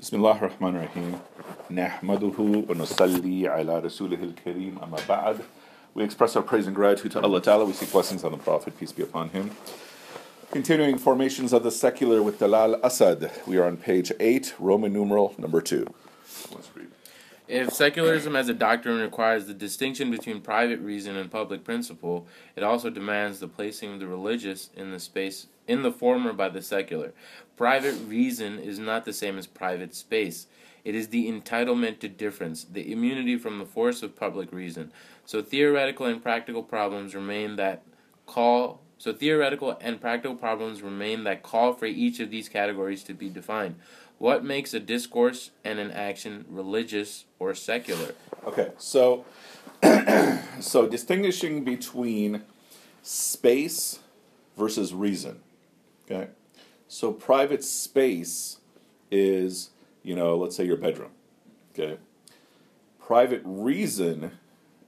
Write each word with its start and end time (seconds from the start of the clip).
بسم 0.00 0.16
الله 0.16 0.36
الرحمن 0.36 0.76
الرحيم 0.76 1.18
نحمده 1.70 2.38
ونصلي 2.68 3.48
على 3.48 3.78
رسوله 3.78 4.18
الكريم 4.22 4.78
أما 4.82 4.98
بعد 5.08 5.36
We 5.94 6.04
express 6.04 6.36
our 6.36 6.42
praise 6.42 6.66
and 6.66 6.76
gratitude 6.76 7.12
to 7.12 7.22
Allah 7.22 7.40
Ta'ala. 7.40 7.64
We 7.64 7.72
seek 7.72 7.90
blessings 7.90 8.22
on 8.22 8.32
the 8.32 8.36
Prophet, 8.36 8.78
peace 8.78 8.92
be 8.92 9.02
upon 9.02 9.30
him. 9.30 9.52
Continuing 10.50 10.98
formations 10.98 11.54
of 11.54 11.62
the 11.62 11.70
secular 11.70 12.22
with 12.22 12.38
Talal 12.38 12.78
Asad. 12.84 13.30
We 13.46 13.56
are 13.56 13.64
on 13.64 13.78
page 13.78 14.12
8, 14.20 14.56
Roman 14.58 14.92
numeral 14.92 15.34
number 15.38 15.62
2. 15.62 15.86
If 17.48 17.72
secularism 17.72 18.36
as 18.36 18.50
a 18.50 18.54
doctrine 18.54 19.00
requires 19.00 19.46
the 19.46 19.54
distinction 19.54 20.10
between 20.10 20.42
private 20.42 20.80
reason 20.80 21.16
and 21.16 21.30
public 21.30 21.64
principle, 21.64 22.26
it 22.54 22.62
also 22.62 22.90
demands 22.90 23.40
the 23.40 23.48
placing 23.48 23.94
of 23.94 24.00
the 24.00 24.06
religious 24.06 24.68
in 24.76 24.90
the 24.90 25.00
space 25.00 25.46
in 25.66 25.82
the 25.82 25.92
former 25.92 26.32
by 26.32 26.48
the 26.48 26.62
secular. 26.62 27.12
Private 27.56 27.96
reason 28.06 28.58
is 28.58 28.78
not 28.78 29.04
the 29.04 29.12
same 29.12 29.38
as 29.38 29.46
private 29.46 29.94
space. 29.94 30.46
It 30.84 30.94
is 30.94 31.08
the 31.08 31.30
entitlement 31.30 31.98
to 32.00 32.08
difference, 32.08 32.64
the 32.64 32.92
immunity 32.92 33.36
from 33.36 33.58
the 33.58 33.66
force 33.66 34.02
of 34.02 34.14
public 34.14 34.52
reason. 34.52 34.92
So 35.24 35.42
theoretical 35.42 36.06
and 36.06 36.22
practical 36.22 36.62
problems 36.62 37.14
remain 37.14 37.56
that 37.56 37.82
call 38.26 38.80
so 38.98 39.12
theoretical 39.12 39.76
and 39.80 40.00
practical 40.00 40.36
problems 40.36 40.82
remain 40.82 41.24
that 41.24 41.42
call 41.42 41.74
for 41.74 41.86
each 41.86 42.18
of 42.20 42.30
these 42.30 42.48
categories 42.48 43.02
to 43.04 43.14
be 43.14 43.28
defined. 43.28 43.76
What 44.18 44.42
makes 44.42 44.72
a 44.72 44.80
discourse 44.80 45.50
and 45.64 45.78
an 45.78 45.90
action 45.90 46.46
religious 46.48 47.26
or 47.38 47.54
secular? 47.54 48.14
Okay, 48.46 48.70
so 48.78 49.26
so 50.60 50.88
distinguishing 50.88 51.64
between 51.64 52.42
space 53.02 53.98
versus 54.56 54.94
reason. 54.94 55.40
Okay, 56.08 56.28
so 56.88 57.12
private 57.12 57.64
space 57.64 58.58
is 59.10 59.70
you 60.02 60.14
know 60.14 60.36
let's 60.36 60.56
say 60.56 60.64
your 60.64 60.76
bedroom. 60.76 61.10
Okay, 61.72 61.98
private 63.00 63.42
reason 63.44 64.32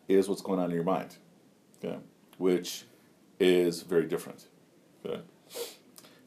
is 0.07 0.29
what's 0.29 0.43
going 0.43 0.61
on 0.61 0.71
in 0.71 0.75
your 0.75 0.85
mind. 0.85 1.17
Okay, 1.83 1.99
which 2.39 2.85
is 3.41 3.83
very 3.83 4.05
different. 4.05 4.47
Okay. 5.05 5.21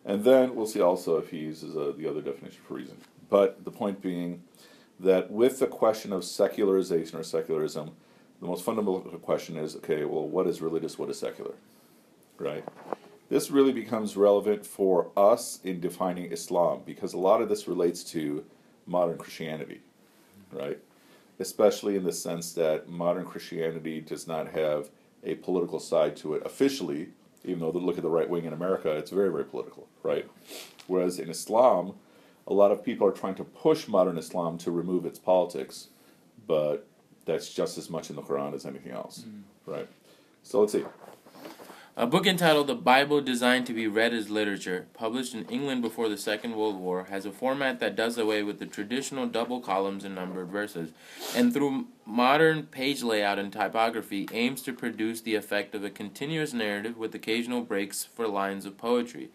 And 0.03 0.23
then 0.23 0.55
we'll 0.55 0.65
see 0.65 0.81
also 0.81 1.17
if 1.17 1.29
he 1.29 1.37
uses 1.37 1.77
uh, 1.77 1.93
the 1.95 2.07
other 2.09 2.21
definition 2.21 2.59
for 2.67 2.73
reason. 2.73 2.97
But 3.29 3.63
the 3.63 3.71
point 3.71 4.01
being 4.01 4.43
that 4.99 5.31
with 5.31 5.59
the 5.59 5.67
question 5.67 6.11
of 6.11 6.23
secularization 6.23 7.19
or 7.19 7.23
secularism, 7.23 7.91
the 8.39 8.47
most 8.47 8.63
fundamental 8.63 9.01
question 9.19 9.57
is 9.57 9.75
okay, 9.77 10.03
well, 10.05 10.27
what 10.27 10.47
is 10.47 10.61
religious, 10.61 10.97
what 10.97 11.09
is 11.09 11.19
secular? 11.19 11.53
Right? 12.37 12.63
This 13.31 13.49
really 13.49 13.71
becomes 13.71 14.17
relevant 14.17 14.65
for 14.65 15.09
us 15.15 15.61
in 15.63 15.79
defining 15.79 16.33
Islam 16.33 16.81
because 16.85 17.13
a 17.13 17.17
lot 17.17 17.41
of 17.41 17.47
this 17.47 17.65
relates 17.65 18.03
to 18.11 18.43
modern 18.85 19.17
Christianity, 19.17 19.79
right? 20.51 20.77
Especially 21.39 21.95
in 21.95 22.03
the 22.03 22.11
sense 22.11 22.51
that 22.55 22.89
modern 22.89 23.23
Christianity 23.23 24.01
does 24.01 24.27
not 24.27 24.49
have 24.49 24.89
a 25.23 25.35
political 25.35 25.79
side 25.79 26.17
to 26.17 26.33
it 26.33 26.45
officially, 26.45 27.07
even 27.45 27.61
though 27.61 27.69
look 27.69 27.95
at 27.95 28.03
the 28.03 28.09
right 28.09 28.29
wing 28.29 28.43
in 28.43 28.51
America, 28.51 28.91
it's 28.91 29.11
very, 29.11 29.31
very 29.31 29.45
political, 29.45 29.87
right? 30.03 30.29
Whereas 30.87 31.17
in 31.17 31.29
Islam, 31.29 31.93
a 32.47 32.53
lot 32.53 32.71
of 32.71 32.83
people 32.83 33.07
are 33.07 33.13
trying 33.13 33.35
to 33.35 33.45
push 33.45 33.87
modern 33.87 34.17
Islam 34.17 34.57
to 34.57 34.71
remove 34.71 35.05
its 35.05 35.19
politics, 35.19 35.87
but 36.47 36.85
that's 37.23 37.53
just 37.53 37.77
as 37.77 37.89
much 37.89 38.09
in 38.09 38.17
the 38.17 38.23
Quran 38.23 38.53
as 38.53 38.65
anything 38.65 38.91
else, 38.91 39.23
mm. 39.25 39.43
right? 39.65 39.87
So 40.43 40.59
let's 40.59 40.73
see. 40.73 40.83
A 42.01 42.07
book 42.07 42.25
entitled 42.25 42.65
The 42.65 42.73
Bible 42.73 43.21
Designed 43.21 43.67
to 43.67 43.75
be 43.75 43.85
Read 43.85 44.11
as 44.11 44.27
Literature, 44.27 44.87
published 44.91 45.35
in 45.35 45.45
England 45.45 45.83
before 45.83 46.09
the 46.09 46.17
Second 46.17 46.55
World 46.55 46.79
War, 46.79 47.03
has 47.11 47.27
a 47.27 47.31
format 47.31 47.79
that 47.79 47.95
does 47.95 48.17
away 48.17 48.41
with 48.41 48.57
the 48.57 48.65
traditional 48.65 49.27
double 49.27 49.59
columns 49.59 50.03
and 50.03 50.15
numbered 50.15 50.47
verses, 50.47 50.89
and 51.35 51.53
through 51.53 51.85
modern 52.03 52.63
page 52.63 53.03
layout 53.03 53.37
and 53.37 53.53
typography, 53.53 54.27
aims 54.33 54.63
to 54.63 54.73
produce 54.73 55.21
the 55.21 55.35
effect 55.35 55.75
of 55.75 55.83
a 55.83 55.91
continuous 55.91 56.53
narrative 56.53 56.97
with 56.97 57.13
occasional 57.13 57.61
breaks 57.61 58.03
for 58.03 58.27
lines 58.27 58.65
of 58.65 58.79
poetry. 58.79 59.29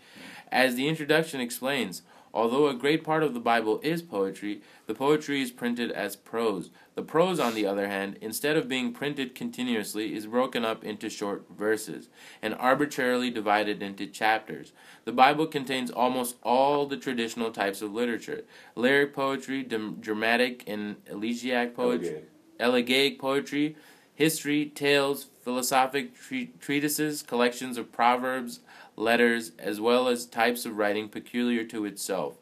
As 0.50 0.74
the 0.74 0.88
introduction 0.88 1.40
explains, 1.40 2.02
Although 2.36 2.68
a 2.68 2.74
great 2.74 3.02
part 3.02 3.22
of 3.22 3.32
the 3.32 3.40
Bible 3.40 3.80
is 3.82 4.02
poetry, 4.02 4.60
the 4.86 4.94
poetry 4.94 5.40
is 5.40 5.50
printed 5.50 5.90
as 5.90 6.16
prose. 6.16 6.68
The 6.94 7.00
prose, 7.00 7.40
on 7.40 7.54
the 7.54 7.64
other 7.64 7.88
hand, 7.88 8.18
instead 8.20 8.58
of 8.58 8.68
being 8.68 8.92
printed 8.92 9.34
continuously, 9.34 10.14
is 10.14 10.26
broken 10.26 10.62
up 10.62 10.84
into 10.84 11.08
short 11.08 11.46
verses 11.48 12.10
and 12.42 12.54
arbitrarily 12.56 13.30
divided 13.30 13.82
into 13.82 14.06
chapters. 14.06 14.74
The 15.06 15.12
Bible 15.12 15.46
contains 15.46 15.90
almost 15.90 16.36
all 16.42 16.84
the 16.84 16.98
traditional 16.98 17.50
types 17.52 17.80
of 17.80 17.94
literature 17.94 18.44
lyric 18.74 19.14
poetry, 19.14 19.62
dramatic 19.62 20.62
and 20.66 20.96
elegiac 21.06 21.74
poetry, 21.74 22.24
elegiac 22.60 23.18
poetry, 23.18 23.76
history, 24.14 24.66
tales, 24.66 25.28
philosophic 25.42 26.10
treatises, 26.60 27.22
collections 27.22 27.78
of 27.78 27.92
proverbs, 27.92 28.60
letters, 28.96 29.52
as 29.58 29.80
well 29.80 30.08
as 30.08 30.26
types 30.26 30.64
of 30.66 30.76
writing 30.76 31.08
peculiar 31.08 31.64
to 31.64 31.84
itself, 31.84 32.38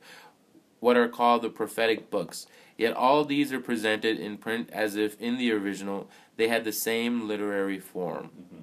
what 0.81 0.97
are 0.97 1.09
called 1.09 1.43
the 1.43 1.51
prophetic 1.51 2.11
books. 2.11 2.47
Yet 2.77 2.95
all 2.95 3.25
these 3.25 3.53
are 3.53 3.61
presented 3.61 4.19
in 4.19 4.39
print 4.39 4.71
as 4.73 4.97
if 4.97 5.21
in 5.21 5.37
the 5.39 5.53
original 5.53 6.09
they 6.37 6.49
had 6.49 6.65
the 6.65 6.73
same 6.73 7.29
literary 7.29 7.79
form. 7.79 8.31
Mm-hmm. 8.39 8.63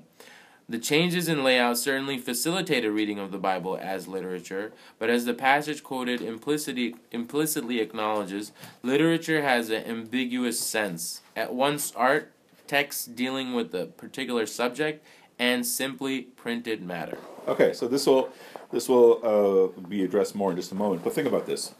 The 0.72 0.79
changes 0.79 1.28
in 1.28 1.44
layout 1.44 1.78
certainly 1.78 2.18
facilitate 2.18 2.85
a 2.85 2.91
reading 2.91 3.19
of 3.19 3.31
the 3.31 3.38
Bible 3.38 3.78
as 3.81 4.08
literature, 4.08 4.72
but 5.00 5.09
as 5.09 5.25
the 5.25 5.34
passage 5.34 5.84
quoted 5.84 6.22
implicitly, 6.22 6.96
implicitly 7.12 7.81
acknowledges, 7.81 8.53
literature 8.81 9.41
has 9.41 9.69
an 9.69 9.84
ambiguous 9.84 10.62
sense. 10.62 11.22
At 11.35 11.53
once 11.53 11.91
art, 11.94 12.31
text 12.68 13.18
dealing 13.18 13.53
with 13.53 13.75
a 13.75 13.88
particular 13.88 14.46
subject, 14.46 15.06
and 15.41 15.66
simply 15.66 16.22
printed 16.22 16.84
matter. 16.84 17.18
Okay, 17.47 17.74
so 17.74 17.88
this 17.88 18.06
will 18.06 18.29
this 18.72 18.88
will 18.88 19.74
uh, 19.75 19.81
be 19.81 20.03
addressed 20.03 20.35
more 20.35 20.52
in 20.52 20.56
just 20.56 20.72
a 20.72 20.75
moment. 20.75 21.03
But 21.03 21.13
think 21.13 21.28
about 21.28 21.47
this. 21.47 21.74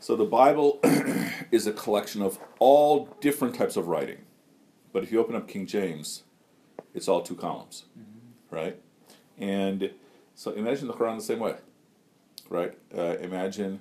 So 0.00 0.16
the 0.16 0.24
Bible 0.24 0.80
is 1.52 1.66
a 1.66 1.72
collection 1.72 2.22
of 2.22 2.38
all 2.58 3.14
different 3.20 3.54
types 3.54 3.76
of 3.76 3.86
writing. 3.88 4.22
But 4.92 5.04
if 5.04 5.12
you 5.12 5.20
open 5.20 5.36
up 5.36 5.46
King 5.46 5.66
James, 5.66 6.22
it's 6.94 7.06
all 7.06 7.20
two 7.20 7.36
columns, 7.36 7.84
mm-hmm. 7.96 8.56
right? 8.56 8.80
And 9.38 9.90
so 10.34 10.52
imagine 10.52 10.88
the 10.88 10.94
Quran 10.94 11.18
the 11.18 11.22
same 11.22 11.38
way, 11.38 11.56
right? 12.48 12.72
Uh, 12.96 13.18
imagine 13.20 13.80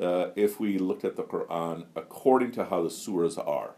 uh, 0.00 0.28
if 0.34 0.58
we 0.58 0.78
looked 0.78 1.04
at 1.04 1.16
the 1.16 1.24
Quran 1.24 1.84
according 1.94 2.52
to 2.52 2.64
how 2.64 2.82
the 2.82 2.88
surahs 2.88 3.36
are. 3.46 3.72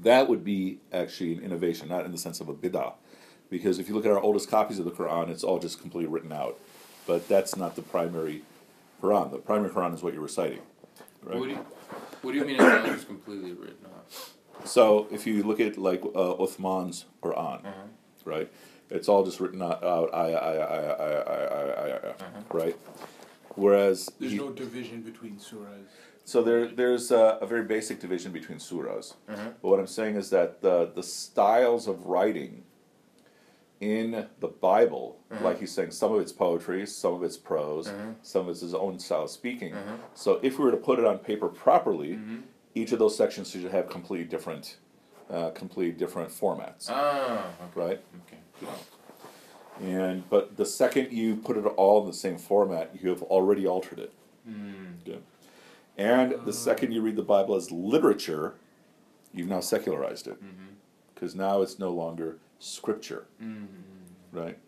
That 0.00 0.28
would 0.28 0.44
be 0.44 0.78
actually 0.92 1.34
an 1.34 1.42
innovation, 1.42 1.88
not 1.88 2.04
in 2.04 2.12
the 2.12 2.18
sense 2.18 2.40
of 2.40 2.48
a 2.48 2.54
bid'ah, 2.54 2.94
because 3.50 3.78
if 3.78 3.88
you 3.88 3.94
look 3.94 4.04
at 4.04 4.10
our 4.10 4.20
oldest 4.20 4.50
copies 4.50 4.78
of 4.78 4.84
the 4.84 4.90
Quran, 4.90 5.28
it's 5.28 5.44
all 5.44 5.58
just 5.58 5.80
completely 5.80 6.10
written 6.10 6.32
out. 6.32 6.58
But 7.06 7.28
that's 7.28 7.56
not 7.56 7.76
the 7.76 7.82
primary 7.82 8.42
Quran. 9.02 9.30
The 9.30 9.38
primary 9.38 9.70
Quran 9.70 9.94
is 9.94 10.02
what 10.02 10.12
you're 10.12 10.22
reciting. 10.22 10.60
Right? 11.22 11.38
What, 11.38 11.44
do 11.44 11.50
you, 11.50 11.66
what 12.22 12.32
do 12.32 12.38
you 12.38 12.44
mean 12.44 12.56
it's 12.56 12.64
not 12.64 12.84
just 12.86 13.06
completely 13.06 13.52
written 13.52 13.86
out? 13.86 14.12
So 14.64 15.06
if 15.10 15.26
you 15.26 15.42
look 15.42 15.60
at 15.60 15.78
like 15.78 16.02
uh, 16.02 16.34
Uthman's 16.34 17.06
Quran, 17.22 17.64
uh-huh. 17.64 17.72
right? 18.24 18.52
It's 18.90 19.08
all 19.08 19.24
just 19.24 19.40
written 19.40 19.62
out, 19.62 19.82
out 19.84 20.12
ayah, 20.14 20.38
ayah, 20.38 20.66
ayah, 20.70 20.96
ayah, 21.00 21.24
ayah, 21.28 21.84
ayah, 21.84 22.10
uh-huh. 22.10 22.40
right? 22.52 22.76
Whereas 23.54 24.10
there's 24.20 24.34
no 24.34 24.50
division 24.50 25.02
between 25.02 25.36
surahs. 25.36 25.88
So 26.24 26.42
there, 26.42 26.68
there's 26.68 27.10
a, 27.10 27.38
a 27.40 27.46
very 27.46 27.64
basic 27.64 28.00
division 28.00 28.32
between 28.32 28.58
surahs. 28.58 29.14
Uh-huh. 29.28 29.50
But 29.62 29.68
what 29.68 29.80
I'm 29.80 29.86
saying 29.86 30.16
is 30.16 30.30
that 30.30 30.62
the 30.62 30.90
the 30.94 31.02
styles 31.02 31.86
of 31.88 32.06
writing 32.06 32.64
in 33.80 34.26
the 34.40 34.48
Bible, 34.48 35.18
uh-huh. 35.30 35.44
like 35.44 35.60
he's 35.60 35.70
saying, 35.70 35.92
some 35.92 36.12
of 36.12 36.20
it's 36.20 36.32
poetry, 36.32 36.84
some 36.86 37.14
of 37.14 37.22
it's 37.22 37.36
prose, 37.36 37.88
uh-huh. 37.88 38.12
some 38.22 38.42
of 38.42 38.48
it's 38.48 38.60
his 38.60 38.74
own 38.74 38.98
style 38.98 39.24
of 39.24 39.30
speaking. 39.30 39.74
Uh-huh. 39.74 39.96
So 40.14 40.40
if 40.42 40.58
we 40.58 40.64
were 40.64 40.70
to 40.72 40.76
put 40.76 40.98
it 40.98 41.04
on 41.04 41.18
paper 41.18 41.48
properly, 41.48 42.14
mm-hmm. 42.14 42.38
each 42.74 42.92
of 42.92 42.98
those 42.98 43.16
sections 43.16 43.50
should 43.50 43.62
have 43.64 43.88
completely 43.88 44.26
different, 44.26 44.78
uh, 45.30 45.50
completely 45.50 45.96
different 45.96 46.30
formats. 46.30 46.86
Ah, 46.88 47.46
okay. 47.62 47.80
right. 47.80 48.00
Okay. 48.26 48.72
And 49.80 50.28
but 50.28 50.56
the 50.56 50.66
second 50.66 51.12
you 51.12 51.36
put 51.36 51.56
it 51.56 51.64
all 51.64 52.00
in 52.00 52.08
the 52.08 52.12
same 52.12 52.36
format, 52.36 52.90
you 53.00 53.10
have 53.10 53.22
already 53.22 53.64
altered 53.64 54.00
it. 54.00 54.12
Mm. 54.48 54.94
Yeah. 55.04 55.16
And 55.96 56.32
the 56.32 56.48
ah. 56.48 56.50
second 56.50 56.90
you 56.90 57.00
read 57.00 57.14
the 57.14 57.22
Bible 57.22 57.54
as 57.54 57.70
literature, 57.70 58.54
you've 59.32 59.46
now 59.46 59.60
secularized 59.60 60.26
it, 60.26 60.38
because 61.14 61.32
mm-hmm. 61.32 61.42
now 61.42 61.62
it's 61.62 61.78
no 61.78 61.90
longer 61.90 62.38
scripture. 62.58 63.26
Mm-hmm. 63.42 63.66
Right? 64.32 64.58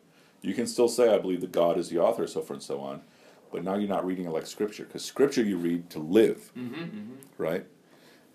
You 0.43 0.55
can 0.55 0.67
still 0.67 0.89
say, 0.89 1.15
I 1.15 1.19
believe 1.19 1.43
that 1.43 1.53
God 1.53 1.79
is 1.79 1.89
the 1.91 1.99
author, 1.99 2.27
so 2.27 2.41
forth 2.41 2.51
and 2.51 2.63
so 2.63 2.81
on, 2.81 3.03
but 3.53 3.63
now 3.63 3.77
you're 3.77 3.89
not 3.89 4.07
reading 4.07 4.25
it 4.25 4.31
like 4.31 4.47
scripture, 4.47 4.85
because 4.85 5.05
scripture 5.05 5.43
you 5.43 5.59
read 5.59 5.91
to 5.91 5.99
live, 5.99 6.53
mm-hmm, 6.57 6.75
mm-hmm. 6.75 7.13
right? 7.37 7.67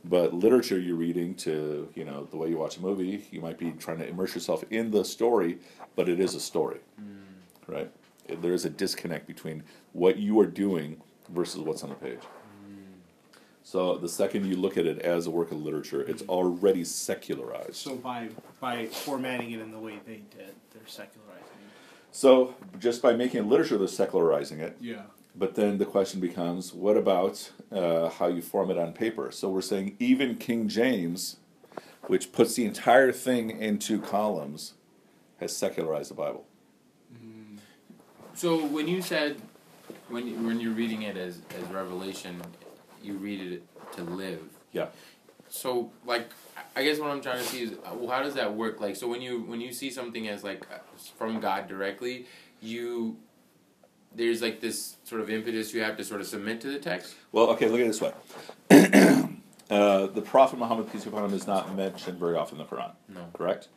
But 0.03 0.35
literature 0.35 0.77
you're 0.77 0.97
reading 0.97 1.33
to, 1.35 1.89
you 1.95 2.05
know, 2.05 2.27
the 2.29 2.37
way 2.37 2.49
you 2.49 2.57
watch 2.57 2.77
a 2.77 2.81
movie, 2.81 3.25
you 3.31 3.41
might 3.41 3.57
be 3.57 3.71
trying 3.71 3.97
to 3.97 4.07
immerse 4.07 4.35
yourself 4.35 4.63
in 4.69 4.91
the 4.91 5.03
story, 5.03 5.57
but 5.95 6.07
it 6.07 6.19
is 6.19 6.35
a 6.35 6.39
story, 6.39 6.79
mm. 7.01 7.17
right? 7.65 7.91
There 8.27 8.53
is 8.53 8.65
a 8.65 8.69
disconnect 8.69 9.25
between 9.25 9.63
what 9.93 10.17
you 10.17 10.39
are 10.39 10.45
doing 10.45 11.01
versus 11.29 11.61
what's 11.61 11.81
on 11.81 11.89
the 11.89 11.95
page. 11.95 12.19
Mm. 13.65 13.71
So 13.71 13.97
the 13.97 14.09
second 14.09 14.45
you 14.45 14.55
look 14.55 14.77
at 14.77 14.85
it 14.85 14.99
as 14.99 15.27
a 15.27 15.31
work 15.31 15.51
of 15.51 15.61
literature, 15.61 16.01
it's 16.01 16.23
already 16.23 16.83
secularized. 16.83 17.75
So 17.75 17.95
by 17.95 18.29
by 18.59 18.85
formatting 18.87 19.51
it 19.51 19.59
in 19.59 19.71
the 19.71 19.79
way 19.79 19.99
they 20.05 20.21
did, 20.37 20.55
they're 20.71 20.87
secularizing 20.87 21.43
it. 21.43 21.71
So 22.11 22.55
just 22.79 23.01
by 23.01 23.13
making 23.13 23.41
it 23.41 23.47
literature, 23.47 23.77
they're 23.77 23.87
secularizing 23.87 24.59
it. 24.59 24.63
it. 24.63 24.77
Yeah. 24.81 25.01
But 25.37 25.55
then 25.55 25.79
the 25.79 25.85
question 25.85 26.21
becomes, 26.21 26.73
what 26.73 26.95
about 26.95 27.51
uh, 27.69 28.07
how 28.07 28.27
you 28.27 28.41
form 28.41 28.71
it 28.71 28.77
on 28.77 28.93
paper? 28.93 29.31
So 29.31 29.49
we're 29.49 29.61
saying 29.61 29.97
even 29.99 30.35
King 30.35 30.69
James, 30.69 31.37
which 32.07 32.31
puts 32.31 32.55
the 32.55 32.65
entire 32.65 33.11
thing 33.11 33.49
into 33.49 33.99
columns, 33.99 34.75
has 35.41 35.53
secularized 35.55 36.09
the 36.09 36.15
Bible. 36.15 36.45
So 38.35 38.65
when 38.65 38.87
you 38.87 39.01
said 39.01 39.41
when 40.09 40.27
you, 40.27 40.35
when 40.35 40.59
you're 40.59 40.73
reading 40.73 41.03
it 41.03 41.17
as 41.17 41.39
as 41.57 41.67
revelation, 41.69 42.41
you 43.05 43.13
read 43.17 43.39
it 43.53 43.63
to 43.93 44.03
live. 44.03 44.41
Yeah. 44.71 44.87
So 45.49 45.91
like 46.05 46.29
I 46.75 46.83
guess 46.83 46.99
what 46.99 47.09
I'm 47.09 47.21
trying 47.21 47.37
to 47.39 47.43
see 47.45 47.63
is 47.63 47.71
uh, 47.73 47.93
well, 47.95 48.09
how 48.09 48.23
does 48.23 48.33
that 48.33 48.53
work? 48.55 48.81
Like 48.81 48.95
so 48.95 49.07
when 49.07 49.21
you 49.21 49.41
when 49.43 49.61
you 49.61 49.71
see 49.71 49.89
something 49.91 50.27
as 50.27 50.43
like 50.43 50.65
uh, 50.71 50.77
from 51.17 51.39
God 51.39 51.67
directly, 51.67 52.25
you 52.61 53.17
there's 54.13 54.41
like 54.41 54.61
this 54.61 54.95
sort 55.03 55.21
of 55.21 55.29
impetus 55.29 55.73
you 55.73 55.81
have 55.81 55.97
to 55.97 56.03
sort 56.03 56.21
of 56.21 56.27
submit 56.27 56.61
to 56.61 56.67
the 56.67 56.79
text. 56.79 57.15
Well, 57.31 57.49
okay, 57.51 57.67
look 57.67 57.79
at 57.79 57.85
it 57.85 57.87
this 57.87 58.01
way. 58.01 58.13
uh, 59.69 60.07
the 60.07 60.21
Prophet 60.21 60.57
Muhammad, 60.57 60.91
peace 60.91 61.03
be 61.03 61.09
upon 61.09 61.25
him, 61.25 61.33
is 61.33 61.45
not 61.47 61.75
mentioned 61.75 62.17
very 62.17 62.35
often 62.35 62.59
in 62.59 62.65
the 62.65 62.75
Quran, 62.75 62.91
No. 63.09 63.25
correct? 63.33 63.67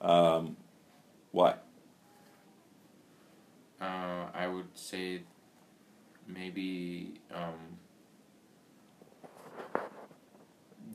Um, 0.00 0.56
why? 1.32 1.56
Uh, 3.80 4.26
I 4.34 4.46
would 4.46 4.68
say 4.74 5.20
maybe 6.26 7.20
um, 7.34 7.78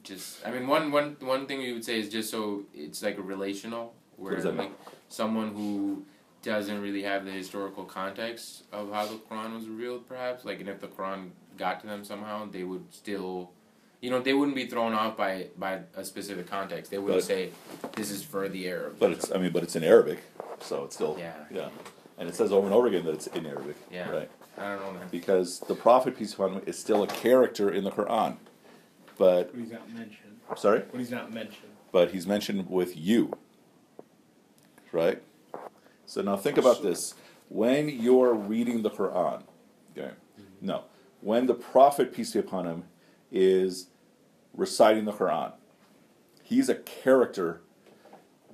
just 0.04 0.46
I 0.46 0.52
mean 0.52 0.68
one 0.68 0.92
one 0.92 1.18
one 1.20 1.46
thing 1.48 1.60
we 1.60 1.74
would 1.74 1.86
say 1.86 2.00
is 2.00 2.10
just 2.10 2.30
so 2.30 2.64
it's 2.74 3.02
like 3.04 3.18
a 3.18 3.22
relational 3.22 3.94
where 4.18 4.38
like 4.40 4.72
someone 5.10 5.54
who 5.54 6.04
doesn't 6.42 6.82
really 6.82 7.04
have 7.04 7.26
the 7.26 7.32
historical 7.32 7.84
context 7.84 8.64
of 8.72 8.92
how 8.94 9.06
the 9.06 9.16
Quran 9.16 9.54
was 9.56 9.68
revealed 9.68 10.08
perhaps 10.08 10.46
like 10.46 10.60
and 10.60 10.70
if 10.70 10.80
the 10.80 10.88
Quran 10.88 11.30
got 11.58 11.82
to 11.82 11.88
them 11.88 12.04
somehow 12.06 12.50
they 12.50 12.64
would 12.64 12.86
still 12.94 13.52
you 14.02 14.10
know 14.10 14.22
they 14.22 14.34
wouldn't 14.34 14.56
be 14.56 14.66
thrown 14.68 14.94
off 14.94 15.18
by 15.18 15.48
by 15.58 15.80
a 15.96 16.04
specific 16.06 16.48
context 16.50 16.92
they 16.92 16.98
wouldn't 16.98 17.22
But- 17.22 17.26
say 17.26 17.50
this 17.96 18.10
is 18.12 18.24
for 18.24 18.48
the 18.48 18.68
Arabs 18.70 18.98
But 19.00 19.12
it's, 19.12 19.32
I 19.32 19.38
mean, 19.38 19.52
but 19.52 19.64
it's 19.64 19.76
in 19.76 19.84
Arabic, 19.84 20.20
so 20.62 20.86
it's 20.86 20.96
still, 20.96 21.16
Yeah. 21.20 21.34
yeah. 21.52 21.70
And 22.18 22.28
it 22.30 22.36
says 22.36 22.52
over 22.52 22.66
and 22.66 22.74
over 22.74 22.88
again 22.88 23.04
that 23.06 23.14
it's 23.14 23.28
in 23.28 23.46
Arabic, 23.46 23.76
Yeah. 23.92 24.10
right? 24.10 24.30
I 24.58 24.76
don't 24.76 24.82
know 24.86 24.92
man 25.00 25.08
Because 25.12 25.60
the 25.62 25.76
Prophet, 25.76 26.18
peace 26.18 26.34
be 26.36 26.44
upon 26.44 26.56
him, 26.58 26.64
is 26.66 26.78
still 26.78 27.02
a 27.04 27.08
character 27.08 27.70
in 27.70 27.84
the 27.86 27.92
Quran. 27.92 28.38
But, 29.20 29.52
he's 29.54 29.70
not 29.70 29.92
mentioned. 29.92 30.40
sorry? 30.56 30.84
But 30.90 30.98
he's 30.98 31.12
not 31.12 31.32
mentioned. 31.32 31.74
But 31.92 32.12
he's 32.12 32.26
mentioned 32.26 32.70
with 32.70 32.96
you, 32.96 33.34
right? 34.94 35.22
So 36.06 36.22
now 36.22 36.38
think 36.38 36.58
about 36.58 36.82
this. 36.82 37.16
When 37.50 37.90
you're 37.90 38.34
reading 38.34 38.82
the 38.82 38.90
Quran, 38.90 39.44
okay? 39.92 40.12
No. 40.62 40.86
When 41.20 41.48
the 41.48 41.54
Prophet, 41.54 42.14
peace 42.14 42.32
be 42.32 42.40
upon 42.40 42.66
him, 42.66 42.84
is 43.30 43.88
reciting 44.54 45.04
the 45.04 45.12
Quran, 45.12 45.52
he's 46.42 46.70
a 46.70 46.76
character 46.76 47.62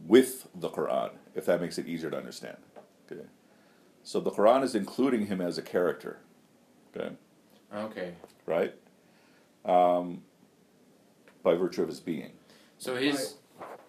with 0.04 0.48
the 0.56 0.70
Quran, 0.70 1.12
if 1.36 1.46
that 1.46 1.62
makes 1.62 1.78
it 1.78 1.88
easier 1.88 2.10
to 2.10 2.18
understand. 2.18 2.58
Okay. 3.12 3.22
So 4.02 4.20
the 4.20 4.32
Quran 4.32 4.64
is 4.64 4.74
including 4.74 5.28
him 5.28 5.42
as 5.42 5.60
a 5.60 5.62
character. 5.62 6.22
Okay. 6.96 7.16
okay 7.74 8.14
Right? 8.48 8.74
Um, 9.64 10.22
by 11.46 11.56
virtue 11.56 11.82
of 11.84 11.88
his 11.88 12.02
being. 12.02 12.32
So 12.78 12.98
his 12.98 13.36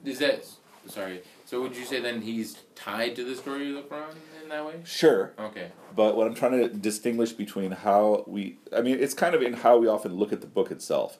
is 0.04 0.20
that 0.20 0.46
sorry. 0.86 1.22
So 1.44 1.60
would 1.62 1.74
you 1.76 1.84
say 1.84 2.00
then 2.00 2.22
he's 2.22 2.58
tied 2.76 3.16
to 3.16 3.24
the 3.24 3.34
story 3.34 3.70
of 3.70 3.74
the 3.76 3.82
Quran 3.82 4.14
in 4.42 4.48
that 4.50 4.64
way? 4.64 4.74
Sure. 4.84 5.32
Okay. 5.38 5.72
But 5.96 6.16
what 6.16 6.28
I'm 6.28 6.34
trying 6.34 6.52
to 6.52 6.68
distinguish 6.68 7.32
between 7.32 7.72
how 7.72 8.24
we, 8.26 8.58
I 8.76 8.82
mean, 8.82 8.98
it's 9.00 9.14
kind 9.14 9.34
of 9.34 9.42
in 9.42 9.54
how 9.54 9.78
we 9.78 9.88
often 9.88 10.14
look 10.14 10.32
at 10.32 10.40
the 10.40 10.46
book 10.46 10.70
itself. 10.70 11.18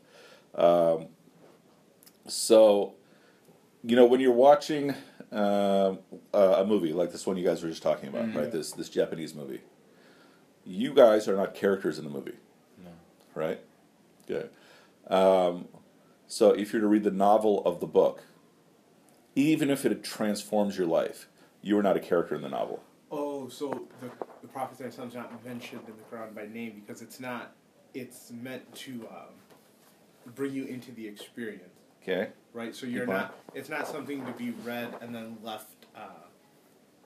Um, 0.54 1.06
so, 2.26 2.94
you 3.82 3.96
know, 3.96 4.04
when 4.04 4.20
you're 4.20 4.32
watching 4.32 4.94
um, 5.32 5.98
a, 6.32 6.64
movie 6.66 6.92
like 6.92 7.12
this 7.12 7.26
one 7.26 7.36
you 7.36 7.44
guys 7.44 7.62
were 7.62 7.68
just 7.68 7.82
talking 7.82 8.08
about, 8.08 8.34
right? 8.34 8.50
This 8.50 8.72
this 8.72 8.88
Japanese 8.88 9.34
movie. 9.34 9.60
You 10.64 10.92
guys 10.92 11.28
are 11.28 11.36
not 11.36 11.54
characters 11.54 11.98
in 11.98 12.04
the 12.04 12.10
movie, 12.10 12.34
No. 12.82 12.90
right? 13.34 13.60
Good. 14.26 14.50
Um, 15.06 15.68
so 16.26 16.50
if 16.50 16.72
you're 16.72 16.82
to 16.82 16.88
read 16.88 17.04
the 17.04 17.10
novel 17.10 17.62
of 17.64 17.80
the 17.80 17.86
book, 17.86 18.24
even 19.34 19.70
if 19.70 19.84
it 19.84 20.02
transforms 20.02 20.76
your 20.78 20.86
life, 20.86 21.28
you 21.62 21.78
are 21.78 21.82
not 21.82 21.96
a 21.96 22.00
character 22.00 22.34
in 22.34 22.42
the 22.42 22.48
novel. 22.48 22.82
Oh, 23.10 23.48
so 23.48 23.86
the 24.00 24.10
the 24.42 24.48
prophet 24.48 24.80
is 24.84 24.98
not 24.98 25.44
mentioned 25.44 25.82
in 25.86 25.94
the 25.96 26.02
Quran 26.16 26.34
by 26.34 26.46
name 26.46 26.82
because 26.84 27.02
it's 27.02 27.20
not. 27.20 27.52
It's 27.94 28.30
meant 28.30 28.74
to 28.76 29.06
um, 29.10 30.34
bring 30.34 30.52
you 30.52 30.64
into 30.64 30.92
the 30.92 31.06
experience, 31.06 31.62
Okay. 32.02 32.30
right? 32.52 32.74
So 32.74 32.86
you're 32.86 33.06
Keep 33.06 33.14
on. 33.14 33.20
not. 33.20 33.34
It's 33.54 33.68
not 33.68 33.86
something 33.88 34.24
to 34.26 34.32
be 34.32 34.50
read 34.64 34.94
and 35.00 35.14
then 35.14 35.38
left. 35.42 35.86
Uh, 35.94 36.00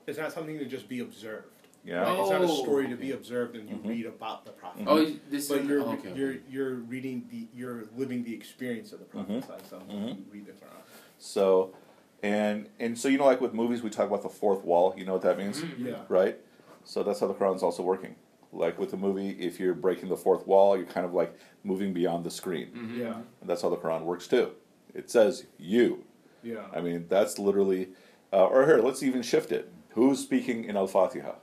it's 0.07 0.17
not 0.17 0.33
something 0.33 0.57
to 0.59 0.65
just 0.65 0.89
be 0.89 0.99
observed. 0.99 1.47
Yeah. 1.83 2.01
Right? 2.03 2.19
It's 2.19 2.29
not 2.29 2.41
a 2.41 2.45
Oh, 2.45 2.63
story 2.63 2.87
to 2.89 2.95
be 2.95 3.11
observed 3.11 3.55
and 3.55 3.67
you 3.69 3.75
Mhm. 3.75 3.87
read 3.89 4.05
about 4.05 4.45
the 4.45 4.51
prophet. 4.51 4.83
Oh, 4.87 5.03
this 5.29 5.49
But 5.49 5.59
is 5.61 5.67
you're 5.67 5.81
okay. 5.81 6.09
okay. 6.09 6.13
you're 6.19 6.35
you're 6.49 6.75
reading 6.75 7.27
the 7.31 7.47
you're 7.55 7.85
living 7.97 8.23
the 8.23 8.33
experience 8.35 8.93
of 8.93 8.99
the 8.99 9.05
prophet. 9.05 9.41
Mhm. 9.43 9.69
So 9.69 9.79
Mhm. 9.89 10.09
you 10.17 10.25
read 10.31 10.45
the 10.45 10.51
Quran. 10.51 10.81
So, 11.17 11.73
and 12.21 12.69
and 12.79 12.97
so 12.97 13.07
you 13.07 13.17
know, 13.17 13.25
like 13.25 13.41
with 13.41 13.53
movies, 13.53 13.81
we 13.81 13.89
talk 13.89 14.07
about 14.07 14.21
the 14.21 14.29
fourth 14.29 14.63
wall. 14.63 14.93
You 14.95 15.05
know 15.05 15.13
what 15.13 15.23
that 15.23 15.37
means, 15.37 15.61
Mhm. 15.61 15.85
Yeah. 15.87 16.03
right? 16.07 16.37
So 16.83 17.01
that's 17.03 17.19
how 17.19 17.27
the 17.27 17.33
Quran's 17.33 17.63
also 17.63 17.81
working. 17.83 18.15
Like 18.53 18.77
with 18.77 18.91
the 18.91 18.97
movie, 18.97 19.29
if 19.39 19.59
you're 19.59 19.73
breaking 19.73 20.09
the 20.09 20.17
fourth 20.17 20.45
wall, 20.45 20.75
you're 20.77 20.85
kind 20.85 21.05
of 21.05 21.13
like 21.13 21.33
moving 21.63 21.93
beyond 21.93 22.25
the 22.25 22.31
screen. 22.31 22.67
Mhm. 22.73 22.97
Yeah. 22.97 23.21
And 23.39 23.49
that's 23.49 23.61
how 23.61 23.69
the 23.69 23.77
Quran 23.77 24.03
works 24.03 24.27
too. 24.27 24.51
It 24.93 25.09
says 25.09 25.45
you. 25.57 26.03
Yeah. 26.43 26.65
I 26.73 26.81
mean, 26.81 27.05
that's 27.09 27.39
literally. 27.39 27.89
Uh, 28.33 28.45
or 28.45 28.65
here, 28.65 28.79
let's 28.79 29.03
even 29.03 29.21
shift 29.21 29.51
it. 29.51 29.71
Who's 29.91 30.19
speaking 30.19 30.63
in 30.65 30.75
Al 30.77 30.87
Fatiha? 30.87 31.33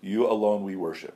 You 0.00 0.26
alone 0.26 0.64
we 0.64 0.76
worship. 0.76 1.14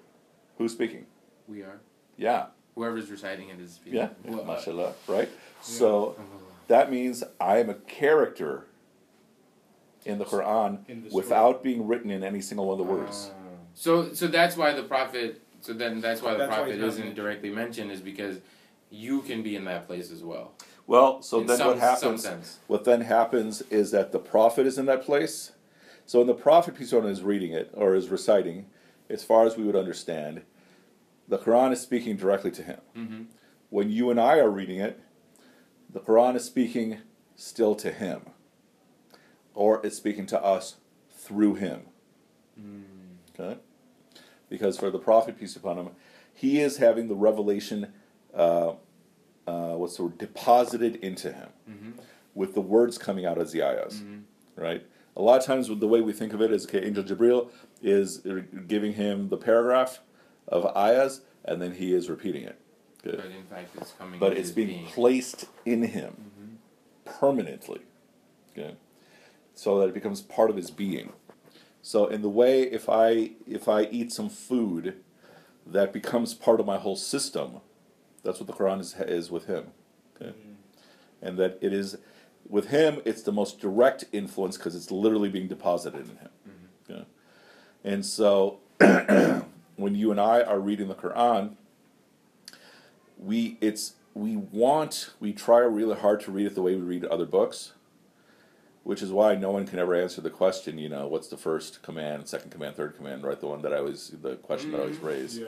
Who's 0.58 0.72
speaking? 0.72 1.06
We 1.48 1.62
are. 1.62 1.80
Yeah. 2.16 2.46
Whoever's 2.74 3.10
reciting 3.10 3.48
it 3.48 3.60
is. 3.60 3.74
speaking. 3.74 3.98
Yeah. 3.98 4.08
Well, 4.24 4.40
uh, 4.42 4.44
Mashallah. 4.44 4.92
Right. 5.06 5.28
So 5.62 6.16
oh. 6.18 6.24
that 6.68 6.90
means 6.90 7.24
I 7.40 7.58
am 7.58 7.70
a 7.70 7.74
character 7.74 8.66
in 10.04 10.18
the 10.18 10.24
Quran 10.24 10.88
In 10.88 11.04
the 11.04 11.10
without 11.10 11.62
being 11.62 11.86
written 11.86 12.10
in 12.10 12.22
any 12.22 12.40
single 12.40 12.66
one 12.66 12.80
of 12.80 12.86
the 12.86 12.92
words. 12.92 13.30
Oh. 13.30 13.44
So 13.74 14.12
so 14.12 14.26
that's 14.26 14.56
why 14.56 14.72
the 14.72 14.82
prophet. 14.82 15.40
So 15.60 15.72
then 15.72 16.00
that's 16.00 16.20
why 16.20 16.32
the 16.32 16.38
That's 16.38 16.54
prophet 16.54 16.72
he's 16.72 16.80
not 16.80 16.88
isn't 16.88 17.00
mentioned. 17.00 17.16
directly 17.16 17.50
mentioned 17.50 17.90
is 17.90 18.00
because 18.00 18.38
you 18.90 19.22
can 19.22 19.42
be 19.42 19.56
in 19.56 19.64
that 19.64 19.86
place 19.86 20.10
as 20.10 20.22
well. 20.22 20.52
Well, 20.86 21.22
so 21.22 21.40
in 21.40 21.46
then 21.46 21.56
some, 21.56 21.68
what 21.68 21.78
happens? 21.78 22.22
sense. 22.22 22.58
What 22.66 22.84
then 22.84 23.00
happens 23.00 23.62
is 23.62 23.90
that 23.92 24.12
the 24.12 24.18
prophet 24.18 24.66
is 24.66 24.76
in 24.76 24.86
that 24.86 25.02
place. 25.02 25.52
So 26.06 26.18
when 26.18 26.26
the 26.26 26.34
prophet 26.34 26.76
peace 26.76 26.90
be 26.90 26.98
upon 26.98 27.08
him, 27.08 27.12
is 27.12 27.22
reading 27.22 27.52
it 27.52 27.70
or 27.72 27.94
is 27.94 28.08
reciting, 28.08 28.66
as 29.08 29.24
far 29.24 29.46
as 29.46 29.56
we 29.56 29.64
would 29.64 29.76
understand, 29.76 30.42
the 31.28 31.38
Quran 31.38 31.72
is 31.72 31.80
speaking 31.80 32.16
directly 32.16 32.50
to 32.52 32.62
him. 32.62 32.80
Mm-hmm. 32.96 33.22
When 33.70 33.90
you 33.90 34.10
and 34.10 34.20
I 34.20 34.38
are 34.38 34.50
reading 34.50 34.78
it, 34.80 35.00
the 35.92 36.00
Quran 36.00 36.36
is 36.36 36.44
speaking 36.44 36.98
still 37.36 37.74
to 37.76 37.90
him, 37.90 38.22
or 39.54 39.84
it's 39.84 39.96
speaking 39.96 40.26
to 40.26 40.42
us 40.42 40.76
through 41.10 41.54
him. 41.56 41.82
Okay? 43.38 43.58
Because 44.48 44.78
for 44.78 44.90
the 44.90 44.98
prophet, 44.98 45.38
peace 45.38 45.56
upon 45.56 45.76
him, 45.78 45.88
he 46.32 46.60
is 46.60 46.76
having 46.78 47.08
the 47.08 47.14
revelation, 47.14 47.92
uh, 48.34 48.74
uh, 49.46 49.74
what's 49.74 49.96
the 49.96 50.04
word, 50.04 50.18
deposited 50.18 50.96
into 50.96 51.32
him 51.32 51.48
Mm-hmm. 51.68 51.90
with 52.34 52.54
the 52.54 52.60
words 52.60 52.98
coming 52.98 53.24
out 53.24 53.38
as 53.38 53.52
the 53.52 53.62
ayahs, 53.62 54.00
Mhm. 54.02 54.22
right? 54.56 54.86
A 55.16 55.22
lot 55.22 55.38
of 55.40 55.46
times, 55.46 55.68
the 55.68 55.86
way 55.88 56.00
we 56.00 56.12
think 56.12 56.32
of 56.32 56.42
it 56.42 56.50
is, 56.52 56.66
okay, 56.66 56.84
Angel 56.84 57.04
Jibril 57.04 57.48
is 57.84 58.22
giving 58.66 58.94
him 58.94 59.28
the 59.28 59.36
paragraph 59.36 60.00
of 60.48 60.64
ayahs, 60.76 61.20
and 61.44 61.60
then 61.60 61.74
he 61.74 61.92
is 61.92 62.08
repeating 62.08 62.44
it. 62.44 62.58
Good. 63.02 63.16
But 63.18 63.26
in 63.26 63.44
fact, 63.44 63.76
it's 63.76 63.92
coming. 63.92 64.18
But 64.18 64.36
it's 64.36 64.50
being 64.50 64.68
being. 64.68 64.86
placed 64.86 65.44
in 65.66 65.82
him 65.82 66.30
Mhm. 66.30 66.56
permanently, 67.04 67.82
okay? 68.52 68.76
So 69.54 69.78
that 69.80 69.88
it 69.88 69.94
becomes 69.94 70.22
part 70.22 70.48
of 70.50 70.56
his 70.56 70.70
being. 70.70 71.12
So 71.82 72.06
in 72.06 72.22
the 72.22 72.30
way, 72.30 72.62
if 72.62 72.88
I 72.88 73.32
if 73.46 73.68
I 73.68 73.82
eat 73.84 74.10
some 74.12 74.30
food, 74.30 75.02
that 75.66 75.92
becomes 75.92 76.32
part 76.32 76.58
of 76.60 76.66
my 76.66 76.78
whole 76.78 76.96
system. 76.96 77.60
That's 78.22 78.40
what 78.40 78.46
the 78.46 78.54
Quran 78.54 78.80
is 78.80 78.94
is 78.98 79.30
with 79.30 79.44
him, 79.44 79.72
okay? 80.16 80.32
And 81.20 81.38
that 81.38 81.58
it 81.60 81.74
is 81.74 81.98
with 82.48 82.68
him, 82.68 83.02
it's 83.04 83.22
the 83.22 83.32
most 83.32 83.60
direct 83.60 84.04
influence 84.12 84.56
because 84.56 84.74
it's 84.74 84.90
literally 84.90 85.28
being 85.28 85.48
deposited 85.48 86.08
in 86.08 86.16
him. 86.16 86.28
And 87.84 88.04
so 88.04 88.58
when 88.78 89.94
you 89.94 90.10
and 90.10 90.20
I 90.20 90.40
are 90.42 90.58
reading 90.58 90.88
the 90.88 90.94
Quran, 90.94 91.54
we 93.18 93.58
it's 93.60 93.94
we 94.14 94.36
want 94.36 95.10
we 95.20 95.32
try 95.32 95.58
really 95.58 95.96
hard 95.96 96.20
to 96.20 96.30
read 96.30 96.46
it 96.46 96.54
the 96.54 96.62
way 96.62 96.74
we 96.74 96.82
read 96.82 97.04
other 97.06 97.26
books, 97.26 97.72
which 98.82 99.02
is 99.02 99.10
why 99.12 99.34
no 99.34 99.50
one 99.50 99.66
can 99.66 99.78
ever 99.78 99.94
answer 99.94 100.20
the 100.20 100.30
question. 100.30 100.78
You 100.78 100.88
know, 100.88 101.06
what's 101.06 101.28
the 101.28 101.36
first 101.36 101.82
command, 101.82 102.28
second 102.28 102.50
command, 102.50 102.76
third 102.76 102.96
command? 102.96 103.22
Right, 103.22 103.38
the 103.38 103.46
one 103.46 103.62
that 103.62 103.72
I 103.72 103.78
always 103.78 104.08
the 104.22 104.36
question 104.36 104.72
that 104.72 104.78
I 104.78 104.82
always 104.82 104.98
raise. 104.98 105.38
Yeah. 105.38 105.46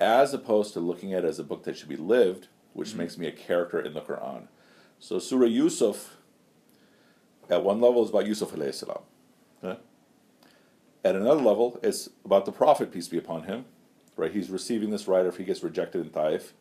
As 0.00 0.34
opposed 0.34 0.72
to 0.74 0.80
looking 0.80 1.12
at 1.12 1.24
it 1.24 1.28
as 1.28 1.38
a 1.38 1.44
book 1.44 1.62
that 1.64 1.76
should 1.76 1.88
be 1.88 1.96
lived, 1.96 2.48
which 2.72 2.88
Mm-hmm. 2.90 2.98
makes 2.98 3.18
me 3.18 3.26
a 3.26 3.32
character 3.32 3.80
in 3.80 3.94
the 3.94 4.00
Quran. 4.00 4.48
So 4.98 5.18
Surah 5.18 5.46
Yusuf, 5.46 6.16
at 7.48 7.62
one 7.62 7.80
level, 7.80 8.02
is 8.02 8.10
about 8.10 8.26
Yusuf 8.26 8.50
alayhi 8.52 8.74
salam. 8.74 9.02
At 11.04 11.16
another 11.16 11.40
level, 11.40 11.78
it's 11.82 12.08
about 12.24 12.44
the 12.46 12.52
Prophet, 12.52 12.92
peace 12.92 13.08
be 13.08 13.18
upon 13.18 13.44
him. 13.44 13.64
Right, 14.16 14.30
he's 14.32 14.50
receiving 14.50 14.90
this 14.90 15.08
right 15.08 15.24
after 15.26 15.38
he 15.38 15.44
gets 15.44 15.62
rejected 15.62 16.02
in 16.02 16.10
Taif, 16.10 16.52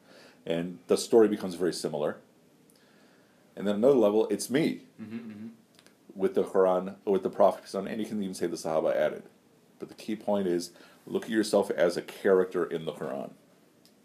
and 0.45 0.79
the 0.87 0.97
story 0.97 1.27
becomes 1.27 1.55
very 1.55 1.73
similar. 1.73 2.17
And 3.55 3.67
then 3.67 3.75
another 3.75 3.95
level, 3.95 4.27
it's 4.29 4.49
me 4.49 4.81
Mm-hmm, 5.01 5.47
with 6.15 6.33
the 6.35 6.43
Quran, 6.43 6.95
with 7.05 7.23
the 7.23 7.29
Prophet, 7.29 7.63
peace 7.63 7.71
be 7.73 7.77
upon 7.77 7.87
him, 7.87 7.93
and 7.93 8.01
you 8.01 8.07
can 8.07 8.21
even 8.23 8.33
say 8.33 8.47
the 8.47 8.55
Sahaba 8.55 8.95
added. 8.95 9.23
But 9.79 9.89
the 9.89 9.95
key 9.95 10.15
point 10.15 10.47
is, 10.47 10.71
look 11.05 11.25
at 11.25 11.29
yourself 11.29 11.69
as 11.71 11.97
a 11.97 12.01
character 12.01 12.65
in 12.65 12.85
the 12.85 12.93
Quran. 12.93 13.31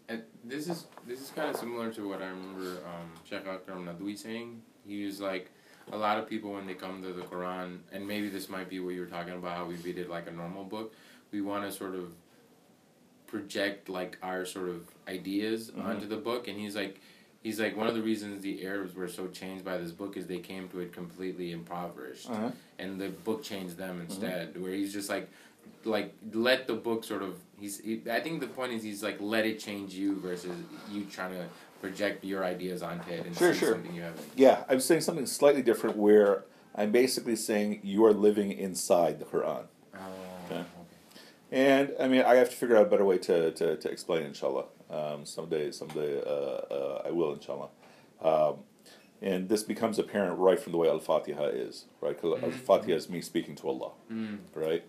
And 0.09 0.23
this 0.43 0.67
is 0.69 0.85
this 1.05 1.21
is 1.21 1.29
kind 1.31 1.49
of 1.49 1.55
similar 1.57 1.91
to 1.93 2.07
what 2.09 2.21
I 2.21 2.27
remember 2.27 2.79
um, 2.85 3.11
Sheikh 3.23 3.45
Akram 3.47 3.85
Nadwi 3.85 4.17
saying. 4.17 4.61
He 4.85 5.05
was 5.05 5.19
like, 5.19 5.51
a 5.91 5.97
lot 5.97 6.17
of 6.17 6.27
people 6.29 6.51
when 6.53 6.65
they 6.65 6.73
come 6.73 7.01
to 7.01 7.13
the 7.13 7.21
Quran, 7.23 7.79
and 7.91 8.07
maybe 8.07 8.29
this 8.29 8.49
might 8.49 8.69
be 8.69 8.79
what 8.79 8.93
you 8.93 9.01
were 9.01 9.07
talking 9.07 9.33
about, 9.33 9.55
how 9.55 9.65
we 9.65 9.75
read 9.75 9.97
it 9.97 10.09
like 10.09 10.27
a 10.27 10.31
normal 10.31 10.63
book. 10.63 10.93
We 11.31 11.41
want 11.41 11.63
to 11.65 11.71
sort 11.71 11.95
of 11.95 12.11
project 13.27 13.89
like 13.89 14.17
our 14.23 14.45
sort 14.45 14.69
of 14.69 14.87
ideas 15.07 15.71
Mhm. 15.71 15.83
onto 15.85 16.07
the 16.07 16.17
book, 16.17 16.47
and 16.47 16.59
he's 16.59 16.75
like. 16.75 16.99
He's 17.43 17.61
like 17.61 17.77
one 17.77 17.87
of 17.87 17.93
the 17.95 18.01
reasons 18.01 18.41
the 18.41 18.65
Arabs 18.65 18.93
were 18.93 19.07
so 19.07 19.27
changed 19.27 19.63
by 19.63 19.77
this 19.77 19.91
book 19.91 20.17
is 20.17 20.25
they 20.27 20.39
came 20.39 20.67
to 20.69 20.79
it 20.81 20.91
completely 20.91 21.51
impoverished, 21.53 22.29
Uh-huh. 22.29 22.51
and 22.77 22.99
the 22.99 23.09
book 23.09 23.41
changed 23.41 23.77
them 23.77 24.01
instead. 24.01 24.59
Where 24.61 24.73
he's 24.73 24.91
just 24.91 25.07
like, 25.07 25.29
like 25.85 26.13
let 26.33 26.67
the 26.67 26.73
book 26.73 27.05
sort 27.05 27.21
of. 27.21 27.37
He's. 27.57 27.79
He, 27.79 28.01
I 28.11 28.19
think 28.19 28.41
the 28.41 28.47
point 28.47 28.73
is 28.73 28.83
he's 28.83 29.01
like 29.01 29.21
let 29.21 29.45
it 29.45 29.59
change 29.59 29.93
you 29.93 30.15
versus 30.19 30.57
you 30.91 31.05
trying 31.05 31.31
to 31.35 31.47
project 31.81 32.23
your 32.23 32.43
ideas 32.43 32.81
onto 32.81 33.09
it 33.11 33.25
and 33.25 33.35
Sure, 33.37 33.53
see 33.53 33.59
sure. 33.59 33.71
something 33.73 33.93
you 33.93 34.01
haven't. 34.01 34.25
Yeah, 34.35 34.63
I'm 34.69 34.79
saying 34.79 35.01
something 35.01 35.25
slightly 35.25 35.61
different 35.61 35.95
where 35.97 36.45
I'm 36.75 36.91
basically 36.91 37.35
saying 37.35 37.81
you 37.83 38.05
are 38.05 38.13
living 38.13 38.51
inside 38.51 39.19
the 39.19 39.25
Quran. 39.25 39.63
Oh, 39.95 39.99
Okay. 40.45 40.59
okay. 40.59 40.65
And 41.51 41.93
I 41.99 42.07
mean, 42.07 42.21
I 42.21 42.35
have 42.35 42.49
to 42.49 42.55
figure 42.55 42.75
out 42.77 42.87
a 42.87 42.89
better 42.89 43.05
way 43.05 43.17
to, 43.19 43.51
to, 43.51 43.77
to 43.77 43.89
explain, 43.89 44.23
inshallah. 44.23 44.65
Um, 44.89 45.25
someday, 45.25 45.71
someday 45.71 46.21
uh, 46.25 46.29
uh, 46.29 47.01
I 47.05 47.11
will, 47.11 47.33
inshallah. 47.33 47.69
Um, 48.21 48.55
and 49.21 49.49
this 49.49 49.63
becomes 49.63 49.97
apparent 49.99 50.37
right 50.39 50.59
from 50.59 50.71
the 50.71 50.77
way 50.77 50.87
Al 50.87 50.99
Fatiha 50.99 51.45
is, 51.45 51.85
right? 52.01 52.15
Because 52.19 52.41
Al 52.43 52.51
Fatiha 52.51 52.95
is 52.95 53.09
me 53.09 53.21
speaking 53.21 53.55
to 53.55 53.67
Allah, 53.67 53.91
Mm. 54.11 54.37
right? 54.53 54.83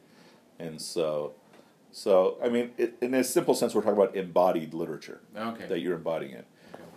And 0.59 0.81
so, 0.81 1.33
so 1.93 2.37
I 2.43 2.49
mean, 2.49 2.71
it, 2.77 2.95
in 3.01 3.15
a 3.15 3.25
simple 3.25 3.55
sense, 3.55 3.75
we're 3.75 3.81
talking 3.83 3.97
about 4.01 4.15
embodied 4.17 4.75
literature 4.75 5.21
Okay. 5.37 5.67
that 5.67 5.81
you're 5.81 5.95
embodying 5.95 6.33
it. 6.33 6.47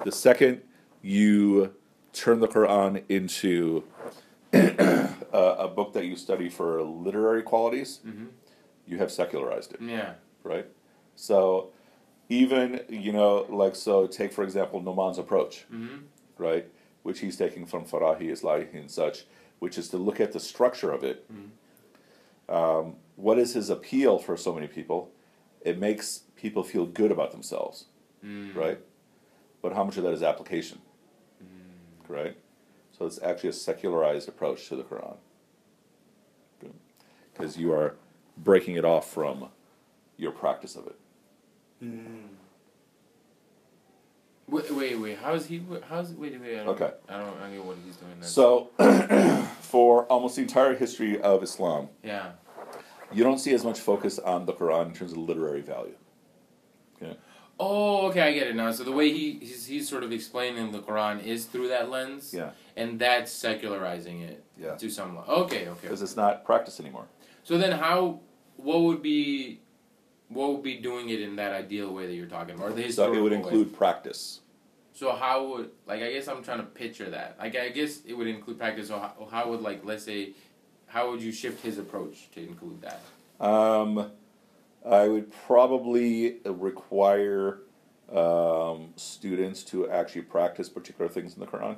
The 0.03 0.11
second 0.11 0.61
you 1.01 1.73
turn 2.13 2.39
the 2.39 2.47
Quran 2.47 3.03
into 3.09 3.83
a, 4.53 5.09
a 5.33 5.67
book 5.67 5.93
that 5.93 6.05
you 6.05 6.15
study 6.15 6.49
for 6.49 6.81
literary 6.83 7.41
qualities, 7.43 7.99
Mhm. 8.05 8.27
you 8.85 8.97
have 8.97 9.11
secularized 9.11 9.73
it, 9.73 9.81
Yeah. 9.81 10.13
right? 10.43 10.65
So 11.15 11.71
even, 12.29 12.81
you 12.89 13.11
know, 13.13 13.45
like, 13.49 13.75
so 13.75 14.07
take 14.07 14.31
for 14.33 14.43
example 14.43 14.81
Nouman's 14.81 15.17
approach, 15.17 15.65
Mm-hmm. 15.71 15.97
right? 16.37 16.67
Which 17.03 17.19
he's 17.19 17.37
taking 17.37 17.65
from 17.65 17.85
Farahi, 17.85 18.29
Islahi, 18.31 18.73
and 18.73 18.89
such, 18.89 19.25
which 19.59 19.77
is 19.77 19.89
to 19.89 19.97
look 19.97 20.19
at 20.19 20.31
the 20.31 20.39
structure 20.39 20.91
of 20.91 21.03
it. 21.03 21.25
Um, 22.49 22.95
what 23.15 23.37
is 23.37 23.53
his 23.53 23.69
appeal 23.69 24.17
for 24.19 24.35
so 24.35 24.53
many 24.53 24.67
people? 24.67 25.11
It 25.61 25.77
makes 25.79 26.23
people 26.35 26.63
feel 26.63 26.85
good 26.85 27.11
about 27.11 27.31
themselves 27.31 27.85
Mm. 28.25 28.55
right? 28.55 28.79
But 29.61 29.73
how 29.73 29.83
much 29.83 29.97
of 29.97 30.03
that 30.03 30.13
is 30.13 30.23
application, 30.23 30.79
right? 32.07 32.35
So 32.97 33.05
it's 33.05 33.21
actually 33.21 33.49
a 33.49 33.53
secularized 33.53 34.27
approach 34.27 34.67
to 34.69 34.75
the 34.75 34.83
Quran, 34.83 35.17
because 37.33 37.57
you 37.57 37.71
are 37.73 37.95
breaking 38.37 38.75
it 38.75 38.85
off 38.85 39.11
from 39.11 39.49
your 40.17 40.31
practice 40.31 40.75
of 40.75 40.87
it. 40.87 40.95
Mm. 41.83 42.27
Wait, 44.47 44.69
wait, 44.71 44.99
wait. 44.99 45.17
How's 45.17 45.45
he? 45.45 45.63
How's 45.87 46.11
wait, 46.13 46.39
wait? 46.41 46.59
I 46.59 46.63
don't, 46.63 46.69
Okay. 46.69 46.91
I 47.07 47.17
don't. 47.17 47.37
I 47.37 47.41
don't 47.43 47.53
get 47.53 47.65
what 47.65 47.77
he's 47.85 47.95
doing. 47.95 48.11
Then. 48.19 48.29
So, 48.29 48.69
for 49.61 50.03
almost 50.05 50.35
the 50.35 50.41
entire 50.41 50.75
history 50.75 51.21
of 51.21 51.41
Islam, 51.41 51.87
yeah. 52.03 52.31
you 53.13 53.23
don't 53.23 53.37
see 53.39 53.53
as 53.53 53.63
much 53.63 53.79
focus 53.79 54.19
on 54.19 54.45
the 54.45 54.53
Quran 54.53 54.87
in 54.87 54.93
terms 54.93 55.13
of 55.13 55.19
literary 55.19 55.61
value. 55.61 55.95
Oh, 57.63 58.07
okay, 58.07 58.21
I 58.21 58.33
get 58.33 58.47
it 58.47 58.55
now. 58.55 58.71
So 58.71 58.83
the 58.83 58.91
way 58.91 59.11
he 59.11 59.33
he's, 59.39 59.67
he's 59.67 59.87
sort 59.87 60.03
of 60.03 60.11
explaining 60.11 60.71
the 60.71 60.79
Quran 60.79 61.23
is 61.23 61.45
through 61.45 61.67
that 61.67 61.91
lens. 61.91 62.33
Yeah. 62.33 62.51
And 62.75 62.97
that's 62.99 63.31
secularizing 63.31 64.21
it. 64.21 64.43
Yeah. 64.57 64.75
To 64.77 64.89
some 64.89 65.15
level. 65.15 65.31
Okay, 65.43 65.67
okay. 65.67 65.79
Because 65.83 66.01
it's 66.01 66.15
not 66.15 66.43
practiced 66.43 66.79
anymore. 66.79 67.05
So 67.43 67.59
then, 67.59 67.71
how? 67.73 68.19
What 68.57 68.81
would 68.81 69.03
be? 69.03 69.61
What 70.29 70.53
would 70.53 70.63
be 70.63 70.77
doing 70.77 71.09
it 71.09 71.21
in 71.21 71.35
that 71.35 71.51
ideal 71.53 71.93
way 71.93 72.07
that 72.07 72.13
you're 72.13 72.25
talking 72.25 72.55
about? 72.55 72.71
Or 72.71 72.73
the 72.73 72.91
So 72.91 73.13
it 73.13 73.19
would 73.19 73.31
way? 73.31 73.37
include 73.37 73.75
practice. 73.75 74.39
So 74.93 75.11
how 75.11 75.45
would 75.47 75.69
like 75.85 76.01
I 76.01 76.11
guess 76.13 76.27
I'm 76.27 76.43
trying 76.43 76.59
to 76.59 76.65
picture 76.65 77.09
that. 77.11 77.35
Like 77.37 77.55
I 77.55 77.69
guess 77.69 78.01
it 78.05 78.13
would 78.13 78.27
include 78.27 78.57
practice. 78.57 78.87
So 78.87 78.97
how, 78.97 79.27
how 79.29 79.49
would 79.49 79.61
like 79.61 79.85
let's 79.85 80.03
say, 80.03 80.33
how 80.87 81.11
would 81.11 81.21
you 81.21 81.31
shift 81.31 81.63
his 81.63 81.77
approach 81.77 82.31
to 82.31 82.39
include 82.41 82.81
that? 82.81 83.01
Um, 83.43 84.11
I 84.85 85.07
would 85.07 85.31
probably 85.45 86.37
require 86.45 87.59
um, 88.11 88.93
students 88.95 89.63
to 89.65 89.89
actually 89.89 90.23
practice 90.23 90.69
particular 90.69 91.09
things 91.09 91.33
in 91.35 91.39
the 91.39 91.45
Quran, 91.47 91.77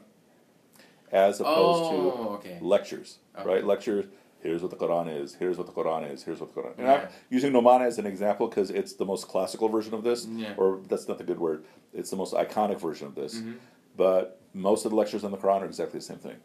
as 1.11 1.39
opposed 1.39 1.83
oh, 1.93 2.33
okay. 2.35 2.57
to 2.59 2.65
lectures. 2.65 3.19
Okay. 3.37 3.47
Right, 3.47 3.63
lectures. 3.65 4.05
Here's 4.41 4.61
what 4.61 4.71
the 4.71 4.77
Quran 4.77 5.21
is. 5.21 5.35
Here's 5.35 5.57
what 5.57 5.67
the 5.67 5.73
Quran 5.73 6.11
is. 6.11 6.23
Here's 6.23 6.41
what 6.41 6.53
the 6.53 6.61
Quran. 6.61 6.77
And 6.77 6.87
Yeah. 6.87 6.93
I'm 6.93 7.07
using 7.29 7.53
Nomana 7.53 7.85
as 7.85 7.97
an 7.97 8.05
example 8.05 8.47
because 8.49 8.71
it's 8.71 8.93
the 8.93 9.05
most 9.05 9.29
classical 9.29 9.69
version 9.69 9.93
of 9.93 10.03
this, 10.03 10.25
Yeah. 10.25 10.53
or 10.57 10.81
that's 10.89 11.07
not 11.07 11.17
the 11.17 11.23
good 11.23 11.39
word. 11.39 11.63
It's 11.93 12.09
the 12.09 12.17
most 12.17 12.33
iconic 12.33 12.79
version 12.79 13.07
of 13.07 13.15
this. 13.15 13.35
Mhm. 13.35 13.55
But 13.95 14.41
most 14.53 14.83
of 14.83 14.91
the 14.91 14.97
lectures 14.97 15.23
on 15.23 15.31
the 15.31 15.37
Quran 15.37 15.61
are 15.61 15.65
exactly 15.65 15.99
the 15.99 16.05
same 16.05 16.17
thing. 16.17 16.37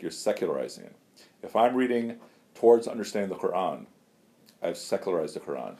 You're 0.00 0.10
secularizing 0.10 0.84
it. 0.86 0.96
If 1.42 1.54
I'm 1.54 1.76
reading 1.76 2.18
towards 2.54 2.88
understanding 2.88 3.28
the 3.28 3.36
Quran, 3.40 3.86
I've 4.60 4.76
secularized 4.76 5.36
the 5.36 5.40
Quran. 5.40 5.76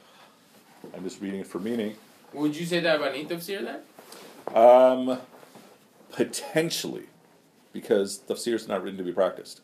I'm 0.95 1.03
just 1.03 1.21
reading 1.21 1.39
it 1.41 1.47
for 1.47 1.59
meaning. 1.59 1.95
Would 2.33 2.55
you 2.55 2.65
say 2.65 2.79
that 2.79 2.97
about 2.97 3.13
any 3.13 3.25
tafsir 3.25 3.63
then? 3.63 4.55
Um, 4.55 5.19
potentially, 6.11 7.05
because 7.73 8.19
tafsir 8.27 8.53
is 8.53 8.67
not 8.67 8.83
written 8.83 8.97
to 8.97 9.03
be 9.03 9.11
practiced. 9.11 9.61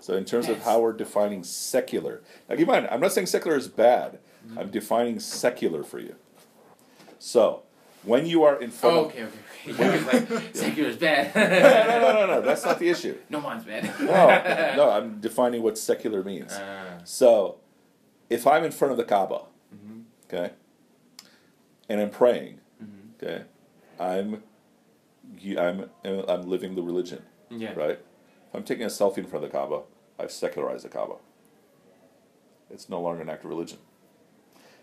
So, 0.00 0.14
in 0.16 0.24
terms 0.24 0.48
of 0.48 0.62
how 0.62 0.80
we're 0.80 0.92
defining 0.92 1.44
secular, 1.44 2.22
now 2.48 2.54
keep 2.56 2.62
in 2.62 2.68
mind, 2.68 2.88
I'm 2.90 3.00
not 3.00 3.12
saying 3.12 3.26
secular 3.26 3.56
is 3.56 3.68
bad. 3.68 4.18
I'm 4.56 4.70
defining 4.70 5.20
secular 5.20 5.82
for 5.82 5.98
you. 5.98 6.14
So, 7.18 7.62
when 8.04 8.24
you 8.24 8.42
are 8.44 8.58
in 8.60 8.70
front 8.70 8.96
Oh, 8.96 9.00
of 9.00 9.06
okay, 9.08 9.24
okay. 9.24 9.28
okay. 9.28 9.36
Yeah, 9.66 10.06
like 10.40 10.56
secular 10.56 10.88
is 10.88 10.96
bad. 10.96 11.34
no, 11.90 11.98
no, 12.00 12.12
no, 12.12 12.26
no, 12.26 12.34
no. 12.36 12.40
that's 12.40 12.64
not 12.64 12.78
the 12.78 12.88
issue. 12.88 13.14
no 13.28 13.40
one's 13.40 13.64
bad. 13.64 13.84
No, 14.00 14.76
no, 14.76 14.90
I'm 14.90 15.20
defining 15.20 15.62
what 15.62 15.76
secular 15.76 16.22
means. 16.24 16.52
Ah, 16.54 16.98
So, 17.04 17.56
if 18.30 18.46
I'm 18.46 18.64
in 18.64 18.72
front 18.72 18.92
of 18.92 18.96
the 18.96 19.04
Kaaba. 19.04 19.42
Okay, 20.32 20.52
and 21.88 22.00
I'm 22.00 22.10
praying, 22.10 22.60
Mhm. 22.82 23.14
okay, 23.22 23.44
I'm, 23.98 24.42
I'm, 25.58 25.90
I'm 26.04 26.42
living 26.48 26.74
the 26.74 26.82
religion, 26.82 27.22
yeah. 27.50 27.72
right? 27.74 27.98
If 28.48 28.54
I'm 28.54 28.62
taking 28.64 28.84
a 28.84 28.88
selfie 28.88 29.18
in 29.18 29.26
front 29.26 29.44
of 29.44 29.50
the 29.50 29.56
Kaaba, 29.58 29.82
I've 30.18 30.30
secularized 30.32 30.84
the 30.84 30.88
Kaaba. 30.88 31.14
It's 32.70 32.88
no 32.88 33.00
longer 33.00 33.22
an 33.22 33.28
act 33.30 33.44
of 33.44 33.50
religion. 33.50 33.78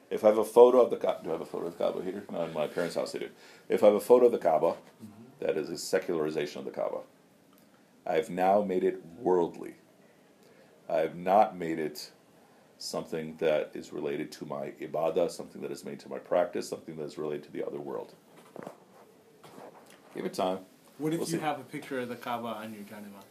If 0.10 0.24
I 0.24 0.28
have 0.30 0.38
a 0.38 0.44
photo 0.46 0.82
of 0.82 0.90
the 0.90 0.98
Kaaba, 0.98 1.24
do 1.24 1.30
I 1.30 1.34
have 1.34 1.42
a 1.42 1.46
photo 1.46 1.68
of 1.68 1.78
the 1.78 1.84
Kaaba 1.84 2.04
here? 2.04 2.24
No, 2.32 2.44
in 2.46 2.54
my 2.54 2.68
parents' 2.68 2.96
house 2.96 3.12
they 3.12 3.20
do. 3.20 3.30
If 3.70 3.84
I 3.84 3.88
have 3.88 3.96
a 3.96 4.00
photo 4.00 4.28
of 4.28 4.32
the 4.32 4.38
Kaaba, 4.38 4.76
that 5.40 5.58
is 5.58 5.70
a 5.70 5.78
secularization 5.78 6.60
of 6.60 6.66
the 6.66 6.72
Kaaba. 6.72 7.00
I've 8.06 8.30
now 8.30 8.62
made 8.62 8.84
it 8.84 9.02
worldly. 9.20 9.76
I 10.90 11.00
have 11.00 11.16
not 11.16 11.58
made 11.58 11.78
it 11.80 12.12
something 12.78 13.36
that 13.40 13.72
is 13.74 13.92
related 13.92 14.32
to 14.34 14.46
my 14.46 14.72
ibadah, 14.82 15.30
something 15.32 15.62
that 15.62 15.72
is 15.72 15.84
made 15.84 16.00
to 16.02 16.10
my 16.10 16.20
practice, 16.20 16.68
something 16.70 16.96
that 16.98 17.04
is 17.04 17.18
related 17.18 17.44
to 17.44 17.52
the 17.52 17.66
other 17.66 17.80
world. 17.80 18.14
Give 20.16 20.26
it 20.26 20.34
time. 20.34 20.60
What 20.98 21.14
if 21.14 21.20
We'll 21.20 21.28
you 21.30 21.36
see. 21.38 21.42
have 21.44 21.60
a 21.60 21.64
picture 21.64 22.00
of 22.00 22.10
the 22.10 22.16
Kaaba 22.16 22.48
on 22.48 22.74
your 22.74 22.84
Janima? 22.84 23.22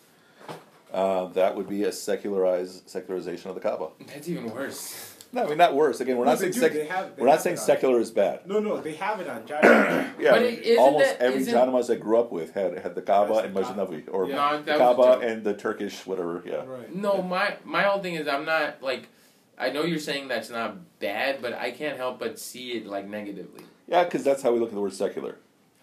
Uh, 0.93 1.27
that 1.33 1.57
would 1.57 1.69
be 1.69 1.83
a 1.85 1.93
secularized 1.93 2.89
secularization 2.89 3.47
of 3.49 3.55
the 3.57 3.61
Kaaba. 3.61 3.89
That's 4.07 4.29
even 4.29 4.53
worse. 4.55 5.13
No, 5.33 5.43
I 5.45 5.49
mean 5.49 5.59
not 5.59 5.75
worse. 5.75 6.01
Again, 6.01 6.17
we're 6.17 6.25
No, 6.25 6.31
not 6.31 6.39
saying 6.39 6.53
do. 6.53 6.61
sec- 6.61 6.73
They 6.73 6.87
have- 6.87 7.17
they 7.17 7.23
we're 7.23 7.29
not 7.29 7.43
saying 7.43 7.57
secular 7.57 7.99
is 7.99 8.13
bad. 8.13 8.47
No, 8.47 8.61
no, 8.61 8.81
they 8.81 8.95
have 8.95 9.21
it 9.21 9.29
on 9.29 9.45
Jaya. 9.47 10.13
Yeah, 10.21 10.31
But 10.31 10.43
it- 10.43 10.61
isn't 10.61 10.79
almost 10.83 11.05
that- 11.19 11.21
every 11.21 11.41
isn't- 11.41 11.57
I 11.57 11.95
grew 11.97 12.19
up 12.21 12.31
with 12.31 12.55
had 12.55 12.79
had 12.79 12.95
the 12.95 13.03
Kaaba 13.03 13.35
That's 13.35 13.47
and 13.47 13.57
the 13.57 13.61
Masjid 13.61 13.77
Kaaba. 13.77 14.11
Or 14.13 14.29
Yeah. 14.29 14.37
No, 14.37 14.59
the 14.59 14.63
that 14.65 14.79
was 14.79 14.93
a 14.93 14.95
Kaaba 15.03 15.27
and 15.27 15.43
the 15.45 15.55
Turkish 15.55 16.07
whatever. 16.07 16.43
Yeah, 16.47 16.65
right. 16.65 16.95
No, 16.95 17.21
my 17.23 17.57
my 17.65 17.83
whole 17.83 18.01
thing 18.01 18.15
is 18.15 18.29
I'm 18.29 18.45
not 18.45 18.81
like 18.81 19.09
I 19.59 19.71
know 19.71 19.83
you're 19.85 19.99
saying 19.99 20.29
that's 20.29 20.51
not 20.51 20.99
bad, 20.99 21.41
but 21.41 21.55
I 21.55 21.71
can't 21.71 21.97
help 21.97 22.19
but 22.19 22.39
see 22.39 22.73
it 22.73 22.87
like 22.87 23.09
negatively. 23.09 23.65
yeah, 23.89 24.05
because 24.05 24.23
that's 24.25 24.43
how 24.43 24.53
we 24.53 24.59
look 24.59 24.69
at 24.69 24.75
the 24.75 24.81
word 24.81 24.93
secular. 24.93 25.37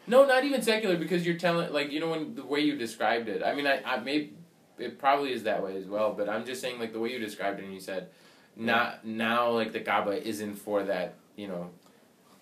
No, 0.06 0.26
not 0.26 0.44
even 0.44 0.62
secular 0.62 0.98
because 0.98 1.26
you're 1.26 1.38
telling 1.38 1.72
like 1.72 1.92
you 1.92 2.00
know 2.00 2.10
when 2.10 2.36
the 2.36 2.46
way 2.46 2.60
you 2.60 2.76
described 2.78 3.30
it. 3.30 3.42
I 3.44 3.54
mean, 3.56 3.66
I 3.68 3.82
I 3.86 4.00
may 4.00 4.30
it 4.78 5.00
probably 5.00 5.32
is 5.34 5.44
that 5.44 5.64
way 5.64 5.78
as 5.78 5.86
well, 5.86 6.14
but 6.14 6.28
I'm 6.30 6.46
just 6.46 6.62
saying 6.62 6.80
like 6.80 6.94
the 6.94 7.00
way 7.00 7.12
you 7.12 7.20
described 7.20 7.60
it 7.60 7.64
and 7.66 7.74
you 7.74 7.80
said 7.80 8.10
not 8.56 9.06
now 9.06 9.50
like 9.52 9.72
the 9.72 9.80
Kaaba 9.80 10.26
isn't 10.28 10.56
for 10.56 10.84
that, 10.84 11.16
you 11.36 11.48
know. 11.48 11.70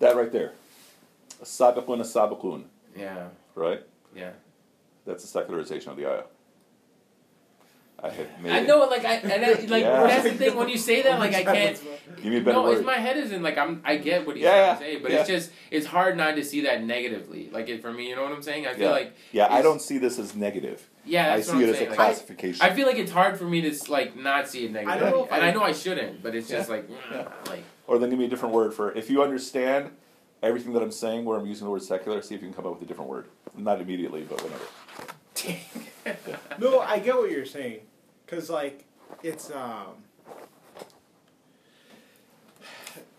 That 0.00 0.16
right 0.16 0.32
there, 0.32 0.52
sabakun, 1.42 2.00
a 2.00 2.04
sabakun, 2.04 2.64
Yeah. 2.96 3.28
right? 3.54 3.82
Yeah. 4.14 4.32
That's 5.06 5.24
a 5.24 5.26
secularization 5.26 5.90
of 5.90 5.96
the 5.96 6.06
ayah. 6.06 6.24
I 8.04 8.08
have 8.10 8.40
made. 8.42 8.52
I 8.52 8.60
know 8.66 8.84
like 8.86 9.04
I 9.04 9.14
and 9.14 9.44
I, 9.44 9.48
like 9.68 9.82
Yeah. 9.82 10.06
that's 10.06 10.24
the 10.24 10.32
thing 10.34 10.56
when 10.56 10.68
you 10.68 10.76
say 10.76 11.02
that 11.02 11.20
like 11.20 11.34
I 11.34 11.44
can't 11.44 11.80
Give 12.16 12.24
me 12.32 12.38
a 12.38 12.40
better 12.40 12.52
no, 12.58 12.64
word. 12.64 12.76
it's 12.78 12.86
my 12.86 12.96
head 12.96 13.16
isn't 13.16 13.42
like 13.42 13.56
I'm. 13.58 13.80
I 13.84 13.96
get 13.96 14.26
what 14.26 14.36
he's 14.36 14.44
Yeah, 14.44 14.74
trying 14.74 14.78
to 14.78 14.84
say, 14.84 14.96
but 15.00 15.10
yeah. 15.12 15.18
it's 15.20 15.28
just 15.28 15.50
it's 15.70 15.86
hard 15.86 16.16
not 16.16 16.34
to 16.36 16.44
see 16.44 16.62
that 16.62 16.82
negatively. 16.84 17.48
Like 17.50 17.68
it 17.68 17.80
for 17.82 17.92
me, 17.92 18.08
you 18.08 18.16
know 18.16 18.22
what 18.24 18.32
I'm 18.32 18.42
saying? 18.42 18.66
I 18.66 18.74
feel 18.74 18.88
Yeah. 18.88 18.90
like 18.90 19.16
yeah, 19.32 19.52
I 19.52 19.62
don't 19.62 19.80
see 19.80 19.98
this 19.98 20.18
as 20.18 20.34
negative. 20.34 20.88
yeah, 21.04 21.32
I 21.34 21.40
see 21.40 21.52
what 21.52 21.62
it 21.62 21.64
I'm 21.64 21.68
as 21.70 21.74
a 21.74 21.78
saying. 21.78 21.88
Like, 21.90 21.96
classification. 21.96 22.66
I 22.66 22.74
feel 22.74 22.86
like 22.86 22.98
it's 22.98 23.10
hard 23.12 23.38
for 23.38 23.44
me 23.44 23.60
to 23.68 23.90
like 23.90 24.16
not 24.16 24.48
see 24.48 24.64
it 24.66 24.72
negatively, 24.72 24.94
I 24.94 24.98
don't 25.10 25.18
know 25.18 25.24
if 25.26 25.32
and 25.32 25.44
I- 25.44 25.48
I 25.48 25.52
know 25.52 25.62
I 25.62 25.72
shouldn't, 25.72 26.22
but 26.22 26.34
it's 26.34 26.48
just 26.48 26.68
like 26.68 26.88
mm, 26.88 26.94
Yeah. 27.10 27.28
like 27.46 27.62
or 27.86 27.98
then 27.98 28.10
give 28.10 28.18
me 28.18 28.26
a 28.26 28.28
different 28.28 28.54
word 28.54 28.74
for 28.74 28.92
if 28.92 29.10
you 29.10 29.22
understand 29.22 29.90
everything 30.42 30.72
that 30.74 30.82
I'm 30.82 30.90
saying 30.92 31.24
where 31.24 31.38
I'm 31.38 31.46
using 31.46 31.66
the 31.66 31.70
word 31.70 31.82
secular. 31.82 32.20
See 32.22 32.34
if 32.34 32.42
you 32.42 32.48
can 32.48 32.54
come 32.54 32.66
up 32.66 32.74
with 32.74 32.82
a 32.82 32.86
different 32.86 33.10
word. 33.10 33.26
Not 33.56 33.80
immediately, 33.80 34.22
but 34.28 34.42
whenever. 34.42 34.64
Dang. 35.34 36.16
No, 36.58 36.80
I 36.80 36.98
get 36.98 37.14
what 37.16 37.30
you're 37.30 37.44
saying, 37.46 37.80
cause 38.32 38.48
like 38.50 38.84
it's 39.22 39.50
um, 39.50 39.88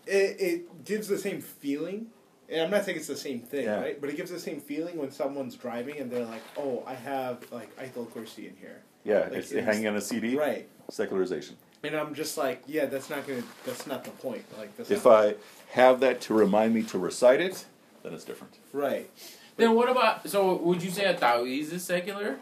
it 0.06 0.36
it 0.40 0.84
gives 0.84 1.08
the 1.08 1.18
same 1.18 1.40
feeling, 1.40 2.08
and 2.48 2.62
I'm 2.62 2.70
not 2.70 2.84
saying 2.84 2.98
it's 2.98 3.06
the 3.06 3.16
same 3.16 3.40
thing, 3.40 3.64
Yeah. 3.64 3.80
right? 3.80 4.00
But 4.00 4.10
it 4.10 4.16
gives 4.16 4.30
the 4.30 4.40
same 4.40 4.60
feeling 4.60 4.96
when 4.98 5.10
someone's 5.10 5.54
driving 5.56 5.98
and 5.98 6.10
they're 6.10 6.24
like, 6.26 6.42
"Oh, 6.56 6.82
I 6.86 6.94
have 6.94 7.50
like 7.52 7.74
Ayatul 7.76 8.08
Kursi 8.08 8.48
in 8.50 8.56
here," 8.56 8.82
Yeah, 9.04 9.20
Like 9.20 9.32
it's 9.34 9.52
it's- 9.52 9.64
hanging 9.64 9.86
on 9.88 9.96
a 9.96 10.00
CD. 10.00 10.36
right? 10.36 10.68
Secularization. 10.90 11.56
And 11.82 11.94
I'm 11.94 12.14
just 12.14 12.36
like, 12.38 12.62
"Yeah, 12.66 12.86
that's 12.86 13.08
not 13.10 13.26
gonna. 13.26 13.42
That's 13.64 13.86
not 13.86 14.04
the 14.04 14.10
point. 14.10 14.44
Like, 14.58 14.76
that's 14.76 14.90
If 14.90 15.04
not, 15.04 15.24
I 15.26 15.34
have 15.70 16.00
that 16.00 16.20
to 16.22 16.34
remind 16.34 16.74
me 16.74 16.82
to 16.84 16.98
recite 16.98 17.40
it, 17.40 17.64
then 18.02 18.12
it's 18.14 18.24
different. 18.24 18.58
right." 18.72 19.08
then 19.56 19.72
what 19.76 19.88
about? 19.88 20.28
So 20.28 20.56
would 20.56 20.82
you 20.82 20.90
say 20.90 21.04
a 21.04 21.14
taweez 21.14 21.72
is 21.72 21.84
secular? 21.84 22.38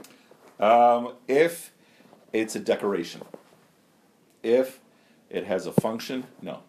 Um, 0.58 1.12
if 1.28 1.71
it's 2.32 2.56
a 2.56 2.60
decoration, 2.60 3.22
if 4.42 4.80
it 5.30 5.44
has 5.44 5.66
a 5.66 5.72
function, 5.72 6.24
no. 6.40 6.60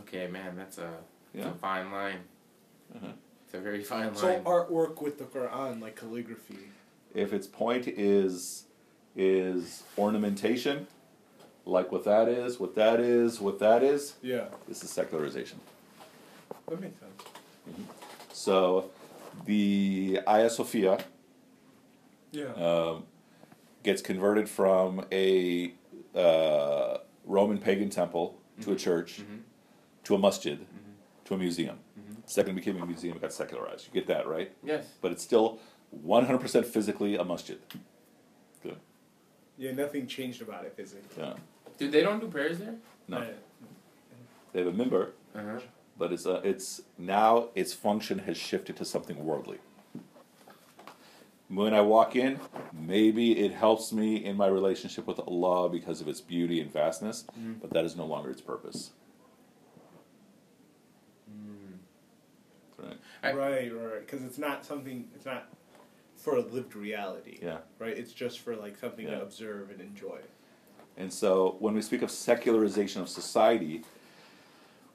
Okay, 0.00 0.26
man, 0.26 0.56
that's 0.56 0.78
a, 0.78 0.90
that's 1.32 1.46
Yeah. 1.46 1.50
a 1.50 1.54
fine 1.54 1.90
line. 1.90 2.20
Uh-huh. 2.94 3.06
It's 3.46 3.54
a 3.54 3.58
very 3.60 3.82
fine 3.82 4.14
So 4.14 4.26
line. 4.26 4.42
So 4.44 4.50
artwork 4.50 5.00
with 5.00 5.18
the 5.18 5.24
Quran, 5.24 5.80
like 5.80 5.96
calligraphy. 5.96 6.58
If 7.14 7.32
its 7.32 7.46
point 7.46 7.86
is 7.88 8.64
is 9.14 9.82
ornamentation, 9.98 10.86
like 11.66 11.92
what 11.92 12.04
that 12.04 12.28
is, 12.28 12.58
what 12.58 12.74
that 12.74 12.98
is, 12.98 13.40
what 13.40 13.58
that 13.58 13.82
is, 13.82 14.14
Yeah, 14.22 14.46
this 14.66 14.82
is 14.82 14.88
secularization. 14.90 15.60
that 16.68 16.80
makes 16.80 16.98
sense. 16.98 17.88
So, 18.32 18.90
the 19.44 20.18
Hagia 20.26 20.48
Sophia 20.48 20.98
Yeah. 22.32 22.52
um, 22.54 23.04
gets 23.84 24.02
converted 24.02 24.48
from 24.48 25.04
a 25.12 25.74
uh, 26.14 26.98
Roman 27.24 27.58
pagan 27.58 27.88
temple 27.90 28.38
to 28.62 28.72
a 28.72 28.76
church 28.76 29.20
Mhm. 29.20 29.40
to 30.04 30.14
a 30.14 30.18
masjid 30.18 30.58
Mm-hmm. 30.60 30.92
to 31.26 31.34
a 31.34 31.38
museum. 31.38 31.78
Second 32.26 32.54
became 32.54 32.80
a 32.82 32.86
museum, 32.86 33.16
it 33.16 33.20
got 33.20 33.32
secularized. 33.32 33.86
You 33.88 33.92
get 33.92 34.06
that, 34.08 34.26
right? 34.26 34.52
yes. 34.62 34.86
But 35.00 35.12
it's 35.12 35.22
still 35.22 35.58
100% 36.04 36.64
physically 36.66 37.16
a 37.16 37.24
masjid. 37.24 37.58
Good. 38.62 38.76
yeah, 39.58 39.72
nothing 39.72 40.06
changed 40.06 40.40
about 40.40 40.64
it 40.64 40.74
physically. 40.76 41.08
Yeah. 41.22 41.34
Dude, 41.78 41.92
they 41.92 42.02
don't 42.02 42.20
do 42.20 42.28
prayers 42.28 42.58
there. 42.58 42.76
No. 43.08 43.18
Right. 43.20 43.36
They 44.52 44.60
have 44.64 44.68
a 44.68 44.72
minbar, 44.72 45.10
Uh 45.34 45.42
huh. 45.42 45.60
but 45.98 46.12
it's, 46.12 46.26
uh, 46.26 46.40
it's 46.44 46.82
now 46.96 47.48
its 47.54 47.72
function 47.74 48.20
has 48.20 48.36
shifted 48.36 48.76
to 48.76 48.84
something 48.84 49.24
worldly. 49.24 49.58
When 51.54 51.74
I 51.74 51.82
walk 51.82 52.16
in, 52.16 52.40
maybe 52.72 53.38
it 53.38 53.52
helps 53.52 53.92
me 53.92 54.24
in 54.24 54.36
my 54.38 54.46
relationship 54.46 55.06
with 55.06 55.18
Allah 55.20 55.68
because 55.68 56.00
of 56.00 56.08
its 56.08 56.20
beauty 56.20 56.60
and 56.60 56.72
vastness, 56.72 57.24
Mm. 57.38 57.60
but 57.60 57.70
that 57.70 57.84
is 57.84 57.94
no 57.94 58.06
longer 58.06 58.30
its 58.30 58.40
purpose. 58.40 58.92
Right? 62.78 62.96
I- 63.22 63.32
right, 63.34 63.72
right, 63.72 64.00
because 64.00 64.22
it's 64.24 64.38
not 64.38 64.64
something. 64.64 65.08
It's 65.14 65.26
not 65.26 65.44
for 66.16 66.36
a 66.36 66.40
lived 66.40 66.74
reality. 66.74 67.38
Yeah. 67.42 67.58
Right. 67.78 67.96
It's 67.96 68.12
just 68.12 68.40
for 68.40 68.56
like 68.56 68.76
something 68.78 69.06
Yeah. 69.06 69.16
to 69.16 69.22
observe 69.22 69.70
and 69.70 69.80
enjoy. 69.80 70.20
And 70.96 71.12
so 71.12 71.56
when 71.60 71.74
we 71.74 71.82
speak 71.82 72.02
of 72.02 72.10
secularization 72.10 73.00
of 73.02 73.08
society, 73.08 73.82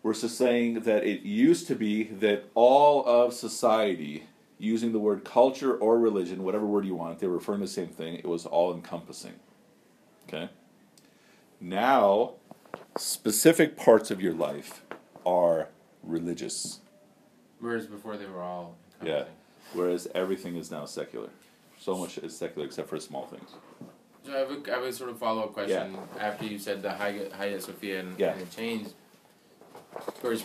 we're 0.03 0.13
just 0.13 0.37
saying 0.37 0.81
that 0.81 1.03
it 1.05 1.21
used 1.21 1.67
to 1.67 1.75
be 1.75 2.03
that 2.03 2.45
all 2.55 3.05
of 3.05 3.33
society, 3.33 4.23
using 4.59 4.91
the 4.91 4.99
word 4.99 5.23
culture 5.23 5.75
or 5.75 5.99
religion, 5.99 6.43
whatever 6.43 6.65
word 6.65 6.85
you 6.85 6.95
want, 6.95 7.19
they 7.19 7.27
were 7.27 7.35
referring 7.35 7.59
to 7.59 7.65
the 7.65 7.71
same 7.71 7.87
thing, 7.87 8.15
it 8.15 8.25
was 8.25 8.45
all 8.45 8.73
encompassing. 8.73 9.33
Okay? 10.27 10.49
Now, 11.59 12.33
specific 12.97 13.77
parts 13.77 14.11
of 14.11 14.21
your 14.21 14.33
life 14.33 14.83
are 15.25 15.69
religious, 16.03 16.79
Whereas 17.59 17.87
before 17.87 18.17
they 18.17 18.27
were 18.27 18.41
all. 18.41 18.75
Yeah. 19.03 19.25
whereas 19.73 20.07
everything 20.13 20.55
is 20.55 20.69
now 20.71 20.85
secular. 20.85 21.29
So 21.79 21.97
much 21.97 22.17
is 22.19 22.35
secular 22.37 22.65
except 22.65 22.89
for 22.89 22.99
small 22.99 23.25
things. 23.27 23.49
So 24.25 24.33
I 24.33 24.37
have 24.39 24.51
a, 24.51 24.71
I 24.71 24.75
have 24.75 24.83
a 24.83 24.93
sort 24.93 25.09
of 25.09 25.17
follow 25.19 25.43
up 25.43 25.53
question 25.53 25.97
after 26.19 26.45
you 26.45 26.59
said 26.59 26.81
the 26.81 26.91
Hagia, 26.91 27.61
Sophia 27.61 28.01
and, 28.01 28.19
Yeah. 28.19 28.33
and 28.33 28.41
it 28.41 28.51
changed, 28.51 28.93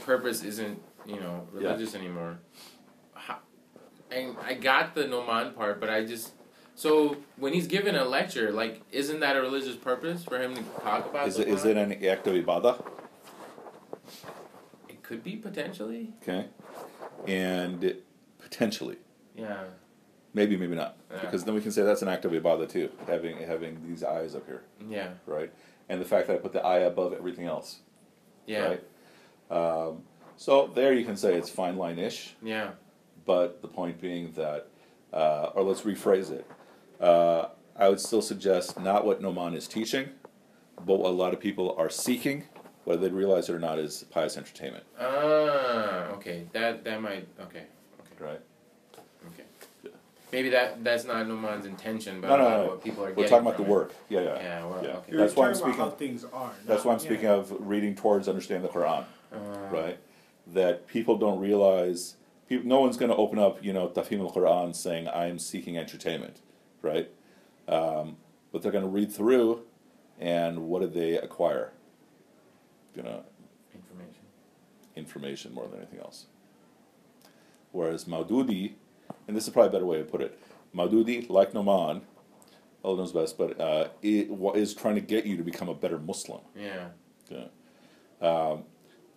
purpose 0.04 0.42
isn't 0.44 0.80
you 1.06 1.16
know 1.16 1.46
Yeah. 1.58 1.68
religious 1.70 1.94
anymore. 1.94 2.38
And 4.12 4.36
I 4.44 4.54
got 4.54 4.94
the 4.94 5.04
Nouman 5.04 5.54
part, 5.54 5.80
but 5.80 5.88
I 5.88 6.04
just 6.04 6.32
so 6.74 7.16
when 7.36 7.52
he's 7.52 7.66
given 7.66 7.94
a 7.94 8.04
lecture, 8.04 8.52
like 8.52 8.82
isn't 8.90 9.20
that 9.20 9.36
a 9.36 9.40
religious 9.40 9.76
purpose 9.76 10.24
for 10.24 10.38
him 10.40 10.54
to 10.54 10.62
talk 10.82 11.06
about? 11.06 11.28
Is 11.28 11.38
it, 11.38 11.48
is 11.48 11.64
it 11.64 11.76
an 11.76 11.92
act 12.04 12.26
of 12.26 12.34
ibadah? 12.34 12.84
It 14.88 15.02
could 15.02 15.22
be 15.22 15.36
potentially. 15.36 16.12
Okay? 16.22 16.46
And 17.26 17.96
potentially. 18.38 18.96
Yeah. 19.36 19.64
Maybe, 20.34 20.56
maybe 20.56 20.74
not. 20.74 20.96
Yeah. 21.10 21.20
Because 21.20 21.44
then 21.44 21.54
we 21.54 21.60
can 21.60 21.72
say 21.72 21.82
that's 21.82 22.02
an 22.02 22.08
act 22.08 22.24
of 22.24 22.32
ibadah 22.32 22.68
too, 22.68 22.90
having 23.06 23.36
having 23.38 23.86
these 23.86 24.02
eyes 24.02 24.34
up 24.34 24.46
here, 24.46 24.62
Yeah. 24.88 25.10
right? 25.26 25.52
And 25.88 26.00
the 26.00 26.04
fact 26.06 26.26
that 26.28 26.34
I 26.34 26.38
put 26.38 26.52
the 26.52 26.64
eye 26.64 26.80
above 26.80 27.12
everything 27.12 27.46
else, 27.46 27.80
Yeah. 28.46 28.76
right? 28.76 28.84
Um, 29.50 30.02
so 30.36 30.68
there 30.74 30.94
you 30.94 31.04
can 31.04 31.16
say 31.16 31.34
it's 31.34 31.50
fine 31.50 31.76
line 31.76 31.98
ish, 31.98 32.34
Yeah. 32.42 32.72
But 33.26 33.62
the 33.62 33.68
point 33.68 34.00
being 34.00 34.32
that, 34.32 34.68
uh, 35.12 35.50
or 35.54 35.62
let's 35.62 35.82
rephrase 35.82 36.30
it. 36.30 36.46
Uh, 37.00 37.48
I 37.76 37.88
would 37.88 38.00
still 38.00 38.22
suggest 38.22 38.78
not 38.78 39.06
what 39.06 39.22
Nouman 39.22 39.54
is 39.56 39.66
teaching, 39.68 40.10
but 40.76 40.98
what 40.98 41.08
a 41.08 41.14
lot 41.14 41.32
of 41.32 41.40
people 41.40 41.74
are 41.78 41.88
seeking, 41.90 42.44
whether 42.84 43.00
they 43.02 43.14
realize 43.14 43.48
it 43.48 43.54
or 43.54 43.58
not, 43.58 43.78
is 43.78 44.04
pious 44.10 44.36
entertainment, 44.36 44.84
Ah. 45.00 46.08
Okay. 46.14 46.46
That 46.52 46.84
that 46.84 47.00
might. 47.00 47.26
Okay. 47.40 47.64
Okay. 48.00 48.24
right? 48.24 48.40
Okay. 49.28 49.44
Yeah. 49.82 49.90
Maybe 50.32 50.48
that 50.50 50.82
that's 50.84 51.04
not 51.04 51.26
Nouman's 51.26 51.66
intention, 51.66 52.20
but 52.20 52.28
No, 52.28 52.36
no, 52.36 52.42
a 52.42 52.44
lot 52.44 52.56
no. 52.58 52.66
what 52.68 52.84
people 52.84 53.04
are 53.04 53.08
getting. 53.08 53.22
We're 53.24 53.28
talking 53.28 53.46
about 53.46 53.56
the 53.58 53.64
from 53.64 53.72
it. 53.72 53.74
work. 53.74 53.94
Yeah, 54.08 54.20
yeah. 54.20 54.34
Yeah, 54.36 54.64
well, 54.66 54.84
Yeah. 54.84 54.90
okay. 54.98 55.16
That's 55.16 55.34
why 55.36 55.48
I'm 55.48 55.54
talking 55.54 55.74
about 55.74 55.96
speaking. 55.98 56.18
how 56.18 56.18
things 56.20 56.24
are. 56.32 56.52
That's 56.66 56.84
why 56.84 56.92
I'm 56.92 56.98
yeah. 56.98 57.04
speaking 57.04 57.26
of 57.26 57.54
reading 57.60 57.94
towards 57.94 58.28
understanding 58.28 58.66
the 58.70 58.72
Quran. 58.78 59.04
Uh, 59.32 59.36
right? 59.70 59.98
That 60.48 60.86
people 60.86 61.16
don't 61.18 61.38
realize. 61.40 62.16
People, 62.52 62.68
no 62.68 62.80
one's 62.80 62.98
going 62.98 63.10
to 63.10 63.16
open 63.16 63.38
up, 63.38 63.64
you 63.64 63.72
know, 63.72 63.88
Tafhim 63.88 64.20
al 64.20 64.30
Quran 64.30 64.76
saying, 64.76 65.08
"I'm 65.08 65.38
seeking 65.38 65.78
entertainment," 65.78 66.40
right? 66.82 67.10
Um, 67.66 68.16
but 68.52 68.60
they're 68.60 68.70
going 68.70 68.84
to 68.84 68.90
read 68.90 69.10
through, 69.10 69.62
and 70.20 70.68
what 70.68 70.82
did 70.82 70.92
they 70.92 71.16
acquire? 71.16 71.72
You 72.94 73.04
know, 73.04 73.24
Information. 73.74 74.22
information 74.96 75.54
more 75.54 75.66
than 75.66 75.78
anything 75.78 76.00
else. 76.00 76.26
Whereas 77.70 78.04
Maududi, 78.04 78.72
and 79.26 79.34
this 79.34 79.44
is 79.46 79.50
probably 79.54 79.70
a 79.70 79.72
better 79.72 79.86
way 79.86 79.96
to 79.96 80.04
put 80.04 80.20
it, 80.20 80.38
Maududi, 80.76 81.30
like 81.30 81.52
Nouman, 81.54 82.02
Allah 82.84 82.98
knows 82.98 83.12
best, 83.12 83.38
but 83.38 83.58
uh, 83.58 83.88
it 84.02 84.28
is 84.56 84.74
trying 84.74 84.96
to 84.96 85.00
get 85.00 85.24
you 85.24 85.38
to 85.38 85.42
become 85.42 85.70
a 85.70 85.74
better 85.74 85.98
Muslim. 85.98 86.42
Yeah. 86.54 86.88
Yeah. 87.30 87.46
Um, 88.20 88.64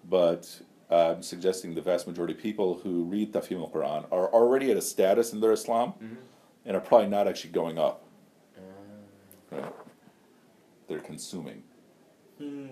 but 0.10 0.62
I'm 0.90 1.24
suggesting 1.24 1.74
the 1.74 1.82
vast 1.82 2.06
majority 2.08 2.34
of 2.34 2.40
people 2.40 2.76
who 2.84 3.04
read 3.06 3.34
Tafhim 3.34 3.60
al 3.60 3.70
Quran 3.70 4.06
are 4.12 4.28
already 4.32 4.70
at 4.72 4.78
a 4.78 4.82
status 4.82 5.34
in 5.34 5.40
their 5.40 5.52
Islam 5.52 5.94
Mhm. 6.00 6.18
and 6.66 6.78
are 6.78 6.82
probably 6.82 7.08
not 7.08 7.28
actually 7.28 7.52
going 7.52 7.78
up. 7.78 8.04
Uh, 8.58 8.62
Right? 9.58 9.74
They're 10.88 11.00
consuming. 11.00 11.64
Hmm. 12.38 12.68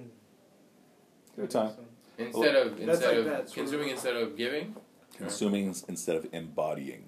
Good 1.35 1.49
time. 1.49 1.73
instead 2.19 2.55
of 2.55 2.79
instead 2.79 3.09
like 3.09 3.17
of 3.17 3.25
that 3.25 3.37
sort 3.37 3.47
of- 3.49 3.53
consuming 3.55 3.89
instead 3.89 4.15
of 4.15 4.37
giving. 4.37 4.75
Consuming 5.17 5.69
s- 5.69 5.83
instead 5.87 6.15
of 6.15 6.27
embodying. 6.33 7.07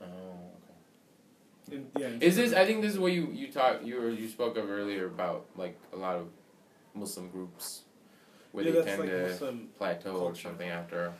Oh. 0.00 0.04
Okay. 1.66 1.76
In- 1.76 1.90
yeah, 1.98 2.08
Is 2.20 2.36
this? 2.36 2.52
I 2.52 2.64
think 2.66 2.82
this 2.82 2.92
is 2.92 2.98
what 3.00 3.12
you 3.12 3.28
you 3.32 3.50
talk 3.50 3.84
you 3.84 3.96
were 4.00 4.10
you 4.10 4.28
spoke 4.28 4.56
of 4.56 4.70
earlier 4.70 5.06
about 5.06 5.46
like 5.56 5.76
a 5.92 5.96
lot 5.96 6.16
of 6.16 6.28
Muslim 6.94 7.30
groups 7.30 7.83
where 8.54 8.64
yeah, 8.64 8.70
they 8.70 8.82
tend 8.84 9.00
like 9.00 9.10
to 9.10 9.22
Muslim. 9.28 9.68
plateau 9.76 10.16
or 10.16 10.34
something 10.36 10.68
after. 10.68 11.12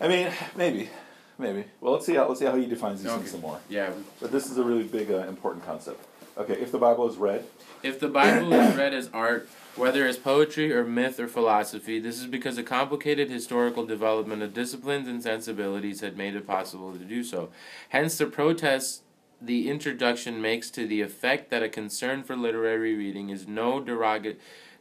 I 0.00 0.08
mean, 0.08 0.28
maybe, 0.56 0.90
maybe. 1.38 1.64
Well, 1.80 1.92
let's 1.92 2.04
see 2.04 2.14
how 2.16 2.26
let's 2.26 2.40
see 2.40 2.46
how 2.46 2.56
he 2.56 2.66
defines 2.66 3.00
these 3.00 3.10
Okay. 3.10 3.18
things 3.20 3.30
some 3.30 3.42
more. 3.42 3.60
Yeah. 3.68 3.92
But 4.20 4.32
this 4.32 4.50
is 4.50 4.58
a 4.58 4.64
really 4.64 4.82
big, 4.82 5.10
uh, 5.10 5.18
important 5.28 5.64
concept. 5.64 6.04
Okay, 6.36 6.54
if 6.54 6.72
the 6.72 6.78
Bible 6.78 7.08
is 7.08 7.16
read, 7.16 7.44
If 7.84 8.00
the 8.00 8.08
Bible 8.08 8.52
is 8.52 8.74
read 8.74 8.92
as 8.92 9.08
art, 9.14 9.48
whether 9.76 10.04
as 10.04 10.16
poetry 10.16 10.72
or 10.72 10.82
myth 10.84 11.20
or 11.20 11.28
philosophy, 11.28 12.00
this 12.00 12.18
is 12.18 12.26
because 12.26 12.58
a 12.58 12.64
complicated 12.64 13.30
historical 13.30 13.86
development 13.86 14.42
of 14.42 14.52
disciplines 14.52 15.06
and 15.06 15.22
sensibilities 15.22 16.00
had 16.00 16.16
made 16.16 16.34
it 16.34 16.44
possible 16.44 16.92
to 16.92 16.98
do 17.04 17.22
so. 17.22 17.50
Hence, 17.90 18.18
the 18.18 18.26
protest 18.26 19.02
the 19.40 19.68
introduction 19.70 20.40
makes 20.42 20.70
to 20.70 20.86
the 20.88 21.02
effect 21.02 21.50
that 21.50 21.62
a 21.62 21.68
concern 21.68 22.24
for 22.24 22.34
literary 22.34 22.94
reading 22.96 23.28
is 23.30 23.46
no 23.46 23.80
derog- 23.80 24.36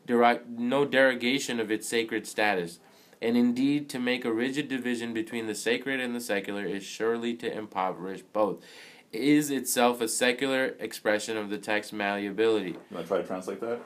derog- 0.08 0.48
no 0.48 0.86
derogation 0.86 1.60
of 1.60 1.72
its 1.72 1.88
sacred 1.88 2.28
status. 2.28 2.80
And 3.22 3.38
indeed, 3.38 3.90
to 3.90 4.00
make 4.00 4.26
a 4.26 4.34
rigid 4.34 4.68
division 4.68 5.14
between 5.14 5.48
the 5.48 5.56
sacred 5.56 6.00
and 6.00 6.14
the 6.14 6.20
secular 6.20 6.66
is 6.66 6.84
surely 6.84 7.34
to 7.36 7.58
impoverish 7.58 8.22
both. 8.34 8.62
Is 9.14 9.50
itself 9.50 10.02
a 10.02 10.08
secular 10.08 10.76
expression 10.80 11.38
of 11.38 11.50
the 11.50 11.58
text's 11.58 11.94
malleability. 11.94 12.72
you 12.72 12.80
want 12.92 13.06
to 13.06 13.08
try 13.08 13.22
to 13.22 13.28
translate 13.28 13.62
that? 13.62 13.80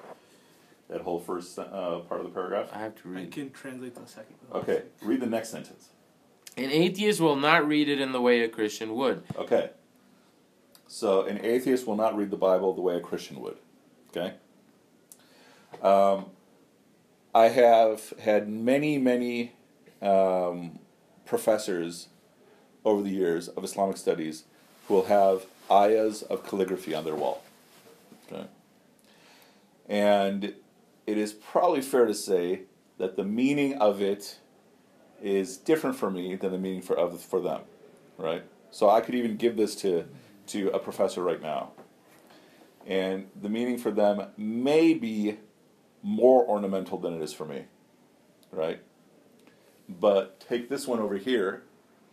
That 0.89 1.01
whole 1.01 1.19
first 1.19 1.59
uh, 1.59 1.99
part 1.99 2.21
of 2.21 2.23
the 2.23 2.33
paragraph? 2.33 2.69
I 2.73 2.79
have 2.79 2.95
to 3.01 3.09
read. 3.09 3.27
I 3.27 3.29
can 3.29 3.51
translate 3.51 3.93
the 3.93 4.07
second. 4.07 4.35
Okay, 4.53 4.83
read 5.01 5.19
the 5.19 5.27
next 5.27 5.49
sentence. 5.49 5.89
An 6.55 6.71
atheist 6.71 7.19
will 7.19 7.35
not 7.35 7.67
read 7.67 7.87
it 7.87 8.01
in 8.01 8.13
the 8.13 8.21
way 8.21 8.41
a 8.41 8.49
Christian 8.49 8.95
would. 8.95 9.23
Okay. 9.35 9.69
So 10.87 11.25
an 11.25 11.43
atheist 11.45 11.85
will 11.85 11.97
not 11.97 12.17
read 12.17 12.31
the 12.31 12.37
Bible 12.37 12.73
the 12.73 12.81
way 12.81 12.95
a 12.95 12.99
Christian 12.99 13.39
would. 13.41 13.57
Okay? 14.09 14.35
Um, 15.81 16.27
I 17.33 17.49
have 17.49 18.13
had 18.19 18.49
many, 18.49 18.97
many 18.97 19.53
um, 20.01 20.79
professors 21.25 22.07
over 22.83 23.01
the 23.01 23.09
years 23.09 23.47
of 23.49 23.63
Islamic 23.63 23.97
studies 23.97 24.45
who 24.87 24.95
will 24.95 25.05
have 25.05 25.45
ayahs 25.69 26.23
of 26.23 26.47
calligraphy 26.47 26.95
on 26.95 27.03
their 27.03 27.15
wall. 27.15 27.43
Okay? 28.31 28.47
And 29.87 30.53
it 31.05 31.17
is 31.17 31.33
probably 31.33 31.81
fair 31.81 32.05
to 32.05 32.13
say 32.13 32.61
that 32.97 33.15
the 33.15 33.23
meaning 33.23 33.75
of 33.75 34.01
it 34.01 34.39
is 35.21 35.57
different 35.57 35.95
for 35.95 36.11
me 36.11 36.35
than 36.35 36.51
the 36.51 36.57
meaning 36.57 36.81
for 36.81 36.97
of 36.97 37.19
for 37.21 37.39
them, 37.39 37.61
right? 38.17 38.43
So 38.71 38.89
I 38.89 39.01
could 39.01 39.15
even 39.15 39.37
give 39.37 39.57
this 39.57 39.75
to 39.75 40.05
to 40.47 40.69
a 40.69 40.79
professor 40.79 41.23
right 41.23 41.41
now, 41.41 41.71
and 42.85 43.29
the 43.39 43.49
meaning 43.49 43.77
for 43.77 43.91
them 43.91 44.27
may 44.37 44.93
be 44.93 45.37
more 46.03 46.45
ornamental 46.45 46.97
than 46.97 47.13
it 47.13 47.21
is 47.21 47.33
for 47.33 47.45
me, 47.45 47.65
right? 48.51 48.81
But 49.89 50.39
take 50.39 50.69
this 50.69 50.87
one 50.87 50.99
over 50.99 51.17
here, 51.17 51.63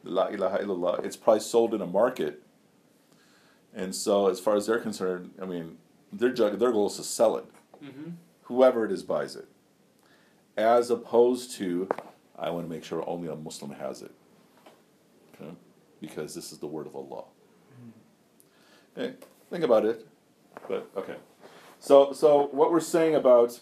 La 0.03 0.27
ilaha 0.27 0.59
illallah. 0.59 1.05
It's 1.05 1.16
probably 1.16 1.40
sold 1.40 1.75
in 1.75 1.81
a 1.81 1.87
market, 1.87 2.42
and 3.75 3.94
so 3.94 4.29
as 4.29 4.40
far 4.40 4.57
as 4.57 4.66
they're 4.66 4.79
concerned, 4.79 5.33
I 5.40 5.44
mean, 5.44 5.79
their 6.12 6.33
their 6.33 6.73
goal 6.73 6.87
is 6.87 6.97
to 6.97 7.03
sell 7.03 7.37
it. 7.37 7.47
Mm-hmm. 7.83 8.11
Whoever 8.42 8.85
it 8.85 8.92
is 8.92 9.03
buys 9.03 9.37
it, 9.37 9.49
as 10.57 10.90
opposed 10.90 11.53
to 11.57 11.88
I 12.38 12.51
want 12.51 12.66
to 12.66 12.70
make 12.70 12.85
sure 12.85 13.09
only 13.09 13.29
a 13.29 13.37
Muslim 13.37 13.73
has 13.73 14.03
it. 14.03 14.12
Okay? 15.35 15.53
Because 16.01 16.35
this 16.35 16.53
is 16.53 16.59
the 16.59 16.66
word 16.66 16.87
of 16.87 16.94
Allah. 16.97 17.25
Okay, 18.97 19.14
think 19.51 19.64
about 19.64 19.85
it. 19.85 20.07
But 20.68 20.88
okay. 20.97 21.16
So 21.81 22.12
so 22.12 22.49
what 22.53 22.70
we're 22.70 22.81
saying 22.81 23.14
about 23.14 23.61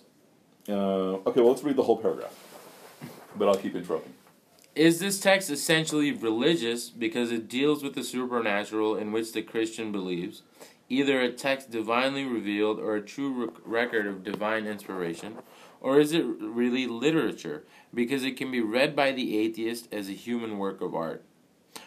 uh, 0.68 0.72
okay, 0.72 1.40
well 1.40 1.50
let's 1.50 1.62
read 1.62 1.76
the 1.76 1.82
whole 1.82 1.96
paragraph. 1.96 2.34
But 3.36 3.48
I'll 3.48 3.56
keep 3.56 3.74
interrupting. 3.74 4.12
Is 4.74 5.00
this 5.00 5.20
text 5.20 5.50
essentially 5.50 6.12
religious 6.12 6.88
because 6.88 7.30
it 7.30 7.48
deals 7.48 7.82
with 7.82 7.94
the 7.94 8.02
supernatural 8.02 8.96
in 8.96 9.12
which 9.12 9.32
the 9.32 9.42
Christian 9.42 9.92
believes, 9.92 10.42
either 10.88 11.20
a 11.20 11.30
text 11.30 11.70
divinely 11.70 12.24
revealed 12.24 12.78
or 12.78 12.96
a 12.96 13.02
true 13.02 13.46
rec- 13.46 13.56
record 13.64 14.06
of 14.06 14.24
divine 14.24 14.66
inspiration? 14.66 15.36
Or 15.80 15.98
is 15.98 16.12
it 16.12 16.24
really 16.24 16.86
literature 16.86 17.64
because 17.92 18.24
it 18.24 18.36
can 18.36 18.50
be 18.50 18.60
read 18.60 18.96
by 18.96 19.12
the 19.12 19.36
atheist 19.38 19.92
as 19.92 20.08
a 20.08 20.12
human 20.12 20.58
work 20.58 20.80
of 20.80 20.94
art? 20.94 21.22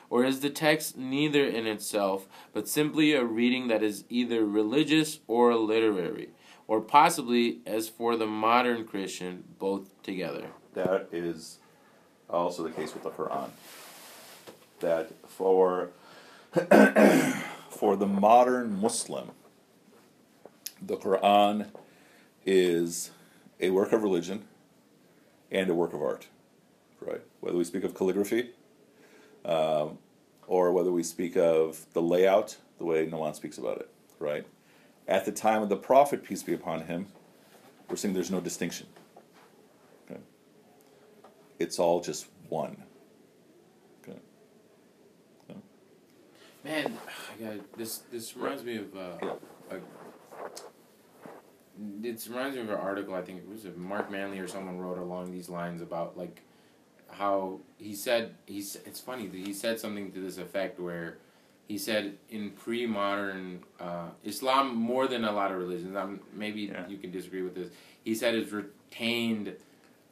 Or 0.10 0.24
is 0.24 0.42
the 0.42 0.50
text 0.50 0.98
neither 0.98 1.46
in 1.46 1.66
itself, 1.66 2.28
but 2.54 2.68
simply 2.68 3.14
a 3.14 3.24
reading 3.24 3.68
that 3.70 3.82
is 3.82 4.04
either 4.10 4.46
religious 4.46 5.20
or 5.28 5.56
literary? 5.56 6.30
Or 6.68 6.82
possibly, 6.82 7.60
as 7.66 7.88
for 7.88 8.16
the 8.16 8.26
modern 8.26 8.86
Christian, 8.86 9.44
both 9.60 10.02
together? 10.02 10.48
That 10.74 11.10
is 11.12 11.60
also 12.30 12.64
the 12.64 12.72
case 12.72 12.94
with 12.94 13.04
the 13.04 13.12
Quran. 13.12 13.50
That 14.80 15.12
for 15.28 15.92
for 17.70 17.96
the 17.96 18.08
modern 18.08 18.80
Muslim, 18.80 19.32
the 20.82 20.98
Quran 20.98 21.68
is 22.46 23.12
a 23.60 23.70
work 23.70 23.92
of 23.92 24.04
religion 24.04 24.46
and 25.52 25.70
a 25.70 25.74
work 25.74 25.94
of 25.94 26.02
art, 26.02 26.28
right? 27.00 27.22
Whether 27.40 27.58
we 27.58 27.64
speak 27.64 27.84
of 27.84 27.94
calligraphy, 27.94 28.52
um, 29.44 29.98
or 30.48 30.72
whether 30.72 30.92
we 30.92 31.04
speak 31.04 31.36
of 31.36 31.86
the 31.94 32.02
layout, 32.02 32.58
the 32.78 32.86
way 32.86 33.06
Nolan 33.06 33.34
speaks 33.34 33.58
about 33.58 33.78
it, 33.78 33.90
right? 34.20 34.46
At 35.08 35.26
the 35.26 35.32
time 35.32 35.62
of 35.62 35.70
the 35.70 35.76
Prophet, 35.78 36.24
peace 36.24 36.42
be 36.44 36.54
upon 36.54 36.82
him, 36.82 37.08
we're 37.90 37.96
saying 37.96 38.14
there's 38.14 38.32
no 38.32 38.40
distinction. 38.42 38.88
Okay? 40.10 40.20
It's 41.60 41.78
all 41.78 42.02
just 42.02 42.28
one. 42.50 42.78
Okay. 44.04 44.18
Man, 46.64 46.98
I 47.40 47.44
got 47.44 47.78
this. 47.78 48.00
This 48.12 48.36
reminds 48.36 48.64
me 48.64 48.78
of. 48.78 48.96
Uh, 48.96 49.18
Yeah. 49.22 49.34
a, 49.72 49.76
it 52.04 52.26
reminds 52.30 52.56
me 52.56 52.62
of 52.62 52.70
an 52.70 52.76
article. 52.76 53.14
I 53.14 53.22
think 53.22 53.40
it 53.40 53.48
was 53.50 53.66
it 53.66 53.78
Mark 53.78 54.10
Manley 54.10 54.40
or 54.40 54.48
someone 54.48 54.80
wrote 54.80 54.98
along 54.98 55.32
these 55.32 55.50
lines 55.50 55.82
about 55.82 56.18
like 56.18 56.42
how 57.12 57.60
he 57.78 57.94
said 57.94 58.36
he's. 58.48 58.78
It's 58.86 59.00
funny 59.00 59.28
that 59.28 59.38
he 59.38 59.54
said 59.54 59.80
something 59.80 60.12
to 60.14 60.20
this 60.22 60.38
effect 60.40 60.80
where 60.80 61.20
he 61.68 61.78
said 61.78 62.18
in 62.30 62.52
pre-modern 62.52 63.64
uh, 63.80 64.10
Islam 64.24 64.76
more 64.76 65.08
than 65.08 65.26
a 65.26 65.32
lot 65.32 65.52
of 65.52 65.58
religions. 65.58 65.96
I'm, 65.96 66.20
maybe 66.34 66.62
Yeah. 66.62 66.88
you 66.88 66.98
can 66.98 67.12
disagree 67.12 67.42
with 67.42 67.56
this. 67.56 67.70
He 68.04 68.14
said 68.16 68.36
it's 68.36 68.52
retained 68.52 69.54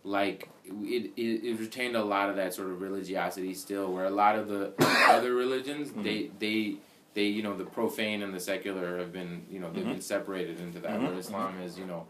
like 0.03 0.49
it, 0.65 1.11
it, 1.15 1.45
it 1.45 1.59
retained 1.59 1.95
a 1.95 2.03
lot 2.03 2.29
of 2.29 2.35
that 2.37 2.53
sort 2.53 2.69
of 2.69 2.81
religiosity 2.81 3.53
still 3.53 3.93
where 3.93 4.05
a 4.05 4.09
lot 4.09 4.35
of 4.37 4.47
the 4.49 4.73
other 5.07 5.33
religions 5.33 5.91
they 6.03 6.29
they 6.39 6.75
they 7.13 7.23
you 7.25 7.41
know 7.41 7.55
the 7.55 7.63
profane 7.63 8.21
and 8.21 8.33
the 8.33 8.39
secular 8.39 8.97
have 8.97 9.13
been 9.13 9.45
you 9.49 9.59
know 9.59 9.71
they've 9.71 9.85
been 9.85 10.01
separated 10.01 10.59
into 10.59 10.79
that 10.79 10.99
Mhm. 10.99 11.03
where 11.07 11.13
islam 11.19 11.61
is 11.61 11.77
you 11.79 11.85
know 11.85 12.05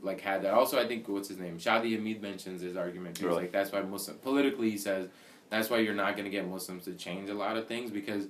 like 0.00 0.22
had 0.22 0.40
that 0.42 0.54
also 0.54 0.80
i 0.80 0.86
think 0.86 1.06
what's 1.06 1.28
his 1.28 1.36
name 1.38 1.58
shadi 1.58 1.92
hamid 1.94 2.22
mentions 2.22 2.62
his 2.62 2.76
argument. 2.76 3.18
He's 3.18 3.26
Really? 3.26 3.42
like 3.42 3.52
that's 3.52 3.72
why 3.72 3.82
muslim 3.82 4.16
politically 4.18 4.70
he 4.70 4.78
says 4.78 5.08
that's 5.50 5.68
why 5.68 5.78
you're 5.80 5.94
not 5.94 6.12
going 6.16 6.24
to 6.24 6.30
get 6.30 6.48
muslims 6.48 6.84
to 6.86 6.94
change 6.94 7.28
a 7.28 7.34
lot 7.34 7.58
of 7.58 7.66
things 7.68 7.90
because 7.90 8.24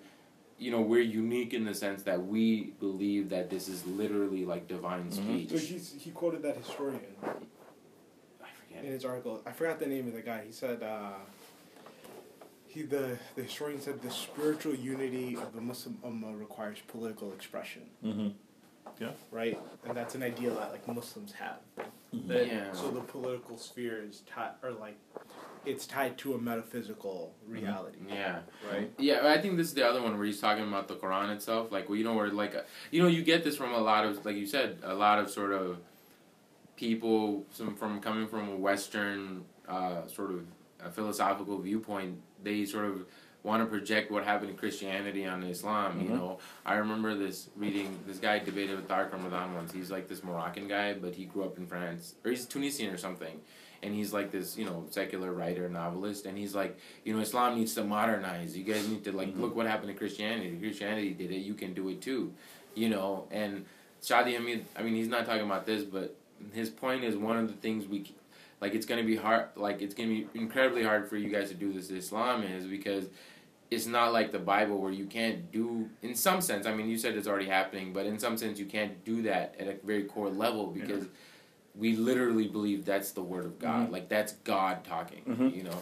you 0.59 0.71
know 0.71 0.81
we're 0.81 1.01
unique 1.03 1.55
in 1.55 1.65
the 1.65 1.75
sense 1.75 2.03
that 2.03 2.27
we 2.27 2.75
believe 2.81 3.29
that 3.31 3.49
this 3.51 3.69
is 3.69 3.87
literally 3.87 4.45
like 4.45 4.67
divine 4.69 5.11
speech 5.11 5.51
So 5.51 5.59
he's, 5.59 5.95
he 5.99 6.11
quoted 6.11 6.43
that 6.43 6.57
historian 6.57 7.01
i 7.25 8.47
forget 8.61 8.85
in 8.85 8.93
his 8.93 9.05
article. 9.05 9.41
I 9.47 9.53
forgot 9.53 9.79
the 9.79 9.87
name 9.87 10.07
of 10.09 10.15
the 10.15 10.23
guy. 10.23 10.43
He 10.47 10.53
said 10.53 10.83
uh, 10.83 11.13
he 12.67 12.83
the 12.83 13.19
the 13.37 13.43
historian 13.43 13.81
said 13.81 14.03
the 14.03 14.11
spiritual 14.11 14.75
unity 14.75 15.37
of 15.37 15.55
the 15.55 15.61
Muslim 15.61 15.99
Ummah 16.05 16.39
requires 16.39 16.79
political 16.87 17.33
expression, 17.33 17.83
Mm-hmm. 18.05 18.29
right? 19.31 19.59
And 19.85 19.97
that's 19.97 20.15
an 20.15 20.23
ideal 20.23 20.55
that 20.57 20.71
like 20.73 20.87
Muslims 20.89 21.33
have. 21.33 21.59
That- 22.29 22.47
Yeah. 22.47 22.73
So 22.73 22.91
the 22.91 23.01
political 23.01 23.57
sphere 23.59 24.03
is 24.09 24.23
ti- 24.33 24.55
or 24.63 24.73
like 24.73 24.99
it's 25.69 25.87
tied 25.87 26.17
to 26.19 26.35
a 26.35 26.39
metaphysical 26.39 27.35
reality. 27.47 27.99
Yeah. 28.09 28.41
Right. 28.73 28.91
Yeah, 28.99 29.27
I 29.29 29.39
think 29.41 29.57
this 29.57 29.69
is 29.69 29.75
the 29.75 29.87
other 29.87 30.03
one 30.03 30.17
where 30.17 30.27
he's 30.27 30.41
talking 30.41 30.67
about 30.67 30.89
the 30.89 30.95
Quran 30.95 31.35
itself. 31.35 31.71
Like, 31.71 31.89
well, 31.89 31.97
you 31.99 32.05
know, 32.05 32.15
where 32.15 32.29
like, 32.31 32.55
you 32.91 33.03
know, 33.03 33.09
you 33.09 33.23
get 33.23 33.45
this 33.45 33.57
from 33.57 33.73
a 33.75 33.79
lot 33.79 34.05
of, 34.05 34.25
like 34.25 34.37
you 34.37 34.47
said, 34.47 34.79
a 34.83 34.95
lot 34.95 35.19
of 35.19 35.31
sort 35.31 35.53
of 35.53 35.79
people, 36.77 37.45
some 37.53 37.75
from 37.75 38.01
coming 38.01 38.27
from 38.29 38.49
a 38.49 38.57
Western 38.57 39.45
uh, 39.69 40.07
sort 40.07 40.31
of 40.31 40.47
a 40.85 40.91
philosophical 40.91 41.59
viewpoint. 41.59 42.21
They 42.43 42.65
sort 42.65 42.87
of 42.87 43.05
want 43.43 43.63
to 43.63 43.67
project 43.67 44.11
what 44.11 44.25
happened 44.25 44.51
in 44.51 44.57
Christianity 44.57 45.25
on 45.27 45.43
Islam. 45.43 46.01
You 46.01 46.09
Mhm. 46.11 46.15
know, 46.17 46.39
I 46.65 46.75
remember 46.75 47.15
this 47.15 47.51
reading. 47.57 47.99
This 48.07 48.19
guy 48.19 48.39
debated 48.39 48.77
with 48.77 48.89
Tariq 48.89 49.13
Ramadan 49.13 49.55
once. 49.55 49.73
He's 49.73 49.91
like 49.91 50.09
this 50.09 50.23
Moroccan 50.25 50.67
guy, 50.69 50.95
but 50.95 51.15
he 51.15 51.25
grew 51.25 51.45
up 51.45 51.57
in 51.59 51.67
France, 51.67 52.15
or 52.25 52.31
he's 52.31 52.47
Tunisian 52.47 52.93
or 52.93 52.97
something. 52.97 53.41
And 53.83 53.95
he's 53.95 54.13
like 54.13 54.33
this, 54.33 54.57
you 54.57 54.65
know, 54.65 54.87
secular 54.91 55.33
writer, 55.33 55.69
novelist, 55.69 56.27
and 56.27 56.37
he's 56.37 56.55
like, 56.55 56.77
you 57.05 57.15
know, 57.15 57.21
Islam 57.21 57.57
needs 57.57 57.75
to 57.77 57.85
modernize. 57.85 58.57
You 58.57 58.65
guys 58.65 58.89
need 58.89 59.05
to 59.05 59.13
like 59.13 59.29
Mhm. 59.35 59.41
look 59.41 59.55
what 59.55 59.67
happened 59.67 59.89
to 59.93 59.95
Christianity. 59.95 60.57
Christianity 60.61 61.11
did 61.11 61.31
it. 61.31 61.39
You 61.39 61.55
can 61.55 61.75
do 61.75 61.89
it 61.89 62.01
too, 62.01 62.33
you 62.75 62.89
know. 62.89 63.27
And 63.31 63.65
Shadi 64.03 64.35
Hamid, 64.35 64.65
I 64.77 64.83
mean, 64.83 64.95
he's 64.95 65.09
not 65.09 65.27
talking 65.27 65.45
about 65.45 65.65
this, 65.65 65.85
but 65.85 66.17
his 66.53 66.71
point 66.71 67.05
is 67.05 67.17
one 67.17 67.37
of 67.37 67.47
the 67.49 67.55
things 67.55 67.87
we 67.87 68.13
like 68.61 68.75
it's 68.75 68.87
going 68.87 69.01
to 69.01 69.07
be 69.07 69.15
hard 69.17 69.47
like 69.55 69.81
it's 69.83 69.95
going 69.95 70.09
to 70.09 70.15
be 70.33 70.39
incredibly 70.41 70.83
hard 70.83 71.09
for 71.09 71.17
you 71.17 71.29
guys 71.29 71.49
to 71.49 71.55
do 71.55 71.73
this 71.73 71.91
islam 71.91 72.43
is 72.43 72.65
because 72.65 73.07
it's 73.71 73.87
not 73.87 74.13
like 74.13 74.31
the 74.33 74.39
bible 74.39 74.79
where 74.79 74.91
you 74.93 75.05
can't 75.05 75.51
do 75.53 75.89
in 76.03 76.15
some 76.15 76.41
sense 76.41 76.65
i 76.67 76.73
mean 76.75 76.89
you 76.89 76.97
said 76.99 77.17
it's 77.17 77.27
already 77.29 77.47
happening 77.47 77.93
but 77.93 78.07
in 78.07 78.19
some 78.19 78.37
sense 78.37 78.59
you 78.59 78.67
can't 78.67 79.05
do 79.05 79.23
that 79.23 79.55
at 79.61 79.67
a 79.69 79.75
very 79.85 80.05
core 80.05 80.29
level 80.31 80.67
because 80.69 81.05
we 81.79 81.95
literally 81.97 82.49
believe 82.49 82.85
that's 82.85 83.13
the 83.13 83.23
word 83.23 83.45
of 83.47 83.59
god 83.59 83.89
Mhm. 83.89 83.93
like 83.93 84.09
that's 84.09 84.33
god 84.45 84.85
talking 84.85 85.23
Mhm. 85.27 85.57
you 85.57 85.63
know 85.63 85.81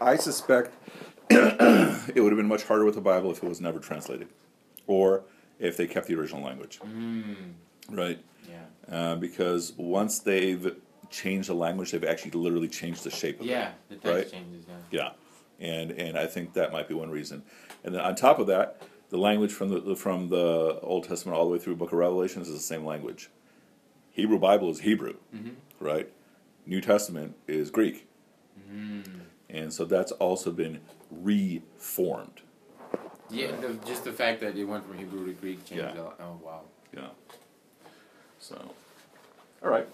I 0.00 0.16
suspect 0.16 0.70
it 1.30 2.20
would 2.22 2.32
have 2.32 2.36
been 2.36 2.48
much 2.48 2.64
harder 2.64 2.84
with 2.84 2.94
the 2.94 3.00
Bible 3.00 3.30
if 3.30 3.42
it 3.42 3.48
was 3.48 3.60
never 3.60 3.78
translated, 3.78 4.28
or 4.86 5.24
if 5.58 5.76
they 5.76 5.86
kept 5.86 6.06
the 6.06 6.14
original 6.14 6.42
language, 6.42 6.78
mm, 6.80 7.34
right? 7.90 8.18
yeah 8.48 8.64
Uh, 8.90 9.16
because 9.16 9.72
once 9.76 10.20
they've 10.20 10.74
changed 11.10 11.48
the 11.50 11.54
language, 11.54 11.90
they've 11.90 12.04
actually 12.04 12.30
literally 12.32 12.68
changed 12.68 13.04
the 13.04 13.10
shape 13.10 13.40
of 13.40 13.46
it. 13.46 13.50
yeah 13.50 13.72
the 13.88 13.96
text 13.96 14.06
Right. 14.06 14.30
changes 14.30 14.64
yeah 14.68 14.76
Yeah, 14.90 15.10
and 15.60 15.90
and 15.92 16.16
I 16.18 16.26
think 16.26 16.52
that 16.54 16.72
might 16.72 16.88
be 16.88 16.94
one 16.94 17.10
reason. 17.10 17.42
And 17.84 17.94
then 17.94 18.00
on 18.00 18.14
top 18.14 18.38
of 18.38 18.46
that, 18.46 18.80
the 19.10 19.18
language 19.18 19.52
from 19.52 19.68
the 19.70 19.96
from 19.96 20.28
the 20.28 20.78
Old 20.82 21.04
Testament 21.08 21.36
all 21.36 21.44
the 21.46 21.50
way 21.52 21.58
through 21.58 21.74
the 21.74 21.78
Book 21.78 21.92
of 21.92 21.98
Revelations 21.98 22.48
is 22.48 22.54
the 22.54 22.60
same 22.74 22.84
language. 22.86 23.28
Hebrew 24.18 24.38
Bible 24.40 24.68
is 24.70 24.80
Hebrew, 24.80 25.14
Mhm. 25.32 25.54
right? 25.78 26.10
New 26.66 26.80
Testament 26.80 27.36
is 27.46 27.70
Greek, 27.70 28.08
mm. 28.68 29.04
and 29.48 29.72
so 29.72 29.84
that's 29.84 30.10
also 30.10 30.50
been 30.50 30.80
reformed. 31.10 32.40
yeah 33.30 33.52
the, 33.60 33.74
just 33.86 34.02
the 34.04 34.12
fact 34.12 34.40
that 34.40 34.56
it 34.56 34.64
went 34.64 34.84
from 34.86 34.96
hebrew 34.98 35.26
to 35.26 35.32
greek 35.34 35.62
changed 35.66 35.84
Yeah. 35.94 36.00
a 36.00 36.02
lot. 36.02 36.16
oh 36.20 36.40
wow 36.42 36.62
Yeah. 36.96 37.08
So, 38.40 38.56
all 39.62 39.70
right. 39.70 39.86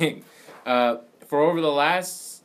uh, 0.66 0.96
for 1.26 1.40
over 1.40 1.60
the 1.60 1.70
last 1.72 2.44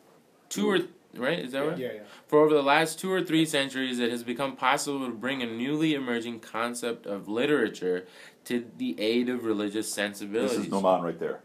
two 0.50 0.70
or 0.70 0.80
right 1.16 1.40
is 1.40 1.52
that 1.54 1.60
right 1.66 1.78
Yeah, 1.78 1.94
yeah. 1.94 2.00
For 2.28 2.40
over 2.40 2.54
the 2.54 2.64
last 2.64 3.00
two 3.00 3.12
or 3.12 3.22
three 3.24 3.46
centuries, 3.46 4.00
it 4.00 4.12
has 4.12 4.24
become 4.24 4.56
possible 4.56 5.06
to 5.06 5.14
bring 5.14 5.42
a 5.42 5.46
newly 5.46 5.94
emerging 5.94 6.40
concept 6.42 7.06
of 7.06 7.28
literature 7.30 8.06
to 8.48 8.66
the 8.78 9.00
aid 9.00 9.28
of 9.28 9.44
religious 9.44 9.92
sensibilities. 9.92 10.58
This 10.58 10.68
is 10.68 10.72
Nouman 10.72 11.04
right 11.04 11.20
there. 11.20 11.42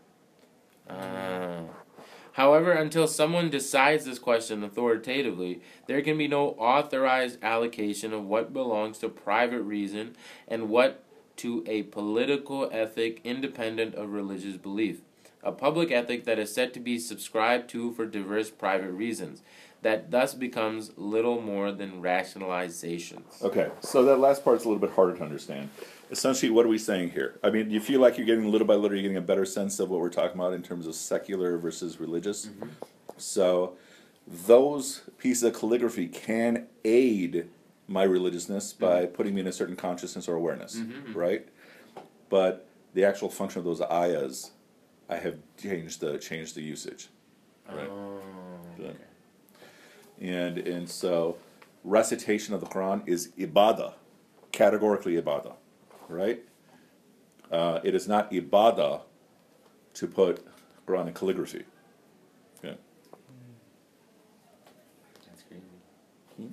Ah. 0.88 1.62
However, 2.35 2.71
until 2.71 3.09
someone 3.09 3.51
decides 3.51 4.05
this 4.05 4.21
question 4.21 4.62
authoritatively, 4.62 5.61
there 5.87 6.01
can 6.01 6.17
be 6.17 6.29
no 6.29 6.51
authorized 6.51 7.43
allocation 7.43 8.12
of 8.12 8.25
what 8.25 8.53
belongs 8.53 8.99
to 8.99 9.09
private 9.09 9.62
reason 9.62 10.17
and 10.47 10.69
what 10.69 11.03
to 11.38 11.65
a 11.67 11.83
political 11.85 12.71
ethic 12.73 13.21
independent 13.25 13.97
of 13.97 14.12
religious 14.12 14.57
belief. 14.57 15.01
A 15.43 15.51
public 15.51 15.91
ethic 15.91 16.25
that 16.25 16.38
is 16.38 16.55
said 16.55 16.73
to 16.75 16.81
be 16.81 17.01
subscribed 17.01 17.69
to 17.71 17.93
for 17.93 18.07
diverse 18.07 18.49
private 18.49 18.93
reasons, 18.93 19.43
that 19.83 20.12
thus 20.12 20.35
becomes 20.35 20.93
little 20.97 21.43
more 21.43 21.73
than 21.73 22.01
rationalizations. 22.01 23.43
Okay, 23.43 23.71
so 23.81 24.05
that 24.05 24.19
last 24.19 24.45
part's 24.45 24.65
a 24.65 24.69
little 24.69 24.81
bit 24.81 24.93
harder 24.95 25.17
to 25.17 25.25
understand. 25.25 25.69
Essentially, 26.12 26.51
what 26.51 26.66
are 26.66 26.68
we 26.68 26.77
saying 26.77 27.11
here? 27.12 27.40
I 27.42 27.48
mean, 27.48 27.68
do 27.68 27.75
you 27.75 27.81
feel 27.81 27.98
like 27.98 28.18
you're 28.18 28.27
getting 28.27 28.53
little 28.53 28.66
by 28.66 28.75
little, 28.75 28.94
you're 28.94 29.03
getting 29.03 29.16
a 29.16 29.20
better 29.22 29.46
sense 29.46 29.81
of 29.81 29.88
what 29.88 29.98
we're 29.98 30.11
talking 30.11 30.38
about 30.38 30.53
in 30.53 30.62
terms 30.62 30.87
of 30.87 30.94
secular 30.94 31.57
versus 31.57 31.98
religious? 31.98 32.51
So, 33.16 33.79
those 34.27 35.05
pieces 35.16 35.42
of 35.42 35.55
calligraphy 35.59 36.09
can 36.09 36.66
aid 36.85 37.48
my 37.88 38.03
religiousness 38.03 38.75
by 38.75 39.07
putting 39.07 39.35
me 39.35 39.40
in 39.40 39.46
a 39.46 39.53
certain 39.53 39.75
consciousness 39.75 40.29
or 40.29 40.35
awareness, 40.35 40.77
Mhm. 40.77 41.14
right? 41.14 41.48
But 42.29 42.66
the 42.92 43.05
actual 43.05 43.31
function 43.31 43.61
of 43.61 43.64
those 43.64 43.81
ayahs, 43.81 44.51
I 45.09 45.16
have 45.16 45.38
changed 45.57 46.01
the 46.01 46.18
changed 46.18 46.55
the 46.55 46.62
usage. 46.62 47.09
Right. 47.66 47.88
Oh, 47.88 48.20
okay. 48.79 48.94
And 50.20 50.59
and 50.59 50.88
so 50.90 51.38
recitation 51.85 52.55
of 52.55 52.61
the 52.61 52.66
Quran 52.66 53.03
is 53.09 53.29
ibadah, 53.38 53.94
categorically 54.53 55.16
ibadah, 55.20 55.55
right? 56.09 56.43
Uh, 57.51 57.81
it 57.85 57.95
is 57.95 58.09
not 58.09 58.31
ibadah 58.33 59.03
to 59.95 60.07
put 60.07 60.45
Quran 60.87 61.09
in 61.09 61.12
calligraphy. 61.15 61.65
Okay. 62.59 62.77
That's 65.27 65.43
crazy. 65.43 65.62
Hmm? 66.37 66.47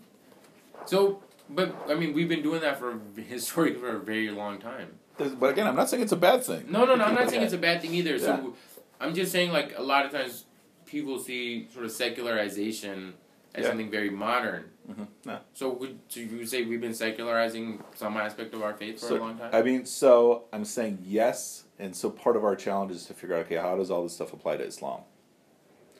So, 0.86 1.24
but 1.50 1.74
I 1.90 1.94
mean, 1.94 2.14
we've 2.14 2.28
been 2.30 2.42
doing 2.44 2.62
that 2.62 2.78
for 2.80 3.00
historically 3.16 3.80
for 3.80 3.96
a 3.96 4.00
very 4.00 4.30
long 4.30 4.60
time. 4.60 5.00
There's- 5.18 5.34
But 5.34 5.52
again, 5.52 5.68
I'm 5.68 5.76
not 5.76 5.90
saying 5.90 6.04
it's 6.04 6.12
a 6.12 6.18
bad 6.18 6.44
thing. 6.44 6.66
No, 6.70 6.86
no, 6.86 6.96
no. 6.96 7.06
I'm 7.06 7.16
not 7.16 7.30
saying 7.30 7.44
it's 7.44 7.54
a 7.54 7.58
bad 7.58 7.82
thing 7.82 7.94
either. 7.94 8.16
Yeah. 8.18 8.26
So, 8.26 8.56
I'm 9.00 9.14
just 9.14 9.32
saying 9.32 9.52
like 9.52 9.74
a 9.78 9.82
lot 9.84 10.06
of 10.06 10.12
times 10.12 10.46
people 10.86 11.20
see 11.20 11.68
sort 11.74 11.86
of 11.86 11.92
secularization 11.92 13.14
as 13.56 13.64
Yeah. 13.64 13.70
something 13.70 13.90
very 13.90 14.10
modern. 14.10 14.66
Mhm. 14.90 15.08
No. 15.26 15.40
So, 15.54 15.70
would 15.70 16.00
so 16.08 16.20
you 16.20 16.46
say 16.46 16.64
we've 16.64 16.82
been 16.82 16.94
secularizing 16.94 17.84
some 17.96 18.18
aspect 18.18 18.54
of 18.54 18.62
our 18.62 18.74
faith 18.74 19.00
for 19.00 19.08
So, 19.08 19.18
a 19.18 19.20
long 19.20 19.38
time? 19.38 19.50
I 19.54 19.62
mean, 19.62 19.86
so 19.86 20.46
I'm 20.54 20.66
saying 20.66 21.00
yes, 21.04 21.66
and 21.78 21.96
so 21.96 22.10
part 22.10 22.36
of 22.36 22.44
our 22.44 22.56
challenge 22.56 22.92
is 22.92 23.06
to 23.06 23.14
figure 23.14 23.36
out 23.36 23.46
okay, 23.46 23.56
how 23.56 23.76
does 23.76 23.92
all 23.92 24.04
this 24.04 24.14
stuff 24.14 24.34
apply 24.34 24.58
to 24.58 24.64
Islam, 24.64 25.02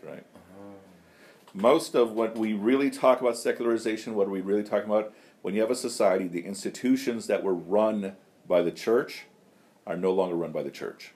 right? 0.04 0.26
Most 1.54 1.96
of 1.96 2.12
what 2.12 2.38
we 2.38 2.54
really 2.54 2.92
talk 2.92 3.22
about 3.22 3.36
secularization, 3.38 4.14
what 4.14 4.28
are 4.28 4.32
we 4.32 4.42
really 4.42 4.64
talking 4.64 4.90
about? 4.90 5.14
When 5.42 5.56
you 5.56 5.62
have 5.62 5.72
a 5.72 5.76
society, 5.76 6.28
the 6.28 6.46
institutions 6.46 7.26
that 7.28 7.44
were 7.44 7.56
run 7.56 8.16
by 8.48 8.62
the 8.62 8.72
church 8.72 9.26
are 9.88 9.98
no 9.98 10.12
longer 10.14 10.36
run 10.36 10.52
by 10.52 10.62
the 10.62 10.70
church. 10.70 11.14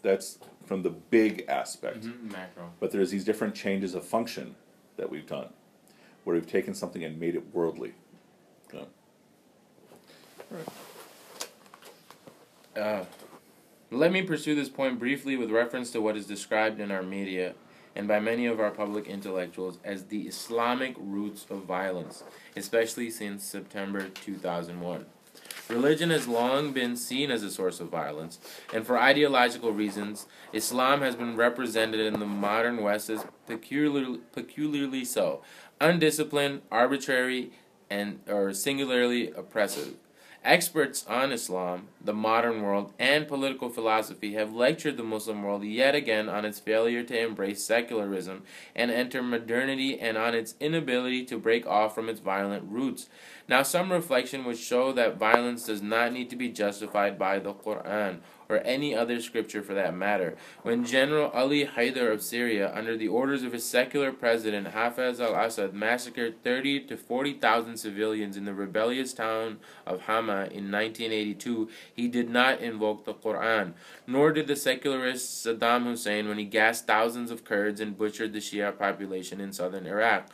That's 0.00 0.38
from 0.64 0.82
the 0.82 0.90
big 0.90 1.44
aspect. 1.48 2.04
Mhm, 2.04 2.32
macro. 2.32 2.72
But 2.80 2.92
there's 2.92 3.10
these 3.10 3.24
different 3.24 3.54
changes 3.54 3.94
of 3.94 4.04
function 4.04 4.54
that 4.98 5.10
we've 5.10 5.26
done, 5.26 5.48
where 6.24 6.34
we've 6.34 6.46
taken 6.46 6.74
something 6.74 7.02
and 7.02 7.18
made 7.18 7.34
it 7.34 7.54
worldly. 7.54 7.94
Okay. 8.72 8.86
Uh, 12.76 13.04
let 13.90 14.12
me 14.12 14.22
pursue 14.22 14.54
this 14.54 14.68
point 14.68 14.98
briefly 14.98 15.36
with 15.36 15.50
reference 15.50 15.90
to 15.92 16.00
what 16.00 16.16
is 16.16 16.26
described 16.26 16.78
in 16.78 16.90
our 16.90 17.02
media 17.02 17.54
and 17.96 18.06
by 18.06 18.20
many 18.20 18.46
of 18.46 18.60
our 18.60 18.70
public 18.70 19.06
intellectuals 19.06 19.78
as 19.82 20.04
the 20.04 20.28
Islamic 20.28 20.94
roots 20.98 21.46
of 21.50 21.64
violence, 21.64 22.22
especially 22.56 23.10
since 23.10 23.42
September 23.42 24.08
2001. 24.08 25.06
Religion 25.68 26.08
has 26.10 26.26
long 26.26 26.72
been 26.72 26.96
seen 26.96 27.30
as 27.30 27.42
a 27.42 27.50
source 27.50 27.78
of 27.78 27.88
violence, 27.88 28.38
and 28.72 28.86
for 28.86 28.98
ideological 28.98 29.72
reasons, 29.72 30.26
Islam 30.52 31.02
has 31.02 31.14
been 31.14 31.36
represented 31.36 32.00
in 32.00 32.18
the 32.18 32.26
modern 32.26 32.82
West 32.82 33.10
as 33.10 33.24
peculiarly, 33.46 34.20
peculiarly 34.32 35.04
so, 35.04 35.42
undisciplined, 35.80 36.62
arbitrary, 36.70 37.52
and 37.90 38.20
or 38.26 38.52
singularly 38.54 39.30
oppressive. 39.30 39.94
Experts 40.48 41.04
on 41.06 41.30
Islam, 41.30 41.88
the 42.02 42.14
modern 42.14 42.62
world, 42.62 42.94
and 42.98 43.28
political 43.28 43.68
philosophy 43.68 44.32
have 44.32 44.54
lectured 44.54 44.96
the 44.96 45.02
Muslim 45.02 45.42
world 45.42 45.62
yet 45.62 45.94
again 45.94 46.26
on 46.26 46.46
its 46.46 46.58
failure 46.58 47.02
to 47.02 47.22
embrace 47.22 47.62
secularism 47.62 48.44
and 48.74 48.90
enter 48.90 49.22
modernity 49.22 50.00
and 50.00 50.16
on 50.16 50.34
its 50.34 50.54
inability 50.58 51.26
to 51.26 51.36
break 51.36 51.66
off 51.66 51.94
from 51.94 52.08
its 52.08 52.20
violent 52.20 52.64
roots. 52.66 53.10
Now, 53.46 53.62
some 53.62 53.92
reflection 53.92 54.46
would 54.46 54.56
show 54.56 54.90
that 54.92 55.18
violence 55.18 55.66
does 55.66 55.82
not 55.82 56.14
need 56.14 56.30
to 56.30 56.36
be 56.36 56.48
justified 56.48 57.18
by 57.18 57.40
the 57.40 57.52
Quran 57.52 58.20
or 58.48 58.58
any 58.58 58.94
other 58.94 59.20
scripture 59.20 59.62
for 59.62 59.74
that 59.74 59.94
matter. 59.94 60.36
When 60.62 60.84
General 60.84 61.30
Ali 61.30 61.66
Haider 61.66 62.12
of 62.12 62.22
Syria, 62.22 62.72
under 62.74 62.96
the 62.96 63.08
orders 63.08 63.42
of 63.42 63.52
his 63.52 63.64
secular 63.64 64.12
president 64.12 64.68
Hafez 64.68 65.20
al 65.20 65.34
Assad, 65.34 65.74
massacred 65.74 66.42
30 66.42 66.86
to 66.86 66.96
40,000 66.96 67.76
civilians 67.76 68.36
in 68.36 68.44
the 68.44 68.54
rebellious 68.54 69.12
town 69.12 69.58
of 69.86 70.02
Hama 70.02 70.48
in 70.50 70.70
1982, 70.70 71.68
he 71.94 72.08
did 72.08 72.30
not 72.30 72.60
invoke 72.60 73.04
the 73.04 73.14
Quran, 73.14 73.74
nor 74.06 74.32
did 74.32 74.46
the 74.46 74.56
secularist 74.56 75.44
Saddam 75.46 75.84
Hussein 75.84 76.28
when 76.28 76.38
he 76.38 76.44
gassed 76.44 76.86
thousands 76.86 77.30
of 77.30 77.44
Kurds 77.44 77.80
and 77.80 77.98
butchered 77.98 78.32
the 78.32 78.38
Shia 78.38 78.76
population 78.76 79.40
in 79.40 79.52
southern 79.52 79.86
Iraq. 79.86 80.30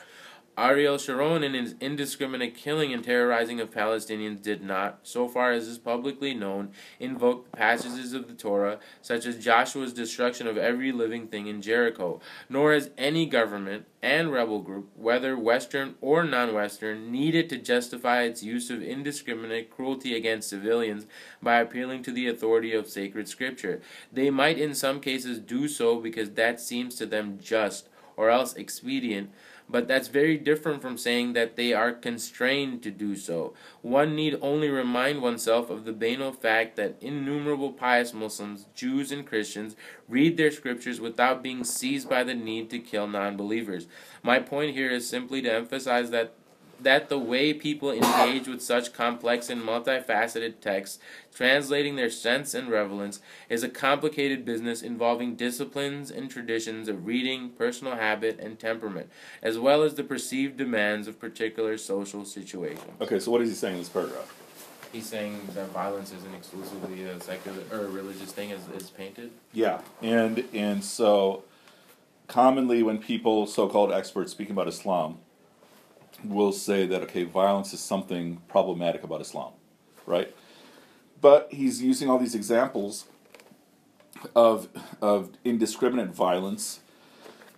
Ariel 0.57 0.99
Sharon, 0.99 1.43
and 1.43 1.55
his 1.55 1.75
indiscriminate 1.81 2.55
killing 2.55 2.93
and 2.93 3.03
terrorizing 3.03 3.61
of 3.61 3.73
Palestinians, 3.73 4.40
did 4.40 4.62
not, 4.62 5.01
so 5.03 5.27
far 5.27 5.51
as 5.51 5.67
is 5.67 5.79
publicly 5.79 6.33
known, 6.33 6.71
invoke 7.01 7.51
passages 7.51 8.12
of 8.12 8.29
the 8.29 8.35
Torah, 8.35 8.79
such 9.03 9.27
as 9.27 9.43
Joshua's 9.43 9.93
destruction 9.93 10.47
of 10.47 10.57
every 10.57 10.93
living 10.93 11.27
thing 11.27 11.49
in 11.49 11.61
Jericho, 11.61 12.21
nor 12.49 12.73
has 12.73 12.90
any 12.97 13.27
government 13.27 13.87
and 14.01 14.31
rebel 14.31 14.61
group, 14.61 14.90
whether 14.97 15.37
Western 15.37 15.97
or 16.01 16.23
non 16.23 16.55
Western, 16.55 17.11
needed 17.11 17.49
to 17.49 17.59
justify 17.59 18.23
its 18.23 18.43
use 18.43 18.71
of 18.71 18.83
indiscriminate 18.83 19.71
cruelty 19.71 20.14
against 20.14 20.51
civilians 20.51 21.07
by 21.43 21.59
appealing 21.59 22.03
to 22.05 22.12
the 22.12 22.29
authority 22.29 22.73
of 22.73 22.88
sacred 22.88 23.29
scripture. 23.29 23.81
They 24.12 24.31
might, 24.31 24.59
in 24.59 24.75
some 24.75 25.01
cases, 25.01 25.40
do 25.40 25.67
so 25.67 25.99
because 25.99 26.33
that 26.33 26.61
seems 26.61 26.95
to 26.97 27.07
them 27.07 27.38
just 27.43 27.88
or 28.17 28.31
else 28.31 28.55
expedient 28.55 29.31
but 29.68 29.88
that's 29.88 30.09
very 30.09 30.37
different 30.37 30.83
from 30.83 30.98
saying 30.98 31.33
that 31.33 31.57
they 31.57 31.72
are 31.72 31.92
constrained 31.92 32.83
to 32.83 32.90
do 32.90 33.16
so. 33.16 33.55
One 33.83 34.14
need 34.14 34.38
only 34.40 34.68
remind 34.68 35.22
oneself 35.22 35.70
of 35.70 35.85
the 35.85 35.92
banal 35.92 36.33
fact 36.33 36.77
that 36.77 36.96
innumerable 37.00 37.72
pious 37.72 38.12
Muslims, 38.12 38.66
Jews, 38.74 39.11
and 39.11 39.27
Christians 39.27 39.74
read 40.09 40.37
their 40.37 40.50
scriptures 40.50 41.00
without 41.00 41.42
being 41.42 41.64
seized 41.64 42.09
by 42.09 42.24
the 42.24 42.35
need 42.35 42.70
to 42.70 42.79
kill 42.79 43.07
non 43.07 43.37
believers. 43.37 43.87
My 44.22 44.38
point 44.38 44.74
here 44.74 44.90
is 44.90 45.09
simply 45.09 45.40
to 45.42 45.53
emphasize 45.53 46.11
that 46.11 46.35
that 46.85 47.09
the 47.09 47.18
way 47.18 47.53
people 47.53 47.90
engage 47.90 48.47
with 48.47 48.62
such 48.62 48.92
complex 48.92 49.51
and 49.51 49.61
multifaceted 49.62 50.61
texts, 50.61 50.99
translating 51.35 51.97
their 51.97 52.11
sense 52.11 52.55
and 52.55 52.70
relevance, 52.70 53.20
is 53.49 53.62
a 53.62 53.68
complicated 53.68 54.44
business 54.44 54.83
involving 54.83 55.35
disciplines 55.35 56.11
and 56.11 56.31
traditions 56.31 56.88
of 56.88 57.07
reading, 57.07 57.51
personal 57.51 57.97
habit, 57.97 58.38
and 58.38 58.59
temperament, 58.59 59.11
as 59.42 59.59
well 59.59 59.83
as 59.83 59.94
the 59.94 60.05
perceived 60.05 60.57
demands 60.57 61.09
of 61.09 61.18
particular 61.18 61.77
social 61.77 62.25
situations. 62.25 62.92
Okay, 63.01 63.18
so 63.18 63.31
what 63.31 63.42
is 63.42 63.49
he 63.49 63.55
saying 63.55 63.75
in 63.75 63.81
this 63.81 63.88
paragraph? 63.88 64.33
He's 64.92 65.07
saying 65.07 65.40
that 65.55 65.70
violence 65.70 66.12
isn't 66.12 66.35
exclusively 66.35 67.03
a 67.05 67.20
secular 67.20 67.59
or 67.73 67.87
a 67.87 67.88
religious 67.88 68.31
thing 68.31 68.53
as 68.53 68.61
is 68.81 68.90
painted. 68.90 69.33
Yeah, 69.53 69.81
and 70.01 70.44
and 70.55 70.85
so 70.85 71.42
commonly 72.29 72.83
when 72.83 72.99
people, 72.99 73.47
so-called 73.47 73.92
experts, 73.92 74.33
speaking 74.33 74.53
about 74.53 74.68
Islam, 74.68 75.18
will 76.24 76.52
say 76.52 76.87
that 76.87 77.02
okay, 77.02 77.24
violence 77.24 77.72
is 77.72 77.80
something 77.80 78.40
problematic 78.48 79.02
about 79.02 79.20
Islam, 79.20 79.52
right? 80.06 80.34
But 81.20 81.48
he's 81.50 81.82
using 81.82 82.10
all 82.10 82.18
these 82.18 82.34
examples 82.34 83.06
of 84.34 84.68
of 85.00 85.30
indiscriminate 85.44 86.10
violence 86.10 86.80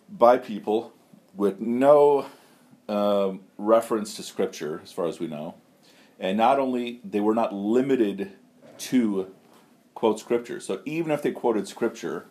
by 0.09 0.38
people 0.38 0.92
with 1.35 1.61
no 1.61 2.26
um, 2.88 3.40
reference 3.59 4.14
to 4.16 4.22
scripture, 4.22 4.81
as 4.83 4.92
far 4.92 5.07
as 5.07 5.20
we 5.20 5.26
know, 5.26 5.55
and 6.18 6.37
not 6.37 6.59
only 6.59 7.00
they 7.05 7.20
were 7.20 7.35
not 7.35 7.52
limited 7.52 8.33
to 8.79 9.33
quote 9.94 10.20
scripture. 10.20 10.61
So 10.61 10.81
even 10.85 11.11
if 11.11 11.22
they 11.22 11.33
quoted 11.33 11.66
scripture, 11.66 12.26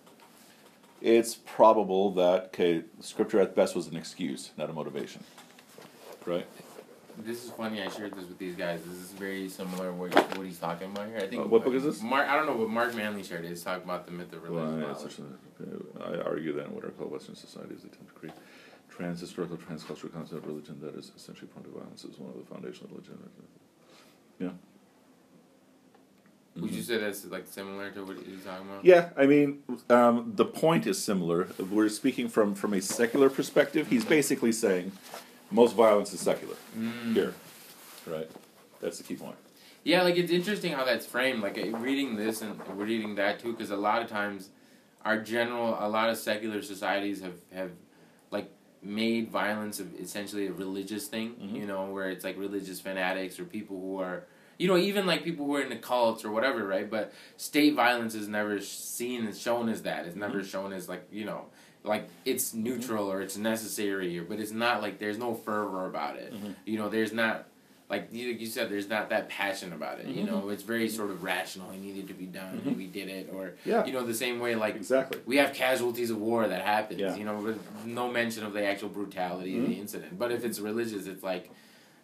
it's 1.02 1.36
probable 1.36 2.12
that 2.12 2.46
okay, 2.46 2.84
scripture 3.00 3.40
at 3.40 3.56
best 3.56 3.76
was 3.76 3.88
an 3.88 3.98
excuse, 3.98 4.52
not 4.58 4.70
a 4.70 4.74
motivation. 4.74 5.24
Right. 6.26 6.48
This 7.20 7.46
is 7.46 7.52
funny. 7.52 7.82
I 7.82 7.88
shared 7.90 8.14
this 8.14 8.28
with 8.28 8.38
these 8.38 8.56
guys. 8.56 8.82
This 8.84 8.98
is 8.98 9.12
very 9.12 9.48
similar 9.48 9.94
what 9.94 10.14
what 10.38 10.46
he's 10.46 10.60
talking 10.60 10.92
about 10.92 11.08
here. 11.08 11.20
I 11.20 11.28
think. 11.28 11.44
Uh, 11.44 11.48
what 11.48 11.64
book 11.64 11.74
is 11.74 11.84
this? 11.84 12.02
Mark. 12.02 12.28
I 12.28 12.36
don't 12.36 12.46
know, 12.46 12.58
but 12.58 12.70
Mark 12.70 12.94
Manley 12.94 13.24
shared 13.24 13.46
it. 13.46 13.50
He's 13.50 13.64
talking 13.64 13.84
about 13.84 14.06
the 14.06 14.12
myth 14.12 14.34
of 14.34 14.44
religion. 14.44 14.82
Well, 14.82 14.98
a, 16.02 16.18
I 16.18 16.22
argue 16.24 16.54
that 16.54 16.66
in 16.66 16.76
what 16.76 16.84
are 16.84 16.90
called 16.90 17.12
Western 17.12 17.36
societies 17.36 17.86
attempt 17.86 18.08
to 18.08 18.14
create 18.14 18.36
trans-historical, 18.90 19.58
trans-cultural 19.58 20.12
concept 20.12 20.44
of 20.44 20.48
religion 20.48 20.80
that 20.82 20.96
is 20.96 21.12
essentially 21.16 21.48
prone 21.48 21.64
to 21.66 21.70
violence 21.70 22.04
is 22.04 22.18
one 22.18 22.32
of 22.32 22.38
the 22.38 22.46
foundational 22.54 22.90
religion. 22.90 23.18
Yeah. 24.40 24.50
Would 26.58 26.72
you 26.72 26.82
say 26.82 26.98
that's 26.98 27.26
like 27.26 27.46
similar 27.48 27.92
to 27.92 28.06
what 28.06 28.18
he's 28.18 28.44
talking 28.44 28.68
about? 28.68 28.86
Yeah, 28.86 29.10
I 29.18 29.26
mean, 29.26 29.64
um, 29.90 30.34
the 30.36 30.46
point 30.46 30.88
is 30.88 31.02
similar. 31.02 31.50
We're 31.60 31.90
speaking 31.90 32.30
from 32.30 32.56
from 32.56 32.74
a 32.74 32.82
secular 32.82 33.30
perspective. 33.30 33.88
He's 33.90 34.06
basically 34.06 34.54
saying 34.54 34.94
most 35.52 35.74
violence 35.76 36.14
is 36.14 36.20
secular 36.20 36.56
Mm. 36.78 37.14
here, 37.14 37.34
right? 38.06 38.30
That's 38.82 38.98
the 38.98 39.04
key 39.04 39.16
point. 39.16 39.36
Yeah, 39.84 40.02
like 40.02 40.16
it's 40.18 40.32
interesting 40.32 40.72
how 40.74 40.84
that's 40.84 41.06
framed. 41.06 41.42
Like 41.42 41.56
reading 41.58 42.16
this 42.16 42.42
and 42.42 42.60
reading 42.78 43.16
that 43.16 43.40
too, 43.40 43.52
because 43.52 43.70
a 43.72 43.78
lot 43.78 44.02
of 44.02 44.10
times, 44.10 44.50
our 45.04 45.20
general, 45.20 45.78
a 45.80 45.88
lot 45.88 46.10
of 46.10 46.18
secular 46.18 46.62
societies 46.64 47.22
have 47.22 47.36
have 47.54 47.72
like 48.32 48.50
made 48.82 49.30
violence 49.30 49.80
essentially 50.00 50.48
a 50.48 50.52
religious 50.52 51.08
thing. 51.08 51.36
Mhm. 51.36 51.56
You 51.56 51.66
know, 51.68 51.86
where 51.92 52.10
it's 52.10 52.24
like 52.24 52.38
religious 52.38 52.80
fanatics 52.82 53.40
or 53.40 53.46
people 53.46 53.80
who 53.80 54.00
are. 54.00 54.26
You 54.58 54.70
know, 54.70 54.78
even 54.78 55.06
like 55.06 55.24
people 55.26 55.46
who 55.46 55.56
are 55.56 55.62
in 55.62 55.70
the 55.70 55.76
cults 55.76 56.24
or 56.24 56.32
whatever, 56.32 56.66
right? 56.66 56.90
But 56.90 57.14
state 57.36 57.74
violence 57.76 58.16
is 58.16 58.28
never 58.30 58.62
seen 58.62 59.26
and 59.26 59.36
shown 59.36 59.68
as 59.68 59.82
that. 59.84 60.06
It's 60.06 60.16
never 60.16 60.44
shown 60.44 60.72
as 60.74 60.88
like 60.90 61.08
you 61.12 61.26
know, 61.26 61.46
like 61.86 62.10
it's 62.26 62.54
neutral 62.54 63.12
or 63.12 63.22
it's 63.22 63.38
necessary, 63.38 64.20
but 64.20 64.40
it's 64.40 64.52
not 64.52 64.82
like 64.82 65.00
there's 65.00 65.18
no 65.18 65.34
fervor 65.34 65.86
about 65.86 66.18
it. 66.18 66.34
Mhm. 66.34 66.56
You 66.66 66.78
know, 66.78 66.90
there's 66.90 67.14
not 67.14 67.46
like 67.88 68.08
you, 68.12 68.30
you 68.30 68.48
said, 68.48 68.68
there's 68.72 68.90
not 68.90 69.10
that 69.12 69.30
passion 69.30 69.72
about 69.72 70.00
it. 70.00 70.08
You 70.08 70.24
Mhm. 70.24 70.28
know, 70.28 70.50
it's 70.50 70.64
very 70.64 70.90
sort 70.90 71.12
of 71.12 71.24
rational. 71.24 71.70
It 71.70 71.80
needed 71.80 72.08
to 72.08 72.16
be 72.16 72.26
done, 72.26 72.60
and 72.66 72.76
we 72.76 72.88
did 72.88 73.10
it. 73.10 73.30
Or 73.32 73.54
Yeah. 73.64 73.86
you 73.86 73.94
know, 73.94 74.04
the 74.04 74.14
same 74.16 74.40
way 74.40 74.56
like 74.56 74.76
Exactly. 74.76 75.20
we 75.28 75.38
have 75.38 75.54
casualties 75.54 76.10
of 76.10 76.20
war 76.20 76.48
that 76.48 76.64
happens. 76.64 77.00
Yeah. 77.00 77.16
You 77.16 77.26
know, 77.26 77.38
with 77.38 77.60
no 77.86 78.10
mention 78.12 78.44
of 78.44 78.54
the 78.54 78.66
actual 78.66 78.90
brutality 78.90 79.60
of 79.60 79.68
the 79.68 79.76
Mhm. 79.76 79.82
incident. 79.82 80.18
But 80.18 80.32
if 80.32 80.44
it's 80.44 80.60
religious, 80.60 81.06
it's 81.06 81.22
like 81.22 81.52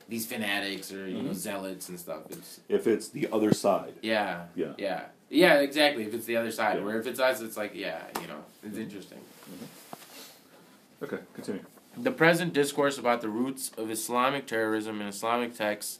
these 0.08 0.28
fanatics 0.28 0.92
or 0.94 1.08
you 1.08 1.24
know 1.24 1.34
zealots 1.34 1.90
and 1.90 2.00
stuff. 2.00 2.24
It's 2.30 2.60
If 2.70 2.86
it's 2.86 3.08
the 3.10 3.28
other 3.32 3.52
side. 3.52 3.94
yeah, 4.04 4.46
Yeah. 4.56 4.74
yeah, 4.78 5.06
yeah, 5.32 5.60
exactly. 5.60 6.04
If 6.04 6.14
it's 6.14 6.26
the 6.26 6.38
other 6.38 6.52
side, 6.52 6.78
Yeah. 6.78 6.86
where 6.86 7.00
if 7.00 7.08
it's 7.08 7.20
us, 7.20 7.42
it's 7.42 7.58
like 7.58 7.74
yeah, 7.74 8.04
you 8.22 8.28
know, 8.28 8.44
it's 8.64 8.74
mm-hmm. 8.74 8.84
interesting. 8.84 9.20
Mm-hmm. 9.20 11.06
Okay, 11.06 11.18
continue. 11.34 11.64
The 11.98 12.12
present 12.12 12.54
discourse 12.54 12.98
about 12.98 13.22
the 13.22 13.30
roots 13.30 13.72
of 13.78 13.90
Islamic 13.90 14.46
terrorism 14.46 15.02
in 15.02 15.08
Islamic 15.08 15.56
texts 15.56 16.00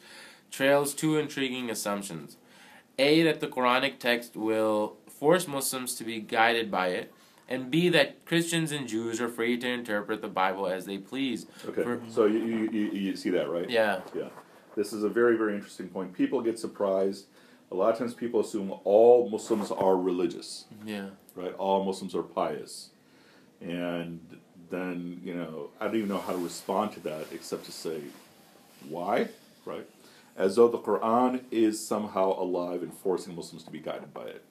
trails 0.52 0.94
two 0.94 1.18
intriguing 1.18 1.70
assumptions. 1.70 2.38
A, 3.00 3.24
that 3.24 3.40
the 3.40 3.48
Quranic 3.48 4.00
text 4.00 4.36
will 4.36 4.98
force 5.10 5.48
Muslims 5.48 5.96
to 5.96 6.04
be 6.04 6.20
guided 6.20 6.70
by 6.70 6.90
it, 6.90 7.14
and 7.48 7.70
B, 7.70 7.90
that 7.90 8.26
Christians 8.26 8.72
and 8.72 8.88
Jews 8.88 9.20
are 9.20 9.28
free 9.28 9.58
to 9.58 9.68
interpret 9.68 10.22
the 10.22 10.28
Bible 10.28 10.68
as 10.68 10.86
they 10.86 10.98
please. 10.98 11.48
Okay, 11.68 11.84
For- 11.84 12.02
so 12.10 12.26
you, 12.26 12.40
you, 12.40 12.70
you, 12.72 12.92
you 12.92 13.16
see 13.16 13.30
that, 13.32 13.50
right? 13.50 13.70
Yeah. 13.70 14.02
Yeah. 14.16 14.30
This 14.76 14.94
is 14.94 15.04
a 15.04 15.10
very, 15.10 15.36
very 15.36 15.56
interesting 15.56 15.90
point. 15.90 16.14
People 16.14 16.42
get 16.42 16.58
surprised. 16.58 17.26
A 17.72 17.76
lot 17.76 17.94
of 17.94 17.98
times 17.98 18.14
people 18.14 18.42
assume 18.42 18.74
all 18.84 19.30
Muslims 19.30 19.72
are 19.72 19.96
religious, 19.96 20.66
Yeah. 20.86 21.10
right? 21.36 21.54
All 21.56 21.84
Muslims 21.86 22.14
are 22.16 22.24
pious. 22.24 22.90
And 23.62 24.20
then, 24.70 25.22
you 25.24 25.34
know, 25.36 25.70
I 25.80 25.86
don't 25.86 25.96
even 25.96 26.10
know 26.10 26.18
how 26.20 26.34
to 26.34 26.38
respond 26.38 26.92
to 26.94 27.00
that 27.02 27.28
except 27.32 27.66
to 27.66 27.72
say, 27.72 28.02
why? 28.90 29.30
Right? 29.66 29.88
As 30.36 30.56
though 30.56 30.68
the 30.68 30.80
Quran 30.80 31.44
is 31.52 31.86
somehow 31.86 32.40
alive 32.42 32.82
and 32.84 32.94
forcing 32.94 33.36
Muslims 33.36 33.64
to 33.64 33.72
be 33.72 33.80
guided 33.80 34.14
by 34.14 34.24
it. 34.26 34.44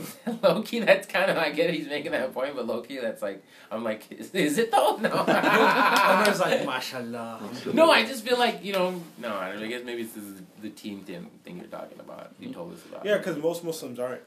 low 0.42 0.62
key, 0.62 0.80
that's 0.80 1.06
kind 1.06 1.30
of, 1.30 1.36
I 1.36 1.50
get 1.50 1.72
he's 1.72 1.86
making 1.86 2.12
that 2.12 2.32
point, 2.32 2.56
but 2.56 2.66
Loki, 2.66 2.98
that's 2.98 3.22
like, 3.22 3.42
I'm 3.70 3.84
like, 3.84 4.10
is, 4.10 4.30
is 4.30 4.58
it 4.58 4.70
though? 4.70 4.96
No. 5.02 5.10
Omar's 5.10 6.40
like, 6.40 6.64
mashallah. 6.64 7.40
No, 7.72 7.90
I 7.90 8.04
just 8.04 8.24
feel 8.24 8.38
like 8.38 8.64
you 8.64 8.72
know. 8.72 9.00
No, 9.18 9.34
I, 9.34 9.50
don't 9.50 9.60
know, 9.60 9.66
I 9.66 9.68
guess 9.68 9.84
maybe 9.84 10.02
this 10.04 10.16
is 10.16 10.42
the 10.60 10.70
team 10.70 11.00
thing, 11.00 11.28
thing 11.44 11.58
you're 11.58 11.66
talking 11.66 11.98
about. 12.00 12.32
You 12.38 12.52
told 12.52 12.72
us 12.74 12.84
about. 12.86 13.04
Yeah, 13.04 13.18
because 13.18 13.36
most 13.36 13.64
Muslims 13.64 13.98
aren't. 13.98 14.22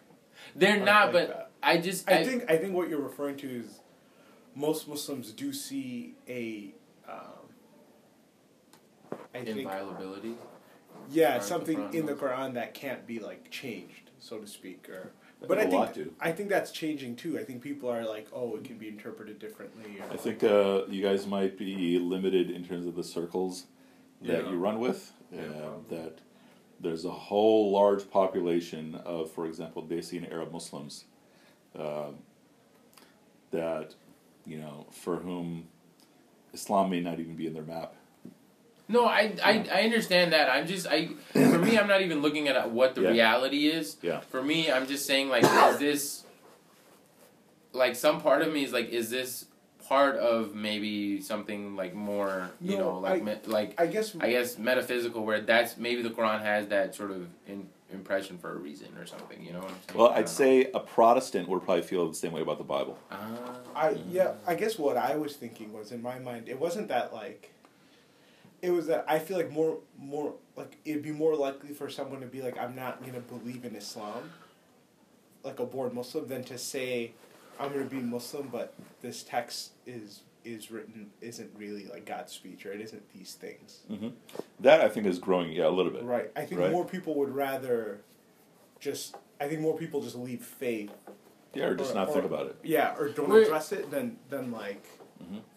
they're 0.56 0.71
aren't 0.71 0.86
not. 0.86 1.13
like 1.13 1.13
but 1.13 1.28
that. 1.30 1.51
I 1.63 1.78
just 1.78 2.10
I 2.10 2.23
think 2.23 2.49
I 2.49 2.58
think 2.58 2.73
what 2.73 2.89
you're 2.89 3.01
referring 3.01 3.38
to 3.38 3.47
is 3.49 3.80
most 4.54 4.88
Muslims 4.88 5.32
do 5.32 5.54
see 5.54 6.15
a. 6.28 6.73
Um, 7.10 7.19
I 9.34 9.43
think 9.43 9.60
inviolability. 9.60 10.36
yeah 11.10 11.39
something 11.39 11.78
Quran, 11.78 11.93
in 11.93 12.06
the. 12.06 12.13
Quran 12.13 12.54
that 12.56 12.73
can't 12.73 13.06
be 13.08 13.19
like 13.19 13.49
changed, 13.49 14.12
so 14.19 14.38
to 14.39 14.47
speak, 14.47 14.88
or. 14.89 15.12
I 15.43 15.47
But 15.47 15.57
I 15.57 15.61
think 15.61 15.73
a 15.73 15.77
lot 15.77 15.93
think 15.93 16.07
do. 16.07 16.13
I 16.19 16.31
think 16.31 16.49
that's 16.49 16.71
changing 16.71 17.15
too. 17.17 17.38
I 17.38 17.43
think 17.43 17.61
people 17.61 17.89
are 17.89 18.03
like, 18.03 18.27
oh, 18.33 18.55
it 18.55 18.63
can 18.63 18.77
be 18.77 18.88
interpreted 18.88 19.39
differently. 19.39 19.99
Or, 19.99 20.11
I 20.13 20.17
think 20.17 20.43
uh, 20.43 20.83
you 20.89 21.01
guys 21.03 21.27
might 21.27 21.57
be 21.57 21.99
limited 21.99 22.49
in 22.49 22.63
terms 22.65 22.86
of 22.86 22.95
the 22.95 23.03
circles 23.03 23.65
that 24.21 24.43
Yeah. 24.43 24.49
you 24.49 24.57
run 24.57 24.79
with. 24.79 25.11
Yeah, 25.31 25.41
probably. 25.41 25.97
that 25.97 26.19
there's 26.79 27.05
a 27.05 27.11
whole 27.11 27.71
large 27.71 28.09
population 28.09 28.95
of, 29.05 29.31
for 29.31 29.45
example, 29.45 29.81
Dacian 29.81 30.25
Arab 30.25 30.51
Muslims 30.51 31.05
uh, 31.77 32.11
that, 33.51 33.95
you 34.45 34.57
know, 34.57 34.88
for 34.91 35.17
whom 35.17 35.67
Islam 36.53 36.89
may 36.89 37.01
not 37.01 37.19
even 37.19 37.36
be 37.36 37.47
in 37.47 37.53
their 37.53 37.63
map. 37.63 37.95
No, 38.88 39.05
I, 39.05 39.33
I 39.43 39.65
I 39.73 39.81
understand 39.83 40.33
that. 40.33 40.49
I'm 40.49 40.67
just 40.67 40.86
I 40.88 41.07
for 41.33 41.57
me 41.59 41.77
I'm 41.79 41.88
not 41.88 42.01
even 42.01 42.21
looking 42.21 42.47
at 42.47 42.69
what 42.71 42.93
the 42.95 43.01
Yeah. 43.01 43.09
reality 43.11 43.67
is. 43.67 43.97
Yeah. 44.01 44.19
For 44.19 44.43
me, 44.43 44.71
I'm 44.71 44.86
just 44.88 45.05
saying 45.07 45.29
like 45.29 45.43
is 45.43 45.77
this 45.79 46.23
like 47.73 47.95
some 47.95 48.21
part 48.21 48.41
of 48.41 48.53
me 48.53 48.63
is 48.63 48.71
like 48.73 48.89
is 48.89 49.09
this 49.09 49.45
part 49.88 50.15
of 50.15 50.55
maybe 50.55 51.21
something 51.21 51.75
like 51.75 51.93
more, 51.93 52.49
you 52.61 52.77
No, 52.77 52.93
know, 52.93 52.99
like 52.99 53.21
I- 53.21 53.25
me, 53.25 53.36
like 53.45 53.79
I 53.79 53.88
guess 53.88 54.15
I 54.19 54.29
guess 54.29 54.57
metaphysical 54.57 55.25
where 55.25 55.41
that's 55.41 55.77
maybe 55.77 56.01
the 56.01 56.09
Quran 56.09 56.41
has 56.41 56.67
that 56.67 56.95
sort 56.95 57.11
of 57.11 57.27
in, 57.47 57.67
impression 57.93 58.38
for 58.38 58.51
a 58.51 58.55
reason 58.55 58.88
or 58.97 59.05
something, 59.05 59.43
you 59.45 59.53
know 59.53 59.59
what 59.59 59.69
I'm 59.69 59.77
saying? 59.88 59.99
Well, 59.99 60.09
I 60.09 60.13
I'd 60.13 60.25
don't 60.25 60.29
say 60.29 60.71
a 60.73 60.79
Protestant 60.79 61.47
would 61.49 61.63
probably 61.63 61.83
feel 61.83 62.07
the 62.09 62.15
same 62.15 62.31
way 62.31 62.41
about 62.41 62.57
the 62.57 62.63
Bible. 62.63 62.97
know. 63.11 63.17
Ah. 63.19 63.55
I 63.75 63.89
yeah, 64.11 64.33
I 64.47 64.55
guess 64.55 64.77
what 64.79 64.95
I 64.97 65.15
was 65.17 65.36
thinking 65.36 65.73
was 65.73 65.91
in 65.91 66.01
my 66.01 66.17
mind, 66.19 66.49
it 66.49 66.59
wasn't 66.59 66.88
that 66.88 67.13
like 67.13 67.51
it 68.66 68.72
was 68.72 68.88
that 68.88 69.05
I 69.07 69.20
feel 69.20 69.38
like 69.38 69.51
more 69.51 69.78
more 69.97 70.34
like 70.55 70.78
it'd 70.86 71.03
be 71.03 71.11
more 71.11 71.36
likely 71.36 71.70
for 71.74 71.89
someone 71.89 72.22
to 72.22 72.28
be 72.28 72.41
like 72.41 72.57
I'm 72.57 72.76
not 72.76 73.05
gonna 73.05 73.20
believe 73.20 73.63
in 73.66 73.76
Islam, 73.76 74.32
like 75.43 75.59
a 75.59 75.66
born 75.66 75.93
Muslim, 75.93 76.28
than 76.28 76.43
to 76.45 76.57
say 76.57 77.11
I'm 77.59 77.72
gonna 77.72 77.86
be 77.86 77.97
Muslim, 77.97 78.49
but 78.51 78.74
this 79.01 79.24
text 79.24 79.72
is 79.86 80.22
is 80.43 80.70
written 80.72 81.09
isn't 81.22 81.49
really 81.57 81.86
like 81.88 82.05
God's 82.05 82.32
speech 82.34 82.66
or 82.66 82.72
it 82.72 82.82
isn't 82.82 83.03
these 83.13 83.34
things. 83.34 83.80
hmm 83.88 84.09
That 84.59 84.82
I 84.82 84.89
think 84.89 85.05
is 85.07 85.20
growing, 85.20 85.51
yeah, 85.51 85.68
a 85.68 85.70
little 85.70 85.91
bit. 85.91 86.03
Right. 86.03 86.32
I 86.36 86.45
think 86.45 86.61
Right. 86.61 86.72
more 86.72 86.86
people 86.86 87.16
would 87.16 87.34
rather 87.34 88.01
just 88.80 89.16
I 89.39 89.47
think 89.47 89.61
more 89.61 89.78
people 89.78 90.01
just 90.01 90.16
leave 90.16 90.43
faith. 90.43 90.91
Yeah, 91.53 91.66
or 91.66 91.76
just 91.76 91.91
Or- 91.91 91.95
not 91.95 92.13
think 92.13 92.26
about 92.26 92.47
it. 92.47 92.55
Yeah, 92.63 92.95
or 92.97 93.09
don't 93.09 93.30
Wait. 93.30 93.43
address 93.43 93.72
it 93.72 93.89
than 93.91 94.18
than 94.30 94.51
like 94.51 94.86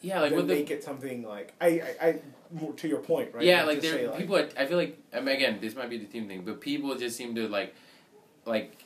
Yeah, 0.01 0.21
like 0.21 0.31
then 0.31 0.47
with 0.47 0.49
the 0.49 0.73
it 0.75 0.83
something 0.85 1.23
like 1.25 1.53
I, 1.61 1.67
I, 2.01 2.07
I 2.09 2.21
more 2.53 2.73
to 2.73 2.89
your 2.89 3.01
point, 3.01 3.35
right? 3.35 3.45
Yeah, 3.45 3.59
Not 3.59 3.67
like 3.69 3.81
there 3.81 4.09
people. 4.11 4.37
Are, 4.37 4.49
I 4.57 4.67
feel 4.67 4.77
like 4.77 4.99
I 5.13 5.21
mean, 5.21 5.37
again, 5.37 5.59
this 5.61 5.75
might 5.75 5.91
be 5.91 5.99
the 5.99 6.07
team 6.07 6.29
thing, 6.29 6.43
but 6.45 6.61
people 6.61 6.95
just 6.97 7.17
seem 7.17 7.35
to 7.35 7.49
like, 7.49 7.75
like, 8.45 8.85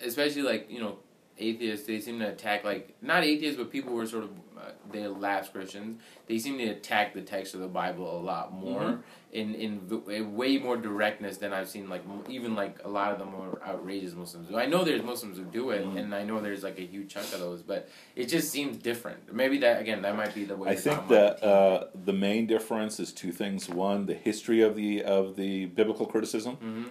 especially 0.00 0.42
like 0.42 0.70
you 0.70 0.80
know, 0.80 0.98
atheists. 1.38 1.86
They 1.86 2.00
seem 2.00 2.18
to 2.20 2.28
attack 2.28 2.64
like 2.64 2.94
not 3.02 3.24
atheists, 3.24 3.56
but 3.56 3.70
people 3.70 3.92
who 3.92 3.98
are 4.00 4.06
sort 4.06 4.24
of 4.24 4.30
uh, 4.58 4.72
they're 4.92 5.08
lapsed 5.08 5.52
Christians. 5.52 6.00
They 6.26 6.38
seem 6.38 6.58
to 6.58 6.64
attack 6.64 7.14
the 7.14 7.20
text 7.22 7.54
of 7.54 7.60
the 7.60 7.68
Bible 7.68 8.18
a 8.18 8.20
lot 8.20 8.52
more 8.52 8.80
Mhm. 8.80 8.98
in 9.32 9.54
in 9.54 9.80
v- 9.80 10.16
a 10.16 10.20
way 10.22 10.58
more 10.58 10.76
directness 10.76 11.36
than 11.38 11.52
I've 11.52 11.68
seen. 11.68 11.88
Like 11.88 12.02
even 12.28 12.56
like 12.56 12.78
a 12.84 12.88
lot 12.88 13.12
of 13.12 13.18
the 13.20 13.24
more 13.24 13.60
outrageous 13.64 14.14
Muslims. 14.14 14.52
I 14.52 14.66
know 14.66 14.82
there's 14.84 15.02
Muslims 15.02 15.38
who 15.38 15.44
do 15.44 15.70
it, 15.70 15.84
Mhm. 15.86 15.96
and 15.98 16.14
I 16.14 16.24
know 16.24 16.40
there's 16.40 16.64
like 16.64 16.78
a 16.78 16.82
huge 16.86 17.08
chunk 17.14 17.32
of 17.32 17.38
those, 17.38 17.62
but 17.62 17.88
it 18.16 18.26
just 18.26 18.50
seems 18.50 18.76
different. 18.78 19.32
Maybe 19.32 19.58
that 19.58 19.80
again, 19.80 20.02
that 20.02 20.16
might 20.16 20.34
be 20.34 20.44
the 20.44 20.56
way. 20.56 20.70
I 20.70 20.74
think 20.74 21.06
that 21.08 21.42
uh, 21.44 21.86
the 21.94 22.12
main 22.12 22.46
difference 22.46 22.98
is 22.98 23.12
two 23.12 23.30
things. 23.30 23.68
One, 23.68 24.06
the 24.06 24.14
history 24.14 24.60
of 24.62 24.74
the 24.74 25.04
of 25.04 25.36
the 25.36 25.66
biblical 25.66 26.04
criticism. 26.06 26.56
Mhm. 26.56 26.84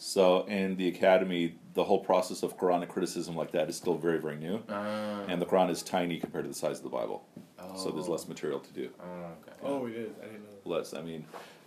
So 0.00 0.42
in 0.46 0.76
the 0.76 0.86
academy, 0.88 1.56
the 1.74 1.82
whole 1.84 1.98
process 1.98 2.42
of 2.44 2.56
Quranic 2.56 2.88
criticism 2.88 3.34
like 3.36 3.50
that 3.52 3.68
is 3.68 3.76
still 3.76 3.94
very 3.98 4.18
very 4.20 4.36
new, 4.36 4.62
Ah. 4.68 5.24
and 5.28 5.42
the 5.42 5.46
Quran 5.46 5.70
is 5.70 5.82
tiny 5.82 6.18
compared 6.20 6.44
to 6.44 6.48
the 6.48 6.54
size 6.54 6.78
of 6.78 6.84
the 6.84 6.88
Bible. 6.90 7.26
So 7.76 7.90
there's 7.90 8.08
Oh. 8.08 8.12
less 8.12 8.26
material 8.28 8.60
to 8.60 8.72
do. 8.72 8.90
Oh, 9.00 9.04
okay. 9.04 9.52
oh, 9.62 9.86
it 9.86 9.94
is. 9.96 10.10
I 10.22 10.26
didn't 10.26 10.44
know. 10.44 10.48
Less. 10.76 10.94
I 10.94 11.02
mean, 11.02 11.24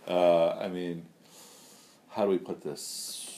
uh, 0.08 0.48
I 0.50 0.68
mean, 0.68 1.06
how 2.08 2.24
do 2.24 2.30
we 2.30 2.38
put 2.38 2.62
this? 2.62 3.28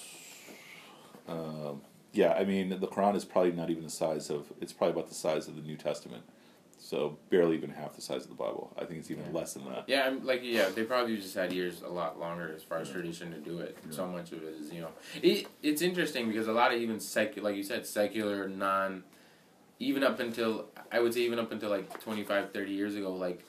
Um, 1.29 1.83
yeah, 2.13 2.33
I 2.33 2.45
mean, 2.45 2.69
the 2.69 2.87
Quran 2.87 3.17
is 3.17 3.25
probably 3.25 3.53
not 3.53 3.71
even 3.71 3.83
the 3.83 3.91
size 3.91 4.31
of. 4.31 4.53
It's 4.61 4.73
probably 4.73 4.93
about 4.93 5.09
the 5.09 5.15
size 5.15 5.49
of 5.49 5.57
the 5.57 5.63
New 5.63 5.77
Testament. 5.77 6.23
So 6.85 7.17
barely 7.31 7.57
even 7.57 7.71
half 7.71 7.95
the 7.95 8.03
size 8.03 8.25
of 8.25 8.29
the 8.29 8.35
Bible. 8.35 8.71
I 8.79 8.85
think 8.85 8.99
it's 9.01 9.11
even 9.11 9.25
Yeah. 9.25 9.33
less 9.33 9.55
than 9.55 9.65
that. 9.65 9.85
Yeah, 9.87 10.07
I'm 10.07 10.25
like 10.25 10.43
yeah, 10.45 10.69
they 10.69 10.85
probably 10.85 11.17
just 11.17 11.35
had 11.35 11.51
years 11.51 11.81
a 11.81 11.89
lot 11.89 12.21
longer 12.21 12.53
as 12.55 12.63
far 12.63 12.79
as 12.79 12.91
tradition 12.91 13.31
to 13.33 13.39
do 13.39 13.59
it. 13.61 13.79
So 13.89 14.07
much 14.07 14.33
of 14.33 14.43
it 14.43 14.55
is 14.61 14.71
you 14.71 14.83
know, 14.83 14.91
it 15.23 15.49
it's 15.63 15.81
interesting 15.81 16.29
because 16.29 16.47
a 16.47 16.53
lot 16.53 16.75
of 16.75 16.81
even 16.83 17.01
secular, 17.01 17.49
like 17.49 17.57
you 17.57 17.63
said, 17.63 17.87
secular 17.87 18.49
non, 18.49 19.03
even 19.79 20.05
up 20.05 20.21
until 20.21 20.67
I 20.93 21.01
would 21.01 21.15
say 21.15 21.21
even 21.21 21.39
up 21.39 21.53
until 21.53 21.71
like 21.71 22.01
25, 22.03 22.53
30 22.53 22.73
years 22.73 22.97
ago, 22.97 23.15
like 23.15 23.43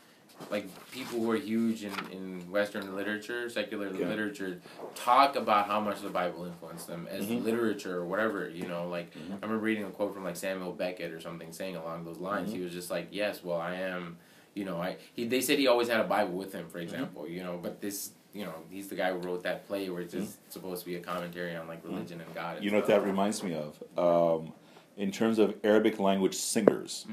like 0.51 0.67
people 0.91 1.19
who 1.19 1.31
are 1.31 1.37
huge 1.37 1.83
in, 1.83 1.93
in 2.11 2.51
Western 2.51 2.95
literature, 2.95 3.49
secular 3.49 3.87
Yeah. 3.93 4.07
literature, 4.09 4.59
talk 4.93 5.35
about 5.35 5.67
how 5.67 5.79
much 5.79 6.01
the 6.01 6.09
Bible 6.09 6.45
influenced 6.45 6.87
them 6.87 7.07
as 7.09 7.25
Mhm. 7.25 7.43
literature 7.43 7.97
or 7.97 8.05
whatever. 8.05 8.49
You 8.49 8.67
know, 8.67 8.87
like 8.89 9.13
Mhm. 9.13 9.31
I 9.31 9.45
remember 9.45 9.57
reading 9.59 9.85
a 9.85 9.89
quote 9.89 10.13
from 10.13 10.23
like 10.23 10.35
Samuel 10.35 10.73
Beckett 10.73 11.11
or 11.11 11.19
something 11.21 11.51
saying 11.51 11.75
along 11.77 12.03
those 12.05 12.19
lines. 12.19 12.51
Mhm. 12.51 12.55
He 12.57 12.61
was 12.61 12.73
just 12.73 12.91
like, 12.91 13.07
"Yes, 13.11 13.43
well, 13.43 13.59
I 13.59 13.75
am." 13.75 14.17
You 14.53 14.65
know, 14.65 14.77
I 14.81 14.97
he 15.13 15.25
they 15.25 15.41
said 15.41 15.57
he 15.59 15.67
always 15.67 15.87
had 15.89 15.99
a 15.99 16.05
Bible 16.05 16.33
with 16.37 16.53
him, 16.53 16.67
for 16.69 16.79
example. 16.79 17.27
You 17.27 17.43
know, 17.43 17.59
but 17.61 17.81
this. 17.81 18.11
You 18.33 18.43
know, 18.43 18.53
he's 18.69 18.89
the 18.89 18.95
guy 18.95 19.13
who 19.13 19.19
wrote 19.19 19.43
that 19.43 19.65
play 19.65 19.89
where 19.89 20.01
it's 20.01 20.11
just 20.13 20.51
supposed 20.51 20.81
to 20.81 20.85
be 20.85 20.97
a 20.97 20.99
commentary 20.99 21.55
on 21.55 21.69
like 21.69 21.81
religion 21.85 22.19
and 22.19 22.35
God. 22.35 22.57
And 22.57 22.65
You 22.65 22.71
know 22.71 22.79
what 22.79 22.87
that 22.87 23.01
reminds 23.05 23.41
me 23.41 23.53
of? 23.55 23.81
Um, 23.97 24.51
in 24.97 25.09
terms 25.09 25.39
of 25.39 25.55
Arabic 25.63 25.99
language 26.01 26.35
singers, 26.35 27.05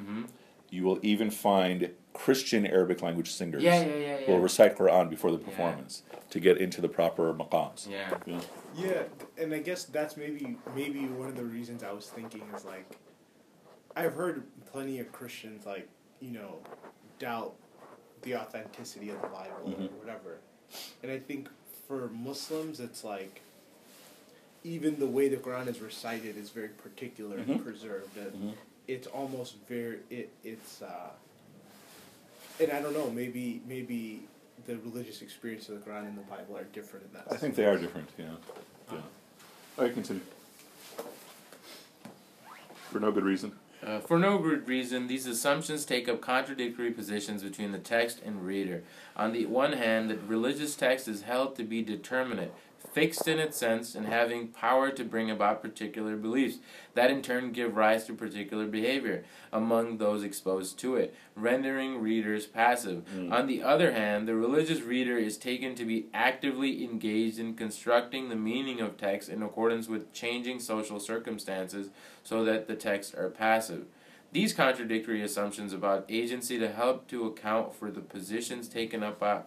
you 0.69 0.83
will 0.83 0.99
even 1.03 1.31
find 1.31 1.91
Christian 2.13 2.67
Arabic 2.67 3.03
language 3.03 3.31
singers 3.31 3.63
Yeah, 3.63 3.81
yeah, 3.85 3.95
yeah, 3.97 4.17
will 4.29 4.37
yeah. 4.37 4.43
recite 4.43 4.77
Quran 4.77 5.09
before 5.09 5.31
the 5.31 5.39
Yeah. 5.39 5.45
performance 5.45 6.03
to 6.31 6.41
get 6.41 6.59
into 6.59 6.81
the 6.81 6.89
proper 6.89 7.33
maqams. 7.33 7.89
Yeah. 7.89 8.19
You 8.27 8.35
know? 8.35 8.41
Yeah, 8.75 9.03
and 9.39 9.53
I 9.55 9.59
guess 9.61 9.85
that's 9.85 10.17
maybe 10.17 10.57
maybe 10.75 11.07
one 11.07 11.29
of 11.29 11.37
the 11.37 11.45
reasons 11.45 11.83
I 11.83 11.93
was 11.93 12.09
thinking 12.09 12.43
is 12.55 12.65
like, 12.65 12.97
I've 13.97 14.15
heard 14.15 14.45
plenty 14.67 14.99
of 15.01 15.13
Christians 15.13 15.67
like 15.67 15.89
you 16.21 16.31
know, 16.31 16.61
doubt 17.19 17.55
the 18.23 18.37
authenticity 18.37 19.11
of 19.11 19.21
the 19.21 19.27
Bible 19.29 19.65
Mhm. 19.67 19.87
or 19.93 19.99
whatever, 19.99 20.39
and 21.03 21.11
I 21.11 21.19
think 21.19 21.49
for 21.89 22.09
Muslims 22.09 22.79
it's 22.81 23.05
like. 23.05 23.41
Even 24.65 25.01
the 25.01 25.09
way 25.09 25.29
the 25.29 25.39
Quran 25.39 25.67
is 25.67 25.81
recited 25.81 26.37
is 26.37 26.51
very 26.51 26.69
particular 26.69 27.39
and 27.39 27.49
Mhm. 27.49 27.65
preserved, 27.65 28.17
and 28.17 28.33
Mhm. 28.33 28.55
it's 28.87 29.09
almost 29.09 29.57
very 29.69 29.99
it 30.09 30.31
it's 30.45 30.81
uh 30.83 31.11
and 32.61 32.73
I 32.73 32.81
don't 32.81 32.95
know 32.95 33.11
maybe 33.11 33.63
maybe 33.67 34.23
the 34.67 34.77
religious 34.79 35.23
experience 35.23 35.69
of 35.69 35.83
the 35.83 35.91
Quran 35.91 36.07
and 36.07 36.17
the 36.17 36.23
Bible 36.23 36.57
are 36.57 36.65
different 36.65 37.07
in 37.07 37.13
that. 37.15 37.27
I 37.31 37.37
think 37.37 37.55
they 37.55 37.65
are 37.65 37.79
different. 37.79 38.09
Yeah. 38.17 38.27
yeah. 38.93 38.99
All 39.79 39.85
right, 39.85 39.93
continue. 39.93 40.23
For 42.91 43.01
no 43.01 43.11
good 43.11 43.25
reason. 43.25 43.53
Uh, 43.85 43.99
for 43.99 44.19
no 44.19 44.39
good 44.39 44.69
reason, 44.69 45.09
these 45.09 45.27
assumptions 45.27 45.85
take 45.85 46.09
up 46.09 46.21
contradictory 46.21 46.93
positions 46.93 47.43
between 47.43 47.73
the 47.73 47.79
text 47.79 48.21
and 48.25 48.47
reader. 48.47 48.85
On 49.17 49.33
the 49.33 49.47
one 49.47 49.73
hand, 49.73 50.09
the 50.09 50.17
religious 50.19 50.77
text 50.77 51.09
is 51.09 51.23
held 51.23 51.57
to 51.57 51.65
be 51.65 51.83
determinate, 51.83 52.53
fixed 52.93 53.27
in 53.27 53.39
its 53.39 53.57
sense, 53.57 53.95
and 53.95 54.07
having 54.07 54.49
power 54.49 54.91
to 54.91 55.05
bring 55.05 55.31
about 55.31 55.63
particular 55.63 56.17
beliefs, 56.17 56.59
that 56.95 57.11
in 57.11 57.23
turn 57.23 57.53
give 57.53 57.77
rise 57.77 58.05
to 58.05 58.15
particular 58.15 58.67
behavior 58.67 59.25
among 59.53 59.99
those 59.99 60.23
exposed 60.23 60.79
to 60.79 60.97
it, 60.97 61.15
rendering 61.35 62.01
readers 62.01 62.47
passive. 62.47 63.05
Mm. 63.15 63.33
On 63.33 63.47
the 63.47 63.63
other 63.63 63.93
hand, 63.93 64.29
the 64.29 64.35
religious 64.35 64.81
reader 64.81 65.17
is 65.17 65.37
taken 65.37 65.75
to 65.75 65.85
be 65.85 66.07
actively 66.13 66.85
engaged 66.85 67.39
in 67.39 67.55
constructing 67.55 68.29
the 68.29 68.37
meaning 68.37 68.81
of 68.81 68.97
text 68.97 69.29
in 69.29 69.43
accordance 69.43 69.89
with 69.89 70.13
changing 70.13 70.61
social 70.61 71.01
circumstances 71.01 71.89
so 72.23 72.45
that 72.45 72.69
the 72.69 72.77
texts 72.77 73.15
are 73.15 73.31
passive. 73.31 73.87
These 74.33 74.55
contradictory 74.55 75.23
assumptions 75.23 75.75
about 75.75 76.07
agency 76.09 76.59
to 76.59 76.73
help 76.73 77.07
to 77.09 77.27
account 77.27 77.75
for 77.75 77.91
the 77.91 78.01
positions 78.01 78.67
taken 78.67 79.03
up 79.03 79.19
by 79.19 79.43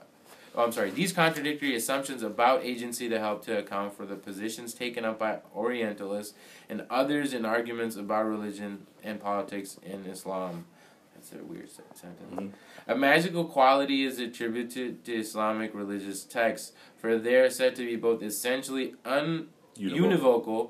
Oh, 0.58 0.64
I'm 0.64 0.72
sorry. 0.72 0.90
These 0.92 1.12
contradictory 1.12 1.76
assumptions 1.76 2.24
about 2.24 2.64
agency 2.64 3.10
to 3.10 3.20
help 3.20 3.44
to 3.46 3.58
account 3.58 3.94
for 3.96 4.06
the 4.06 4.16
positions 4.16 4.74
taken 4.74 5.04
up 5.04 5.20
by 5.20 5.40
Orientalists 5.56 6.34
and 6.70 6.86
others 6.90 7.34
in 7.34 7.44
arguments 7.46 7.98
about 7.98 8.26
religion 8.26 8.88
and 9.04 9.20
politics 9.20 9.78
in 9.84 10.06
Islam. 10.06 10.66
That's 11.14 11.34
a 11.34 11.44
weird 11.44 11.70
se- 11.70 11.84
sentence. 11.94 12.34
Mhm. 12.34 12.52
A 12.88 12.96
magical 12.96 13.44
quality 13.46 14.04
is 14.04 14.18
attributed 14.20 15.04
to 15.06 15.14
Islamic 15.16 15.74
religious 15.76 16.24
texts, 16.24 16.72
for 16.98 17.18
they 17.18 17.36
are 17.36 17.50
said 17.50 17.76
to 17.76 17.86
be 17.86 17.96
both 17.98 18.24
essentially 18.24 18.96
un 19.04 19.50
Univocal. 19.78 19.98
univocal. 20.00 20.70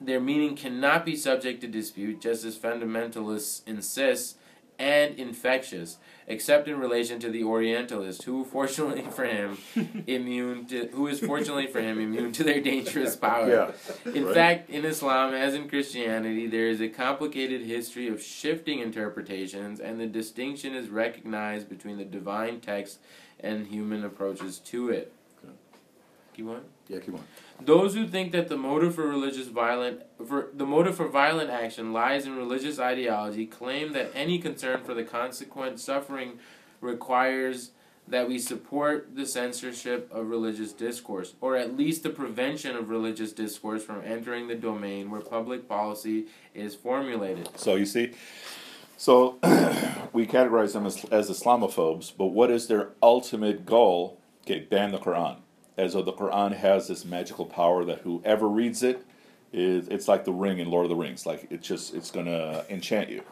Their 0.00 0.20
meaning 0.20 0.54
cannot 0.56 1.04
be 1.04 1.14
subject 1.16 1.60
to 1.60 1.66
dispute, 1.66 2.20
just 2.22 2.44
as 2.44 2.56
fundamentalists 2.56 3.66
insist, 3.66 4.38
and 4.78 5.18
infectious, 5.18 5.96
except 6.28 6.68
in 6.68 6.78
relation 6.78 7.18
to 7.18 7.30
the 7.30 7.42
Orientalist, 7.42 8.22
who, 8.22 8.44
fortunately 8.44 9.02
for 9.10 9.24
him, 9.24 9.58
immune 10.06 10.66
to 10.66 10.86
who 10.92 11.08
is 11.08 11.18
fortunately 11.20 11.66
for 11.66 11.80
him 11.80 11.98
immune 11.98 12.32
to 12.32 12.44
their 12.44 12.60
dangerous 12.60 13.16
power. 13.16 13.48
Yeah. 13.48 14.12
In 14.12 14.26
Right. 14.26 14.34
fact, 14.34 14.70
in 14.70 14.84
Islam, 14.84 15.34
as 15.34 15.54
in 15.54 15.68
Christianity, 15.68 16.46
there 16.46 16.68
is 16.68 16.80
a 16.80 16.88
complicated 16.88 17.62
history 17.62 18.08
of 18.08 18.22
shifting 18.22 18.78
interpretations, 18.78 19.80
and 19.80 19.98
the 20.00 20.06
distinction 20.06 20.74
is 20.74 20.88
recognized 20.88 21.68
between 21.68 21.98
the 21.98 22.04
divine 22.04 22.60
text 22.60 22.98
and 23.40 23.66
human 23.66 24.04
approaches 24.04 24.58
to 24.60 24.90
it. 24.90 25.12
Keep 26.34 26.48
on. 26.50 26.60
Yeah, 26.86 27.00
keep 27.00 27.14
on. 27.14 27.24
Those 27.60 27.94
who 27.94 28.06
think 28.06 28.32
that 28.32 28.48
the 28.48 28.56
motive 28.56 28.94
for 28.94 29.06
religious 29.06 29.48
violent 29.48 30.02
for 30.26 30.48
the 30.54 30.66
motive 30.66 30.96
for 30.96 31.08
violent 31.08 31.50
action 31.50 31.92
lies 31.92 32.24
in 32.24 32.36
religious 32.36 32.78
ideology 32.78 33.46
claim 33.46 33.92
that 33.92 34.10
any 34.14 34.38
concern 34.38 34.84
for 34.84 34.94
the 34.94 35.04
consequent 35.04 35.80
suffering 35.80 36.38
requires 36.80 37.72
that 38.10 38.28
we 38.28 38.38
support 38.38 39.14
the 39.14 39.26
censorship 39.26 40.08
of 40.10 40.28
religious 40.28 40.72
discourse, 40.72 41.34
or 41.40 41.56
at 41.56 41.76
least 41.76 42.02
the 42.02 42.10
prevention 42.10 42.74
of 42.74 42.88
religious 42.88 43.32
discourse 43.32 43.84
from 43.84 44.02
entering 44.04 44.48
the 44.48 44.54
domain 44.54 45.10
where 45.10 45.20
public 45.20 45.68
policy 45.68 46.26
is 46.54 46.74
formulated. 46.74 47.48
So 47.56 47.74
you 47.74 47.86
see, 47.86 48.12
so 48.96 49.38
we 50.12 50.26
categorize 50.26 50.72
them 50.72 50.86
as, 50.86 51.04
as 51.06 51.30
Islamophobes, 51.30 52.12
but 52.16 52.26
what 52.26 52.50
is 52.50 52.68
their 52.68 52.90
ultimate 53.02 53.66
goal? 53.66 54.18
Okay, 54.46 54.60
ban 54.60 54.92
the 54.92 54.98
Quran. 54.98 55.36
As 55.78 55.94
though 55.94 56.02
the 56.02 56.12
Quran 56.12 56.54
has 56.56 56.88
this 56.88 57.04
magical 57.04 57.46
power 57.46 57.84
that 57.84 58.00
whoever 58.00 58.48
reads 58.48 58.82
it, 58.82 59.06
is, 59.52 59.88
it's 59.88 60.08
like 60.08 60.24
the 60.24 60.32
ring 60.32 60.58
in 60.58 60.70
Lord 60.70 60.84
of 60.84 60.90
the 60.90 60.96
Rings. 60.96 61.24
Like 61.24 61.46
it's 61.50 61.66
just 61.66 61.94
it's 61.94 62.10
gonna 62.10 62.64
enchant 62.68 63.08
you, 63.08 63.22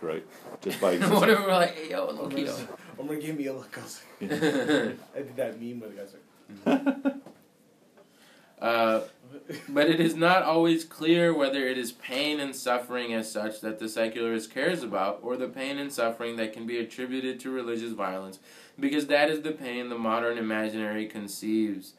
right? 0.00 0.24
Just 0.60 0.80
by 0.80 0.96
Whatever, 1.08 1.42
we're 1.42 1.52
like, 1.52 1.76
hey, 1.76 1.90
yo, 1.90 2.08
I'm 2.08 2.16
gonna, 2.16 2.50
I'm 2.98 3.06
gonna 3.06 3.20
give 3.20 3.36
me 3.36 3.46
a 3.46 3.52
look. 3.52 3.78
I 3.78 3.82
was. 3.82 4.02
I 4.22 4.26
did 4.26 5.36
that 5.36 5.60
meme 5.60 5.80
where 5.80 5.90
the 5.90 5.96
guy's 5.96 6.14
like, 7.04 7.14
Uh, 8.60 9.00
but 9.68 9.88
it 9.88 10.00
is 10.00 10.14
not 10.14 10.42
always 10.42 10.84
clear 10.84 11.34
whether 11.34 11.66
it 11.66 11.78
is 11.78 11.92
pain 11.92 12.40
and 12.40 12.54
suffering 12.54 13.12
as 13.12 13.30
such 13.30 13.60
that 13.60 13.78
the 13.78 13.88
secularist 13.88 14.52
cares 14.52 14.82
about, 14.82 15.20
or 15.22 15.36
the 15.36 15.48
pain 15.48 15.78
and 15.78 15.92
suffering 15.92 16.36
that 16.36 16.52
can 16.52 16.66
be 16.66 16.78
attributed 16.78 17.40
to 17.40 17.50
religious 17.50 17.92
violence, 17.92 18.38
because 18.78 19.06
that 19.06 19.30
is 19.30 19.42
the 19.42 19.52
pain 19.52 19.88
the 19.88 19.98
modern 19.98 20.38
imaginary 20.38 21.06
conceives 21.06 21.94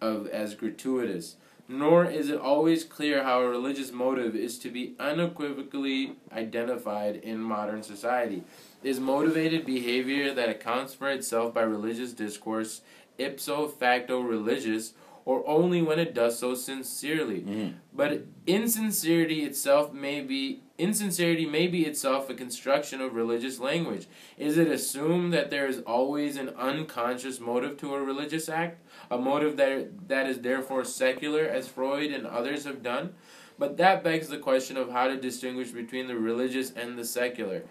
of 0.00 0.26
as 0.28 0.54
gratuitous. 0.54 1.36
Nor 1.68 2.04
is 2.04 2.28
it 2.28 2.40
always 2.40 2.84
clear 2.84 3.22
how 3.22 3.40
a 3.40 3.48
religious 3.48 3.92
motive 3.92 4.34
is 4.34 4.58
to 4.58 4.70
be 4.70 4.94
unequivocally 4.98 6.16
identified 6.32 7.16
in 7.16 7.40
modern 7.40 7.82
society. 7.82 8.42
Is 8.82 8.98
motivated 8.98 9.64
behavior 9.64 10.34
that 10.34 10.48
accounts 10.48 10.92
for 10.92 11.08
itself 11.08 11.54
by 11.54 11.62
religious 11.62 12.12
discourse 12.12 12.82
ipso 13.18 13.68
facto 13.68 14.20
religious, 14.20 14.94
or 15.24 15.46
only 15.48 15.82
when 15.82 15.98
it 15.98 16.14
does 16.14 16.38
so 16.38 16.54
sincerely. 16.54 17.40
Mhm. 17.42 17.74
But 17.92 18.22
insincerity 18.46 19.44
itself 19.44 19.92
may 19.92 20.20
be 20.20 20.62
insincerity 20.78 21.46
may 21.46 21.68
be 21.68 21.86
itself 21.86 22.28
a 22.28 22.34
construction 22.34 23.00
of 23.00 23.14
religious 23.14 23.60
language. 23.60 24.06
Is 24.36 24.58
it 24.58 24.66
assumed 24.68 25.32
that 25.32 25.50
there 25.50 25.66
is 25.66 25.80
always 25.80 26.36
an 26.36 26.48
unconscious 26.58 27.38
motive 27.38 27.76
to 27.78 27.94
a 27.94 28.02
religious 28.02 28.48
act, 28.48 28.82
a 29.10 29.18
motive 29.18 29.56
that 29.58 30.08
that 30.08 30.28
is 30.28 30.40
therefore 30.40 30.84
secular, 30.84 31.44
as 31.44 31.68
Freud 31.68 32.10
and 32.10 32.26
others 32.26 32.64
have 32.64 32.82
done? 32.82 33.14
But 33.58 33.76
that 33.76 34.02
begs 34.02 34.28
the 34.28 34.38
question 34.38 34.76
of 34.76 34.90
how 34.90 35.08
to 35.08 35.16
distinguish 35.16 35.70
between 35.70 36.08
the 36.08 36.16
religious 36.16 36.72
and 36.72 36.98
the 36.98 37.04
secular. 37.04 37.62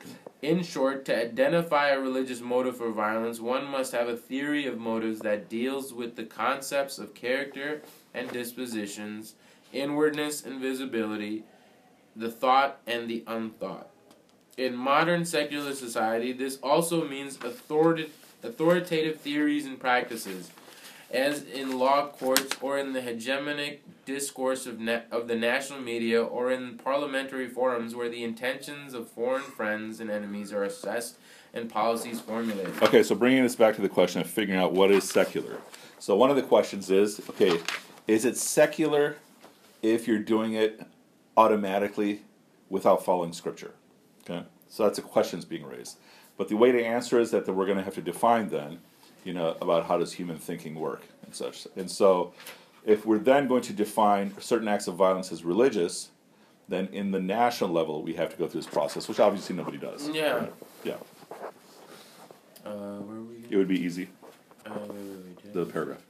In 0.42 0.64
short, 0.64 1.06
to 1.06 1.18
identify 1.18 1.90
a 1.90 2.00
religious 2.00 2.42
motive 2.42 2.78
for 2.78 2.92
violence, 2.92 3.40
one 3.40 3.66
must 3.66 3.92
have 3.92 4.08
a 4.08 4.16
theory 4.16 4.66
of 4.66 4.78
motives 4.78 5.20
that 5.20 5.50
deals 5.50 5.94
with 5.94 6.16
the 6.16 6.24
concepts 6.24 6.98
of 6.98 7.14
character 7.14 7.82
and 8.14 8.32
dispositions, 8.32 9.36
inwardness 9.74 10.44
and 10.44 10.60
visibility, 10.60 11.44
the 12.16 12.32
thought 12.32 12.80
and 12.88 13.10
the 13.10 13.24
unthought. 13.28 13.90
In 14.58 14.76
modern 14.76 15.26
secular 15.26 15.74
society, 15.74 16.34
this 16.34 16.58
also 16.58 17.08
means 17.08 17.38
authoritative, 17.38 18.14
authoritative 18.44 19.20
theories 19.20 19.66
and 19.66 19.80
practices, 19.80 20.52
as 21.12 21.44
in 21.44 21.78
law 21.78 22.08
courts 22.08 22.56
or 22.62 22.78
in 22.78 22.94
the 22.94 23.02
hegemonic 23.02 23.80
discourse 24.06 24.66
of, 24.66 24.80
na- 24.80 25.02
of 25.12 25.28
the 25.28 25.36
national 25.36 25.80
media 25.80 26.24
or 26.24 26.52
in 26.52 26.78
parliamentary 26.78 27.48
forums 27.48 27.96
where 27.96 28.10
the 28.10 28.24
intentions 28.24 28.94
of 28.94 29.10
foreign 29.10 29.42
friends 29.42 30.00
and 30.00 30.10
enemies 30.10 30.52
are 30.52 30.64
assessed 30.64 31.18
and 31.54 31.70
policies 31.70 32.20
formulated. 32.20 32.82
Okay, 32.82 33.04
so 33.04 33.16
bringing 33.16 33.44
this 33.44 33.56
back 33.56 33.76
to 33.76 33.82
the 33.82 33.90
question 33.90 34.22
of 34.22 34.30
figuring 34.30 34.60
out 34.60 34.74
what 34.74 34.92
is 34.92 35.10
secular. 35.10 35.58
So 36.00 36.16
one 36.16 36.30
of 36.30 36.36
the 36.36 36.42
questions 36.42 36.90
is, 36.90 37.22
okay, 37.30 37.60
is 38.08 38.26
it 38.26 38.38
secular 38.38 39.18
if 39.82 40.08
you're 40.08 40.20
doing 40.20 40.54
it 40.54 40.82
automatically 41.38 42.22
without 42.70 43.04
following 43.04 43.34
scripture? 43.34 43.74
Okay, 44.24 44.46
so 44.70 44.84
that's 44.84 44.98
a 44.98 45.02
question 45.02 45.40
that's 45.40 45.48
being 45.48 45.66
raised. 45.66 45.98
But 46.38 46.48
the 46.48 46.56
way 46.56 46.72
to 46.72 46.84
answer 46.84 47.20
is 47.20 47.32
that 47.32 47.48
we're 47.48 47.66
going 47.66 47.78
to 47.78 47.84
have 47.84 47.96
to 47.96 48.02
define 48.02 48.50
then, 48.50 48.80
you 49.24 49.34
know, 49.34 49.58
about 49.62 49.86
how 49.86 49.98
does 49.98 50.14
human 50.14 50.38
thinking 50.38 50.76
work 50.76 51.04
and 51.24 51.36
such. 51.36 51.68
And 51.76 51.90
so, 51.90 52.34
if 52.86 53.06
we're 53.06 53.20
then 53.20 53.48
going 53.48 53.62
to 53.64 53.74
define 53.74 54.34
certain 54.40 54.68
acts 54.68 54.88
of 54.88 54.96
violence 54.96 55.32
as 55.32 55.44
religious, 55.44 56.10
then 56.68 56.88
in 56.92 57.12
the 57.12 57.20
national 57.20 57.70
level 57.70 58.02
we 58.02 58.14
have 58.14 58.30
to 58.30 58.38
go 58.38 58.48
through 58.48 58.62
this 58.62 58.70
process, 58.70 59.08
which 59.08 59.20
obviously 59.20 59.56
nobody 59.56 59.78
does. 59.78 60.10
Yeah. 60.10 60.32
right? 60.32 60.54
Yeah. 60.84 60.94
Uh, 62.66 62.98
where 63.00 63.18
are 63.18 63.22
we? 63.22 63.44
It 63.50 63.58
would 63.58 63.68
be 63.68 63.80
easy. 63.80 64.10
Uh, 64.66 64.72
wait, 64.88 64.90
wait, 64.90 65.36
wait, 65.44 65.54
The 65.54 65.66
paragraph. 65.66 66.02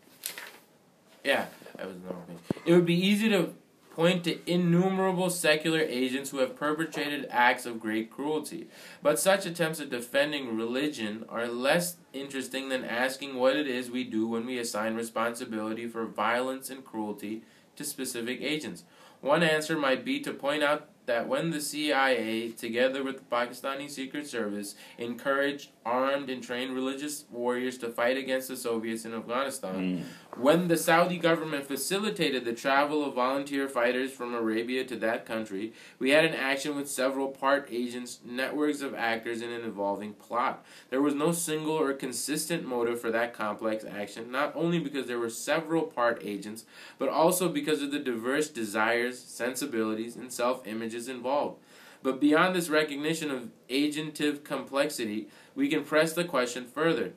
Yeah, 1.23 1.45
that 1.77 1.87
was 1.87 1.95
the 1.97 2.03
normal 2.03 2.23
thing. 2.25 2.39
It 2.65 2.73
would 2.73 2.85
be 2.85 2.95
easy 2.95 3.29
to 3.29 3.53
point 4.01 4.23
to 4.23 4.51
innumerable 4.51 5.29
secular 5.29 5.79
agents 5.79 6.31
who 6.31 6.39
have 6.39 6.55
perpetrated 6.55 7.27
acts 7.29 7.67
of 7.67 7.79
great 7.79 8.09
cruelty. 8.09 8.67
But 9.03 9.19
such 9.19 9.45
attempts 9.45 9.79
at 9.79 9.91
defending 9.91 10.57
religion 10.57 11.23
are 11.29 11.47
less 11.47 11.97
interesting 12.11 12.69
than 12.69 12.83
asking 12.83 13.35
what 13.35 13.55
it 13.55 13.67
is 13.67 13.91
we 13.91 14.03
do 14.03 14.27
when 14.27 14.47
we 14.47 14.57
assign 14.57 14.95
responsibility 14.95 15.87
for 15.87 16.07
violence 16.07 16.71
and 16.71 16.83
cruelty 16.83 17.43
to 17.75 17.83
specific 17.83 18.41
agents. 18.41 18.85
One 19.19 19.43
answer 19.43 19.77
might 19.77 20.03
be 20.03 20.19
to 20.21 20.33
point 20.33 20.63
out 20.63 20.89
that 21.05 21.27
when 21.27 21.51
the 21.51 21.61
CIA, 21.61 22.49
together 22.49 23.03
with 23.03 23.17
the 23.17 23.35
Pakistani 23.35 23.87
Secret 23.87 24.25
Service, 24.25 24.73
encouraged 24.97 25.69
armed 25.85 26.29
and 26.29 26.43
trained 26.43 26.73
religious 26.73 27.25
warriors 27.31 27.77
to 27.79 27.89
fight 27.89 28.17
against 28.17 28.47
the 28.47 28.55
Soviets 28.55 29.05
in 29.05 29.13
Afghanistan, 29.13 29.97
hmm. 29.97 30.41
when 30.41 30.67
the 30.67 30.77
Saudi 30.77 31.17
government 31.17 31.65
facilitated 31.65 32.45
the 32.45 32.53
travel 32.53 33.03
of 33.03 33.15
volunteer 33.15 33.67
fighters 33.67 34.11
from 34.11 34.33
Arabia 34.33 34.83
to 34.83 34.95
that 34.97 35.25
country, 35.25 35.73
we 35.97 36.11
had 36.11 36.23
an 36.23 36.33
action 36.33 36.75
with 36.75 36.89
several 36.89 37.29
part 37.29 37.67
agents, 37.71 38.19
networks 38.23 38.81
of 38.81 38.93
actors 38.93 39.41
in 39.41 39.51
an 39.51 39.65
evolving 39.65 40.13
plot. 40.13 40.63
There 40.89 41.01
was 41.01 41.15
no 41.15 41.31
single 41.31 41.75
or 41.75 41.93
consistent 41.93 42.65
motive 42.65 43.01
for 43.01 43.11
that 43.11 43.33
complex 43.33 43.83
action, 43.83 44.31
not 44.31 44.55
only 44.55 44.79
because 44.79 45.07
there 45.07 45.19
were 45.19 45.29
several 45.29 45.83
part 45.83 46.21
agents, 46.23 46.65
but 46.99 47.09
also 47.09 47.49
because 47.49 47.81
of 47.81 47.91
the 47.91 47.99
diverse 47.99 48.49
desires, 48.49 49.19
sensibilities, 49.19 50.15
and 50.15 50.31
self 50.31 50.67
images 50.67 51.07
involved. 51.07 51.59
But 52.03 52.19
beyond 52.19 52.55
this 52.55 52.69
recognition 52.69 53.29
of 53.29 53.49
agentive 53.69 54.43
complexity, 54.43 55.29
we 55.55 55.67
can 55.67 55.83
press 55.83 56.13
the 56.13 56.23
question 56.23 56.65
further. 56.65 57.13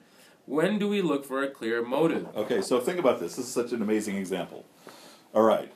When 0.47 0.79
do 0.79 0.89
we 0.89 1.01
look 1.01 1.25
for 1.25 1.43
a 1.43 1.49
clear 1.49 1.83
motive? 1.83 2.29
Okay, 2.37 2.61
so 2.61 2.81
think 2.81 2.99
about 2.99 3.19
this. 3.21 3.37
This 3.37 3.47
is 3.47 3.53
such 3.53 3.73
an 3.73 3.81
amazing 3.81 4.17
example. 4.17 4.65
All 5.35 5.43
right. 5.43 5.73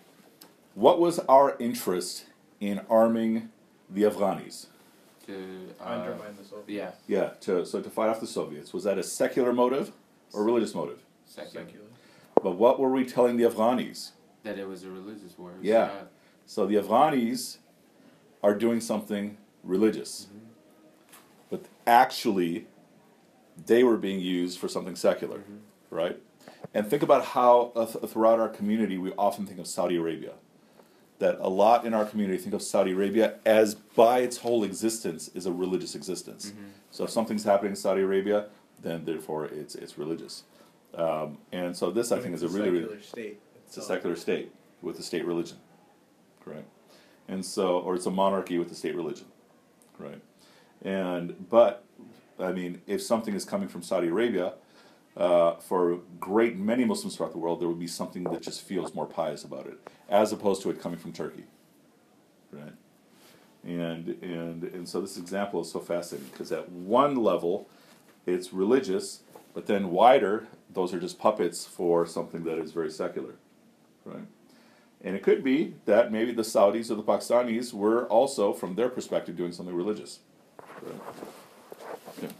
What 0.75 1.01
was 1.01 1.19
our 1.21 1.57
interest 1.59 2.27
in 2.61 2.81
arming 2.91 3.49
the 3.89 4.03
Afghanis? 4.03 4.67
To 5.27 5.75
uh, 5.81 5.85
undermine 5.85 6.37
the 6.39 6.45
Soviets. 6.45 6.69
yeah, 6.69 6.91
Yeah, 7.07 7.31
to, 7.41 7.65
so 7.67 7.81
to 7.81 7.91
fight 7.91 8.09
off 8.09 8.21
the 8.21 8.27
Soviets. 8.27 8.73
Was 8.73 8.85
that 8.85 8.99
a 8.99 9.03
secular 9.03 9.53
motive 9.53 9.93
or 10.33 10.45
religious 10.45 10.75
motive? 10.75 11.01
secular. 11.27 11.67
Secular. 11.67 11.85
But 12.43 12.53
what 12.53 12.79
were 12.79 12.91
we 12.91 13.05
telling 13.05 13.37
the 13.37 13.45
Afghanis? 13.45 14.13
That 14.45 14.59
it 14.59 14.69
was 14.69 14.85
a 14.85 14.91
religious 14.91 15.37
war. 15.37 15.53
Yeah. 15.61 15.87
God. 15.89 16.09
So 16.47 16.67
the 16.67 16.77
Afghanis 16.77 17.59
are 18.43 18.55
doing 18.55 18.81
something 18.81 19.37
religious. 19.65 20.29
But 21.51 21.65
actually, 21.87 22.67
they 23.67 23.83
were 23.83 23.97
being 23.97 24.21
used 24.21 24.59
for 24.59 24.69
something 24.69 24.97
secular, 24.97 25.43
right? 25.91 26.19
And 26.75 26.87
think 26.89 27.03
about 27.03 27.25
how 27.27 27.73
uh, 27.75 27.87
th- 27.87 28.11
throughout 28.11 28.39
our 28.39 28.49
community 28.49 28.99
we 28.99 29.13
often 29.13 29.47
think 29.47 29.59
of 29.59 29.67
Saudi 29.67 29.97
Arabia. 29.97 30.33
That 31.19 31.39
a 31.41 31.49
lot 31.49 31.85
in 31.85 31.95
our 31.95 32.05
community 32.05 32.39
think 32.39 32.55
of 32.55 32.63
Saudi 32.63 32.93
Arabia 32.93 33.35
as 33.45 33.75
by 33.75 34.21
its 34.21 34.37
whole 34.39 34.63
existence 34.63 35.29
is 35.35 35.47
a 35.47 35.53
religious 35.53 35.97
existence. 35.97 36.53
So 36.93 37.05
if 37.05 37.11
something's 37.11 37.43
happening 37.43 37.71
in 37.73 37.77
Saudi 37.77 38.03
Arabia, 38.03 38.47
then 38.81 39.05
therefore 39.05 39.47
it's 39.47 39.75
it's 39.75 39.99
religious. 39.99 40.45
Um, 40.95 41.39
and 41.51 41.77
so 41.77 41.91
this 41.91 42.13
I 42.13 42.21
think 42.21 42.35
is 42.35 42.43
a 42.45 42.49
really, 42.49 42.71
really 42.71 42.83
secular 42.83 43.03
state. 43.03 43.41
it's 43.67 43.77
a 43.77 43.83
secular 43.83 44.15
state 44.17 44.53
with 44.81 44.99
a 45.01 45.03
state 45.03 45.25
religion, 45.27 45.59
correct? 46.45 46.69
And 47.27 47.45
so, 47.45 47.79
or 47.81 47.95
it's 47.97 48.07
a 48.07 48.11
monarchy 48.11 48.59
with 48.59 48.71
a 48.71 48.75
state 48.75 48.95
religion, 48.95 49.27
right? 49.99 50.21
And 50.85 51.49
but, 51.49 51.85
I 52.39 52.53
mean, 52.53 52.83
if 52.87 53.03
something 53.03 53.35
is 53.35 53.45
coming 53.45 53.69
from 53.69 53.83
Saudi 53.83 54.09
Arabia, 54.09 54.55
uh, 55.17 55.57
for 55.57 55.93
a 55.93 55.99
great 56.21 56.57
many 56.57 56.85
Muslims 56.85 57.17
throughout 57.17 57.33
the 57.33 57.39
world, 57.39 57.61
there 57.61 57.69
would 57.69 57.79
be 57.79 57.89
something 57.89 58.25
that 58.25 58.41
just 58.41 58.63
feels 58.63 58.95
more 58.95 59.07
pious 59.07 59.43
about 59.45 59.67
it, 59.67 59.79
as 60.09 60.33
opposed 60.33 60.63
to 60.63 60.71
it 60.71 60.81
coming 60.81 60.99
from 60.99 61.13
Turkey, 61.13 61.45
right? 62.53 62.75
And 63.65 64.09
and 64.23 64.63
and 64.63 64.89
so 64.89 65.01
this 65.01 65.17
example 65.17 65.61
is 65.61 65.73
so 65.73 65.81
fascinating 65.81 66.31
because 66.31 66.53
at 66.53 66.71
one 66.71 67.17
level, 67.17 67.69
it's 68.27 68.53
religious, 68.53 69.23
but 69.55 69.67
then 69.67 69.91
wider, 69.91 70.47
those 70.73 70.95
are 70.95 71.01
just 71.01 71.19
puppets 71.19 71.65
for 71.65 72.07
something 72.07 72.45
that 72.45 72.59
is 72.59 72.71
very 72.71 72.91
secular, 72.91 73.35
right? 74.05 74.27
And 75.03 75.17
it 75.17 75.23
could 75.23 75.43
be 75.43 75.75
that 75.85 76.13
maybe 76.13 76.33
the 76.33 76.43
Saudis 76.43 76.91
or 76.91 76.95
the 76.95 77.03
Pakistanis 77.03 77.73
were 77.73 78.07
also, 78.07 78.53
from 78.53 78.75
their 78.75 78.89
perspective, 78.89 79.37
doing 79.37 79.53
something 79.53 79.75
religious. 79.75 80.21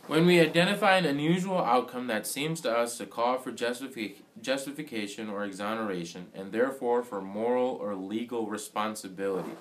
When 0.07 0.27
we 0.27 0.41
identify 0.41 0.97
an 0.97 1.05
unusual 1.05 1.59
outcome 1.59 2.07
that 2.09 2.27
seems 2.27 2.61
to 2.63 2.77
us 2.77 2.99
to 2.99 3.07
call 3.07 3.39
for 3.39 3.53
justifi- 3.53 4.17
justification 4.41 5.29
or 5.29 5.45
exoneration, 5.45 6.29
and 6.35 6.51
therefore 6.51 7.03
for 7.03 7.21
moral 7.21 7.79
or 7.81 7.95
legal 7.95 8.47
responsibility. 8.47 9.53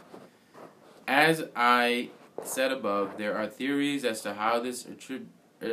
As 1.07 1.43
I 1.55 2.09
said 2.43 2.71
above, 2.71 3.17
there 3.17 3.38
are 3.38 3.47
theories 3.47 4.05
as 4.05 4.21
to 4.21 4.34
how 4.34 4.59
this 4.59 4.84
attrib- 4.84 5.28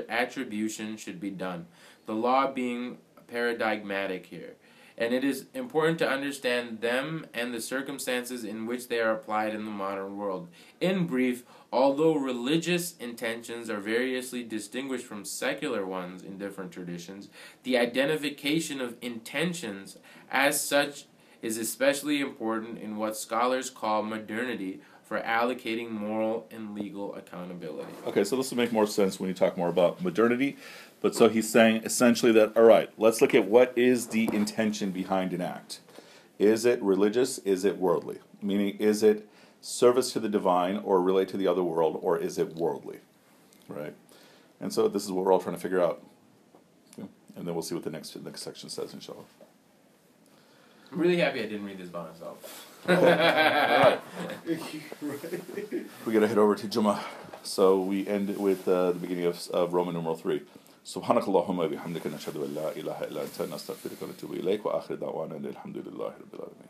attribution 0.08 0.96
should 0.96 1.20
be 1.20 1.30
done, 1.30 1.66
the 2.06 2.14
law 2.14 2.50
being 2.50 2.98
paradigmatic 3.26 4.26
here. 4.26 4.54
And 4.96 5.12
it 5.12 5.24
is 5.24 5.46
important 5.54 5.98
to 5.98 6.08
understand 6.08 6.80
them 6.80 7.26
and 7.34 7.52
the 7.52 7.60
circumstances 7.60 8.44
in 8.44 8.66
which 8.66 8.86
they 8.86 9.00
are 9.00 9.10
applied 9.10 9.52
in 9.52 9.64
the 9.64 9.70
modern 9.70 10.16
world. 10.16 10.48
In 10.80 11.06
brief, 11.06 11.42
although 11.74 12.14
religious 12.14 12.96
intentions 12.98 13.68
are 13.68 13.80
variously 13.80 14.44
distinguished 14.44 15.04
from 15.04 15.24
secular 15.24 15.84
ones 15.84 16.22
in 16.22 16.38
different 16.38 16.70
traditions, 16.70 17.28
the 17.64 17.76
identification 17.76 18.80
of 18.80 18.96
intentions 19.02 19.98
as 20.30 20.64
such 20.64 21.06
is 21.42 21.58
especially 21.58 22.20
important 22.20 22.78
in 22.78 22.96
what 22.96 23.16
scholars 23.16 23.70
call 23.70 24.04
modernity 24.04 24.80
for 25.02 25.18
allocating 25.18 25.90
moral 25.90 26.46
and 26.52 26.76
legal 26.76 27.12
accountability. 27.16 27.92
Okay, 28.06 28.22
so 28.22 28.36
this 28.36 28.50
will 28.50 28.56
make 28.56 28.72
more 28.72 28.86
sense 28.86 29.18
when 29.18 29.28
you 29.28 29.34
talk 29.34 29.56
more 29.58 29.68
about 29.68 30.00
modernity. 30.00 30.56
But 31.00 31.16
so 31.16 31.28
he's 31.28 31.50
saying 31.50 31.82
essentially 31.84 32.30
that, 32.32 32.56
all 32.56 32.62
right, 32.62 32.88
let's 32.96 33.20
look 33.20 33.34
at 33.34 33.48
what 33.48 33.76
is 33.76 34.06
the 34.06 34.30
intention 34.32 34.92
behind 34.92 35.32
an 35.32 35.40
act. 35.40 35.80
Is 36.38 36.64
it 36.64 36.80
religious? 36.80 37.38
Is 37.38 37.64
it 37.64 37.78
worldly? 37.78 38.20
Meaning, 38.40 38.76
is 38.78 39.02
it 39.02 39.28
service 39.63 40.11
to 40.13 40.19
the 40.19 40.29
divine 40.29 40.77
or 40.77 41.01
relate 41.01 41.27
to 41.29 41.37
the 41.37 41.47
other 41.47 41.63
world, 41.63 41.99
or 42.01 42.17
is 42.17 42.37
it 42.37 42.55
worldly? 42.55 42.99
Right? 43.67 43.93
And 44.59 44.73
so 44.73 44.87
this 44.87 45.03
is 45.03 45.11
what 45.11 45.25
we're 45.25 45.33
all 45.33 45.39
trying 45.39 45.55
to 45.55 45.61
figure 45.61 45.81
out. 45.81 46.01
Yeah. 46.97 47.05
And 47.35 47.47
then 47.47 47.53
we'll 47.55 47.63
see 47.63 47.75
what 47.75 47.83
the 47.83 47.89
next, 47.89 48.15
next 48.23 48.41
section 48.41 48.69
says, 48.69 48.93
inshallah. 48.93 49.23
I'm 50.91 50.99
really 50.99 51.17
happy 51.17 51.39
I 51.39 51.43
didn't 51.43 51.65
read 51.65 51.77
this 51.77 51.89
by 51.89 52.07
myself. 52.07 52.67
all 52.89 52.95
right. 52.95 53.99
We 56.05 56.13
got 56.13 56.21
to 56.21 56.27
head 56.27 56.37
over 56.37 56.55
to 56.55 56.67
Jummah. 56.67 56.99
So 57.43 57.79
we 57.79 58.07
end 58.07 58.29
it 58.29 58.39
with 58.39 58.67
uh, 58.67 58.91
the 58.91 58.99
beginning 58.99 59.25
of, 59.25 59.47
of 59.51 59.73
Roman 59.73 59.93
numeral 59.93 60.15
3. 60.15 60.41
سبحانك 60.85 61.27
اللهم 61.27 61.59
وبحمدك 61.59 62.07
نشهد 62.07 62.37
ان 62.37 62.55
لا 62.55 62.71
اله 62.71 63.03
الا 63.03 63.23
انت 63.23 63.41
نستغفرك 63.41 64.01
ونتوب 64.01 64.33
اليك 64.33 64.65
واخر 64.65 64.95
دعوانا 64.95 65.35
الحمد 65.35 65.77
لله 65.77 66.07
رب 66.07 66.33
العالمين 66.33 66.69